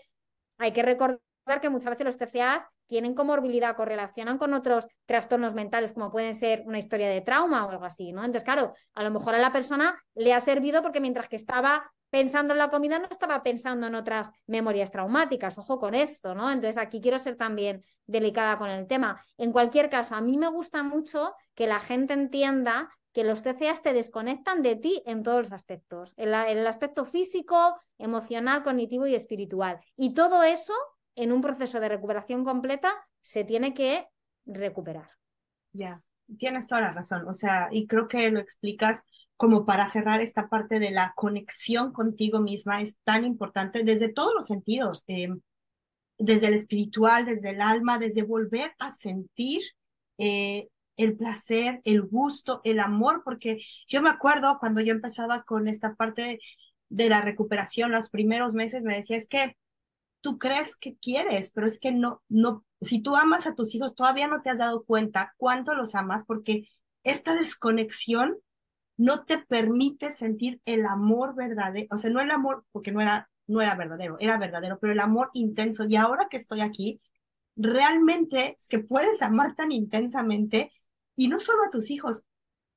hay 0.58 0.72
que 0.72 0.82
recordar 0.82 1.20
que 1.60 1.70
muchas 1.70 1.90
veces 1.90 2.06
los 2.06 2.16
TCAs 2.16 2.66
tienen 2.86 3.14
comorbilidad, 3.14 3.76
correlacionan 3.76 4.38
con 4.38 4.54
otros 4.54 4.86
trastornos 5.06 5.54
mentales, 5.54 5.92
como 5.92 6.10
pueden 6.10 6.34
ser 6.34 6.62
una 6.66 6.78
historia 6.78 7.08
de 7.08 7.20
trauma 7.20 7.66
o 7.66 7.70
algo 7.70 7.84
así, 7.84 8.12
¿no? 8.12 8.20
Entonces, 8.24 8.44
claro, 8.44 8.74
a 8.94 9.02
lo 9.02 9.10
mejor 9.10 9.34
a 9.34 9.38
la 9.38 9.52
persona 9.52 10.00
le 10.14 10.32
ha 10.32 10.40
servido 10.40 10.82
porque 10.82 11.00
mientras 11.00 11.28
que 11.28 11.36
estaba 11.36 11.90
pensando 12.10 12.54
en 12.54 12.58
la 12.58 12.70
comida 12.70 12.98
no 12.98 13.08
estaba 13.10 13.42
pensando 13.42 13.88
en 13.88 13.94
otras 13.96 14.30
memorias 14.46 14.92
traumáticas, 14.92 15.58
ojo 15.58 15.80
con 15.80 15.94
esto, 15.94 16.34
¿no? 16.34 16.50
Entonces, 16.50 16.78
aquí 16.78 17.00
quiero 17.00 17.18
ser 17.18 17.36
también 17.36 17.82
delicada 18.06 18.56
con 18.58 18.70
el 18.70 18.86
tema. 18.86 19.20
En 19.36 19.50
cualquier 19.50 19.90
caso, 19.90 20.14
a 20.14 20.20
mí 20.20 20.38
me 20.38 20.48
gusta 20.48 20.82
mucho 20.82 21.34
que 21.54 21.66
la 21.66 21.80
gente 21.80 22.14
entienda 22.14 22.90
que 23.12 23.24
los 23.24 23.42
TCAs 23.42 23.80
te 23.80 23.92
desconectan 23.92 24.62
de 24.62 24.76
ti 24.76 25.02
en 25.06 25.22
todos 25.22 25.38
los 25.38 25.52
aspectos, 25.52 26.12
en, 26.16 26.34
en 26.34 26.58
el 26.58 26.66
aspecto 26.66 27.04
físico, 27.04 27.76
emocional, 27.96 28.64
cognitivo 28.64 29.06
y 29.06 29.14
espiritual. 29.14 29.80
Y 29.96 30.14
todo 30.14 30.42
eso 30.42 30.74
en 31.16 31.32
un 31.32 31.40
proceso 31.40 31.80
de 31.80 31.88
recuperación 31.88 32.44
completa 32.44 32.92
se 33.20 33.44
tiene 33.44 33.74
que 33.74 34.06
recuperar. 34.46 35.10
Ya, 35.72 36.02
tienes 36.38 36.66
toda 36.66 36.82
la 36.82 36.92
razón. 36.92 37.26
O 37.28 37.32
sea, 37.32 37.68
y 37.70 37.86
creo 37.86 38.08
que 38.08 38.30
lo 38.30 38.40
explicas 38.40 39.04
como 39.36 39.66
para 39.66 39.88
cerrar 39.88 40.20
esta 40.20 40.48
parte 40.48 40.78
de 40.78 40.90
la 40.90 41.12
conexión 41.16 41.92
contigo 41.92 42.40
misma 42.40 42.80
es 42.80 42.98
tan 43.02 43.24
importante 43.24 43.82
desde 43.82 44.08
todos 44.08 44.32
los 44.34 44.46
sentidos, 44.46 45.04
eh, 45.08 45.28
desde 46.18 46.48
el 46.48 46.54
espiritual, 46.54 47.24
desde 47.24 47.50
el 47.50 47.60
alma, 47.60 47.98
desde 47.98 48.22
volver 48.22 48.72
a 48.78 48.92
sentir 48.92 49.62
eh, 50.18 50.68
el 50.96 51.16
placer, 51.16 51.80
el 51.84 52.02
gusto, 52.02 52.60
el 52.62 52.78
amor, 52.78 53.22
porque 53.24 53.58
yo 53.88 54.00
me 54.00 54.10
acuerdo 54.10 54.58
cuando 54.60 54.80
yo 54.80 54.92
empezaba 54.92 55.42
con 55.42 55.66
esta 55.66 55.94
parte 55.96 56.38
de 56.88 57.08
la 57.08 57.20
recuperación, 57.20 57.90
los 57.90 58.10
primeros 58.10 58.54
meses 58.54 58.84
me 58.84 58.94
decía, 58.94 59.16
es 59.16 59.28
que 59.28 59.56
tú 60.24 60.38
crees 60.38 60.74
que 60.74 60.96
quieres, 60.96 61.50
pero 61.50 61.66
es 61.66 61.78
que 61.78 61.92
no, 61.92 62.22
no, 62.30 62.64
si 62.80 63.02
tú 63.02 63.14
amas 63.14 63.46
a 63.46 63.54
tus 63.54 63.74
hijos, 63.74 63.94
todavía 63.94 64.26
no 64.26 64.40
te 64.40 64.48
has 64.48 64.58
dado 64.58 64.82
cuenta 64.84 65.34
cuánto 65.36 65.74
los 65.74 65.94
amas, 65.94 66.24
porque 66.24 66.64
esta 67.02 67.34
desconexión 67.34 68.38
no 68.96 69.26
te 69.26 69.36
permite 69.36 70.10
sentir 70.10 70.62
el 70.64 70.86
amor 70.86 71.34
verdadero, 71.34 71.88
o 71.90 71.98
sea, 71.98 72.10
no 72.10 72.22
el 72.22 72.30
amor, 72.30 72.64
porque 72.72 72.90
no 72.90 73.02
era, 73.02 73.28
no 73.46 73.60
era 73.60 73.74
verdadero, 73.74 74.16
era 74.18 74.38
verdadero, 74.38 74.78
pero 74.80 74.94
el 74.94 75.00
amor 75.00 75.28
intenso. 75.34 75.84
Y 75.86 75.96
ahora 75.96 76.28
que 76.30 76.38
estoy 76.38 76.62
aquí, 76.62 77.00
realmente 77.54 78.56
es 78.58 78.66
que 78.66 78.78
puedes 78.78 79.20
amar 79.20 79.54
tan 79.54 79.72
intensamente 79.72 80.70
y 81.16 81.28
no 81.28 81.38
solo 81.38 81.64
a 81.64 81.70
tus 81.70 81.90
hijos, 81.90 82.24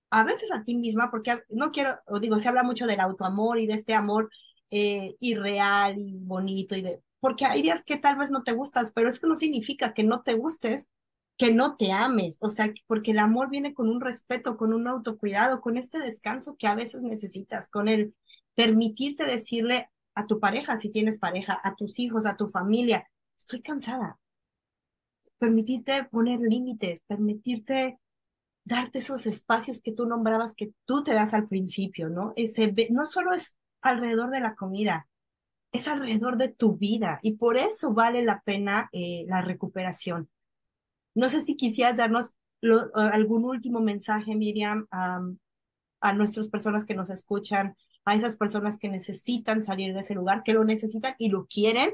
a 0.10 0.26
veces 0.26 0.52
a 0.52 0.66
ti 0.66 0.76
misma, 0.76 1.10
porque 1.12 1.44
no 1.48 1.72
quiero, 1.72 1.98
o 2.08 2.20
digo, 2.20 2.40
se 2.40 2.50
habla 2.50 2.64
mucho 2.64 2.88
del 2.88 3.00
autoamor 3.00 3.58
y 3.58 3.68
de 3.68 3.76
este 3.76 3.94
amor 3.94 4.30
eh, 4.70 5.16
irreal 5.22 5.96
y 5.98 6.18
bonito 6.20 6.76
y 6.76 6.82
de, 6.82 7.02
porque 7.28 7.46
hay 7.46 7.62
días 7.62 7.84
que 7.84 7.98
tal 7.98 8.16
vez 8.16 8.32
no 8.32 8.44
te 8.44 8.54
gustas, 8.54 8.94
pero 8.96 9.10
es 9.10 9.20
que 9.20 9.28
no 9.28 9.36
significa 9.36 9.94
que 9.94 10.06
no 10.06 10.22
te 10.22 10.36
gustes, 10.36 10.88
que 11.36 11.54
no 11.54 11.76
te 11.76 11.92
ames, 11.92 12.38
o 12.40 12.48
sea, 12.48 12.74
porque 12.88 13.12
el 13.12 13.20
amor 13.20 13.50
viene 13.50 13.74
con 13.74 13.90
un 13.90 14.00
respeto, 14.00 14.56
con 14.56 14.72
un 14.72 14.88
autocuidado, 14.88 15.60
con 15.60 15.76
este 15.76 16.00
descanso 16.00 16.56
que 16.58 16.68
a 16.68 16.74
veces 16.74 17.04
necesitas, 17.04 17.70
con 17.70 17.90
el 17.90 18.16
permitirte 18.56 19.26
decirle 19.26 19.90
a 20.16 20.26
tu 20.26 20.40
pareja, 20.40 20.78
si 20.78 20.90
tienes 20.90 21.18
pareja, 21.18 21.60
a 21.62 21.76
tus 21.76 22.00
hijos, 22.00 22.26
a 22.26 22.38
tu 22.38 22.48
familia, 22.48 23.06
estoy 23.36 23.62
cansada. 23.62 24.18
Permitirte 25.38 26.06
poner 26.06 26.40
límites, 26.40 27.02
permitirte 27.08 28.00
darte 28.64 29.00
esos 29.00 29.26
espacios 29.26 29.82
que 29.82 29.92
tú 29.92 30.06
nombrabas 30.06 30.56
que 30.56 30.72
tú 30.86 31.04
te 31.04 31.14
das 31.14 31.34
al 31.34 31.50
principio, 31.50 32.08
¿no? 32.08 32.32
Ese, 32.38 32.74
no 32.90 33.04
solo 33.04 33.34
es 33.34 33.58
alrededor 33.82 34.30
de 34.30 34.40
la 34.40 34.56
comida, 34.56 35.10
es 35.72 35.88
alrededor 35.88 36.38
de 36.38 36.50
tu 36.50 36.78
vida 36.78 37.20
y 37.22 37.34
por 37.34 37.58
eso 37.58 37.94
vale 37.94 38.24
la 38.24 38.42
pena 38.42 38.90
eh, 38.92 39.26
la 39.28 39.42
recuperación. 39.42 40.30
No 41.16 41.30
sé 41.30 41.42
si 41.42 41.56
quisieras 41.56 41.98
darnos 41.98 42.36
algún 42.94 43.46
último 43.46 43.80
mensaje, 43.80 44.36
Miriam, 44.36 44.88
a 44.92 46.14
nuestras 46.14 46.48
personas 46.48 46.86
que 46.86 46.96
nos 46.96 47.10
escuchan, 47.10 47.76
a 48.06 48.16
esas 48.16 48.38
personas 48.38 48.80
que 48.80 48.88
necesitan 48.88 49.62
salir 49.62 49.94
de 49.94 50.00
ese 50.00 50.16
lugar, 50.16 50.44
que 50.44 50.54
lo 50.54 50.64
necesitan 50.64 51.16
y 51.18 51.30
lo 51.30 51.46
quieren. 51.48 51.94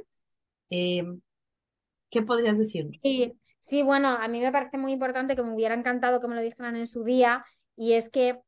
Em, 0.69 1.21
¿Qué 2.11 2.21
podrías 2.21 2.59
decirnos? 2.59 2.97
Sí, 3.01 3.33
sí, 3.61 3.81
bueno, 3.81 4.09
a 4.09 4.27
mí 4.27 4.39
me 4.39 4.51
parece 4.51 4.77
muy 4.77 4.91
importante 4.91 5.35
que 5.35 5.41
me 5.41 5.53
hubiera 5.53 5.73
encantado 5.73 6.21
que 6.21 6.27
me 6.27 6.35
lo 6.35 6.41
dijeran 6.41 6.75
en 6.75 6.85
su 6.85 7.03
día 7.03 7.43
y 7.75 7.93
es 7.93 8.09
que 8.09 8.39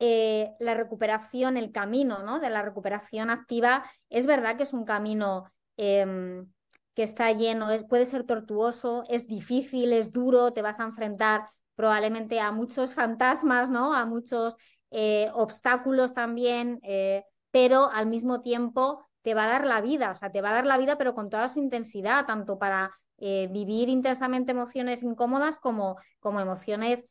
eh, 0.00 0.54
la 0.58 0.74
recuperación, 0.74 1.56
el 1.56 1.70
camino 1.70 2.22
¿no? 2.24 2.40
de 2.40 2.50
la 2.50 2.62
recuperación 2.62 3.30
activa, 3.30 3.84
es 4.10 4.26
verdad 4.26 4.56
que 4.56 4.64
es 4.64 4.72
un 4.72 4.84
camino 4.84 5.44
em, 5.76 6.50
que 6.94 7.04
está 7.04 7.30
lleno, 7.32 7.70
es, 7.70 7.84
puede 7.84 8.04
ser 8.04 8.24
tortuoso, 8.24 9.04
es 9.08 9.28
difícil, 9.28 9.92
es 9.92 10.10
duro, 10.10 10.52
te 10.52 10.62
vas 10.62 10.80
a 10.80 10.84
enfrentar 10.84 11.46
probablemente 11.76 12.40
a 12.40 12.50
muchos 12.50 12.94
fantasmas, 12.94 13.70
¿no? 13.70 13.94
a 13.94 14.04
muchos 14.04 14.56
eh, 14.90 15.30
obstáculos 15.32 16.12
también, 16.12 16.80
eh, 16.82 17.24
pero 17.52 17.88
al 17.90 18.06
mismo 18.06 18.40
tiempo 18.40 19.06
te 19.22 19.34
va 19.34 19.44
a 19.44 19.48
dar 19.48 19.64
la 19.64 19.80
vida, 19.80 20.10
o 20.10 20.16
sea, 20.16 20.32
te 20.32 20.42
va 20.42 20.50
a 20.50 20.54
dar 20.54 20.66
la 20.66 20.76
vida, 20.76 20.98
pero 20.98 21.14
con 21.14 21.30
toda 21.30 21.48
su 21.48 21.60
intensidad, 21.60 22.26
tanto 22.26 22.58
para 22.58 22.90
vivir 23.16 23.88
intensamente 23.88 24.50
emociones 24.50 25.02
incómodas 25.02 25.56
como, 25.56 25.96
como 26.20 26.40
emociones 26.40 27.04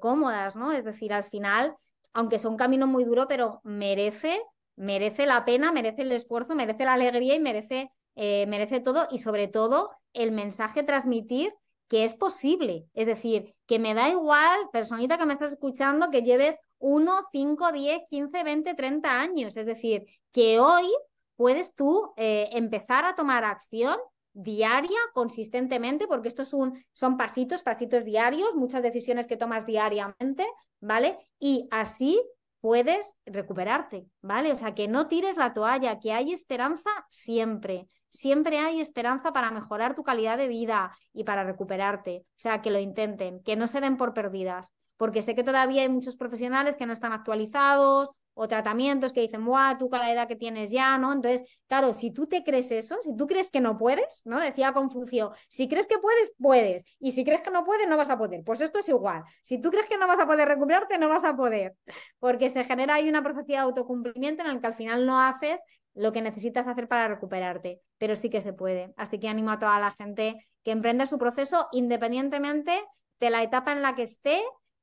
cómodas, 0.00 0.56
¿no? 0.56 0.72
Es 0.72 0.84
decir, 0.84 1.12
al 1.12 1.22
final, 1.22 1.76
aunque 2.12 2.36
es 2.36 2.44
un 2.44 2.56
camino 2.56 2.86
muy 2.86 3.04
duro, 3.04 3.26
pero 3.28 3.60
merece, 3.64 4.40
merece 4.76 5.26
la 5.26 5.44
pena, 5.44 5.72
merece 5.72 6.02
el 6.02 6.12
esfuerzo, 6.12 6.54
merece 6.54 6.84
la 6.84 6.94
alegría 6.94 7.34
y 7.34 7.40
merece, 7.40 7.90
eh, 8.16 8.46
merece 8.46 8.80
todo 8.80 9.06
y 9.10 9.18
sobre 9.18 9.48
todo 9.48 9.90
el 10.12 10.32
mensaje 10.32 10.82
transmitir 10.82 11.52
que 11.88 12.04
es 12.04 12.14
posible. 12.14 12.86
Es 12.94 13.08
decir, 13.08 13.54
que 13.66 13.80
me 13.80 13.94
da 13.94 14.08
igual, 14.08 14.68
personita 14.72 15.18
que 15.18 15.26
me 15.26 15.32
estás 15.32 15.52
escuchando, 15.52 16.10
que 16.10 16.22
lleves 16.22 16.56
1, 16.78 17.26
5, 17.32 17.72
10, 17.72 18.02
15, 18.08 18.44
20, 18.44 18.74
30 18.74 19.20
años. 19.20 19.56
Es 19.56 19.66
decir, 19.66 20.06
que 20.32 20.60
hoy 20.60 20.88
puedes 21.34 21.74
tú 21.74 22.12
eh, 22.16 22.48
empezar 22.52 23.04
a 23.04 23.16
tomar 23.16 23.44
acción 23.44 23.98
diaria, 24.32 24.98
consistentemente, 25.12 26.06
porque 26.06 26.28
estos 26.28 26.48
son, 26.48 26.84
son 26.92 27.16
pasitos, 27.16 27.62
pasitos 27.62 28.04
diarios, 28.04 28.54
muchas 28.54 28.82
decisiones 28.82 29.26
que 29.26 29.36
tomas 29.36 29.66
diariamente, 29.66 30.46
¿vale? 30.80 31.18
Y 31.38 31.68
así 31.70 32.20
puedes 32.60 33.14
recuperarte, 33.26 34.06
¿vale? 34.20 34.52
O 34.52 34.58
sea, 34.58 34.74
que 34.74 34.88
no 34.88 35.08
tires 35.08 35.36
la 35.36 35.52
toalla, 35.52 35.98
que 35.98 36.12
hay 36.12 36.32
esperanza 36.32 36.90
siempre. 37.08 37.86
Siempre 38.08 38.58
hay 38.58 38.80
esperanza 38.80 39.32
para 39.32 39.50
mejorar 39.50 39.94
tu 39.94 40.02
calidad 40.02 40.36
de 40.36 40.48
vida 40.48 40.92
y 41.12 41.24
para 41.24 41.44
recuperarte. 41.44 42.24
O 42.26 42.40
sea, 42.40 42.60
que 42.60 42.70
lo 42.70 42.78
intenten, 42.78 43.42
que 43.42 43.56
no 43.56 43.66
se 43.66 43.80
den 43.80 43.96
por 43.96 44.14
perdidas, 44.14 44.72
porque 44.96 45.22
sé 45.22 45.34
que 45.34 45.44
todavía 45.44 45.82
hay 45.82 45.88
muchos 45.88 46.16
profesionales 46.16 46.76
que 46.76 46.86
no 46.86 46.92
están 46.92 47.12
actualizados 47.12 48.10
o 48.42 48.48
tratamientos 48.48 49.12
que 49.12 49.20
dicen, 49.20 49.44
¡buah, 49.44 49.76
tú 49.76 49.90
con 49.90 49.98
la 49.98 50.10
edad 50.10 50.26
que 50.26 50.34
tienes 50.34 50.70
ya, 50.70 50.96
¿no? 50.96 51.12
Entonces, 51.12 51.44
claro, 51.68 51.92
si 51.92 52.10
tú 52.10 52.26
te 52.26 52.42
crees 52.42 52.72
eso, 52.72 52.96
si 53.02 53.14
tú 53.14 53.26
crees 53.26 53.50
que 53.50 53.60
no 53.60 53.76
puedes, 53.76 54.22
¿no? 54.24 54.40
Decía 54.40 54.72
Confucio, 54.72 55.32
si 55.50 55.68
crees 55.68 55.86
que 55.86 55.98
puedes, 55.98 56.32
puedes, 56.40 56.82
y 56.98 57.12
si 57.12 57.22
crees 57.22 57.42
que 57.42 57.50
no 57.50 57.66
puedes, 57.66 57.86
no 57.86 57.98
vas 57.98 58.08
a 58.08 58.16
poder. 58.16 58.42
Pues 58.42 58.62
esto 58.62 58.78
es 58.78 58.88
igual. 58.88 59.24
Si 59.42 59.60
tú 59.60 59.70
crees 59.70 59.84
que 59.84 59.98
no 59.98 60.06
vas 60.06 60.20
a 60.20 60.26
poder 60.26 60.48
recuperarte, 60.48 60.96
no 60.96 61.10
vas 61.10 61.22
a 61.24 61.36
poder, 61.36 61.74
porque 62.18 62.48
se 62.48 62.64
genera 62.64 62.94
ahí 62.94 63.10
una 63.10 63.22
profecía 63.22 63.58
de 63.58 63.64
autocumplimiento 63.64 64.42
en 64.42 64.48
el 64.48 64.60
que 64.62 64.68
al 64.68 64.74
final 64.74 65.04
no 65.04 65.20
haces 65.20 65.60
lo 65.92 66.10
que 66.10 66.22
necesitas 66.22 66.66
hacer 66.66 66.88
para 66.88 67.08
recuperarte, 67.08 67.82
pero 67.98 68.16
sí 68.16 68.30
que 68.30 68.40
se 68.40 68.54
puede. 68.54 68.94
Así 68.96 69.20
que 69.20 69.28
animo 69.28 69.50
a 69.50 69.58
toda 69.58 69.78
la 69.80 69.90
gente 69.90 70.48
que 70.64 70.70
emprenda 70.70 71.04
su 71.04 71.18
proceso 71.18 71.68
independientemente 71.72 72.72
de 73.18 73.28
la 73.28 73.42
etapa 73.42 73.72
en 73.72 73.82
la 73.82 73.94
que 73.94 74.04
esté 74.04 74.40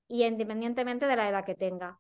y 0.08 0.26
independientemente 0.26 1.08
de 1.08 1.16
la 1.16 1.28
edad 1.28 1.44
que 1.44 1.56
tenga. 1.56 2.00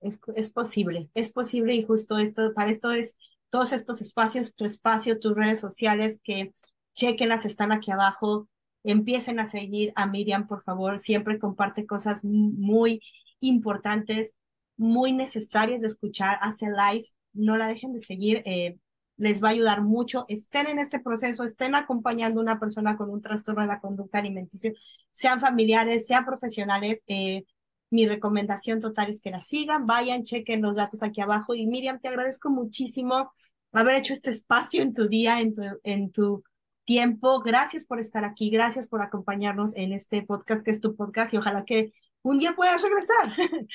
Es, 0.00 0.50
posible, 0.50 1.10
es 1.14 1.30
posible 1.30 1.74
y 1.74 1.84
justo 1.84 2.18
esto, 2.18 2.54
para 2.54 2.70
esto 2.70 2.90
es 2.90 3.18
todos 3.50 3.72
estos 3.72 4.00
espacios, 4.00 4.54
tu 4.54 4.64
espacio, 4.64 5.18
tus 5.18 5.34
redes 5.34 5.60
sociales, 5.60 6.20
que 6.24 6.54
chequenlas, 6.94 7.44
están 7.44 7.72
aquí 7.72 7.90
abajo, 7.90 8.48
empiecen 8.82 9.40
a 9.40 9.44
seguir 9.44 9.92
a 9.96 10.06
Miriam, 10.06 10.46
por 10.46 10.62
favor, 10.62 10.98
siempre 10.98 11.38
comparte 11.38 11.86
cosas 11.86 12.24
muy 12.24 13.02
importantes, 13.40 14.34
muy 14.76 15.12
necesarias 15.12 15.82
de 15.82 15.88
escuchar, 15.88 16.38
hace 16.40 16.66
lives, 16.70 17.16
no 17.32 17.56
la 17.56 17.66
dejen 17.66 17.92
de 17.92 18.00
seguir, 18.00 18.42
eh, 18.46 18.78
les 19.16 19.44
va 19.44 19.48
a 19.48 19.50
ayudar 19.50 19.82
mucho, 19.82 20.24
estén 20.28 20.66
en 20.66 20.78
este 20.78 20.98
proceso, 20.98 21.44
estén 21.44 21.74
acompañando 21.74 22.40
a 22.40 22.42
una 22.42 22.58
persona 22.58 22.96
con 22.96 23.10
un 23.10 23.20
trastorno 23.20 23.60
de 23.60 23.68
la 23.68 23.80
conducta 23.80 24.18
alimenticia, 24.18 24.72
sean 25.12 25.40
familiares, 25.40 26.06
sean 26.06 26.24
profesionales, 26.24 27.04
eh, 27.06 27.44
mi 27.90 28.06
recomendación 28.06 28.80
total 28.80 29.10
es 29.10 29.20
que 29.20 29.30
la 29.30 29.40
sigan, 29.40 29.86
vayan, 29.86 30.22
chequen 30.22 30.62
los 30.62 30.76
datos 30.76 31.02
aquí 31.02 31.20
abajo. 31.20 31.54
Y 31.54 31.66
Miriam, 31.66 32.00
te 32.00 32.08
agradezco 32.08 32.48
muchísimo 32.48 33.32
haber 33.72 33.96
hecho 33.96 34.12
este 34.12 34.30
espacio 34.30 34.82
en 34.82 34.94
tu 34.94 35.08
día, 35.08 35.40
en 35.40 35.54
tu, 35.54 35.62
en 35.82 36.10
tu 36.12 36.44
tiempo. 36.84 37.40
Gracias 37.40 37.86
por 37.86 38.00
estar 38.00 38.24
aquí, 38.24 38.50
gracias 38.50 38.88
por 38.88 39.02
acompañarnos 39.02 39.76
en 39.76 39.92
este 39.92 40.22
podcast 40.22 40.64
que 40.64 40.70
es 40.70 40.80
tu 40.80 40.96
podcast 40.96 41.34
y 41.34 41.36
ojalá 41.36 41.64
que 41.64 41.92
un 42.22 42.38
día 42.38 42.54
puedas 42.54 42.82
regresar. 42.82 43.34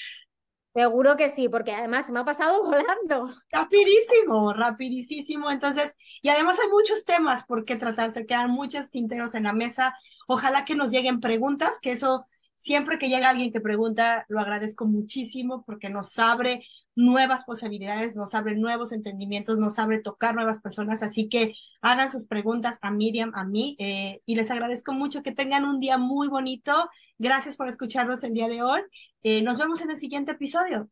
Seguro 0.74 1.16
que 1.16 1.30
sí, 1.30 1.48
porque 1.48 1.72
además 1.72 2.06
se 2.06 2.12
me 2.12 2.20
ha 2.20 2.26
pasado 2.26 2.62
volando. 2.66 3.34
Rapidísimo, 3.50 4.52
rapidísimo. 4.52 5.50
Entonces, 5.50 5.96
y 6.22 6.28
además 6.28 6.60
hay 6.60 6.68
muchos 6.70 7.06
temas 7.06 7.46
por 7.46 7.64
qué 7.64 7.78
tratar, 7.78 8.12
se 8.12 8.26
quedan 8.26 8.52
muchos 8.52 8.92
tinteros 8.92 9.36
en 9.36 9.44
la 9.44 9.54
mesa. 9.54 9.96
Ojalá 10.28 10.66
que 10.66 10.76
nos 10.76 10.92
lleguen 10.92 11.22
preguntas, 11.22 11.80
que 11.82 11.94
eso 11.94 12.26
Siempre 12.56 12.98
que 12.98 13.10
llega 13.10 13.30
alguien 13.30 13.52
que 13.52 13.60
pregunta, 13.60 14.26
lo 14.30 14.40
agradezco 14.40 14.86
muchísimo 14.86 15.64
porque 15.66 15.90
nos 15.90 16.18
abre 16.20 16.64
nuevas 16.96 17.44
posibilidades, 17.44 18.16
nos 18.16 18.34
abre 18.34 18.56
nuevos 18.56 18.94
entendimientos, 18.94 19.58
nos 19.58 19.78
abre 19.78 20.00
tocar 20.00 20.36
nuevas 20.36 20.60
personas. 20.60 21.04
Así 21.04 21.28
que 21.28 21.54
hagan 21.82 22.10
sus 22.10 22.26
preguntas 22.26 22.80
a 22.82 22.92
Miriam, 22.92 23.32
a 23.36 23.44
mí, 23.44 23.76
eh, 23.80 24.22
y 24.26 24.36
les 24.36 24.50
agradezco 24.52 24.94
mucho 24.94 25.22
que 25.22 25.34
tengan 25.34 25.66
un 25.66 25.80
día 25.80 25.98
muy 25.98 26.28
bonito. 26.30 26.90
Gracias 27.18 27.58
por 27.58 27.68
escucharnos 27.68 28.24
el 28.24 28.34
día 28.34 28.48
de 28.48 28.64
hoy. 28.64 28.82
Eh, 29.24 29.42
nos 29.42 29.60
vemos 29.60 29.82
en 29.82 29.92
el 29.92 29.98
siguiente 29.98 30.32
episodio. 30.32 30.90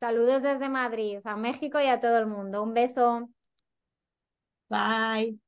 Saludos 0.00 0.42
desde 0.42 0.68
Madrid, 0.68 1.18
a 1.24 1.36
México 1.36 1.80
y 1.80 1.86
a 1.86 2.00
todo 2.00 2.18
el 2.18 2.26
mundo. 2.26 2.62
Un 2.62 2.72
beso. 2.72 3.28
Bye. 4.70 5.38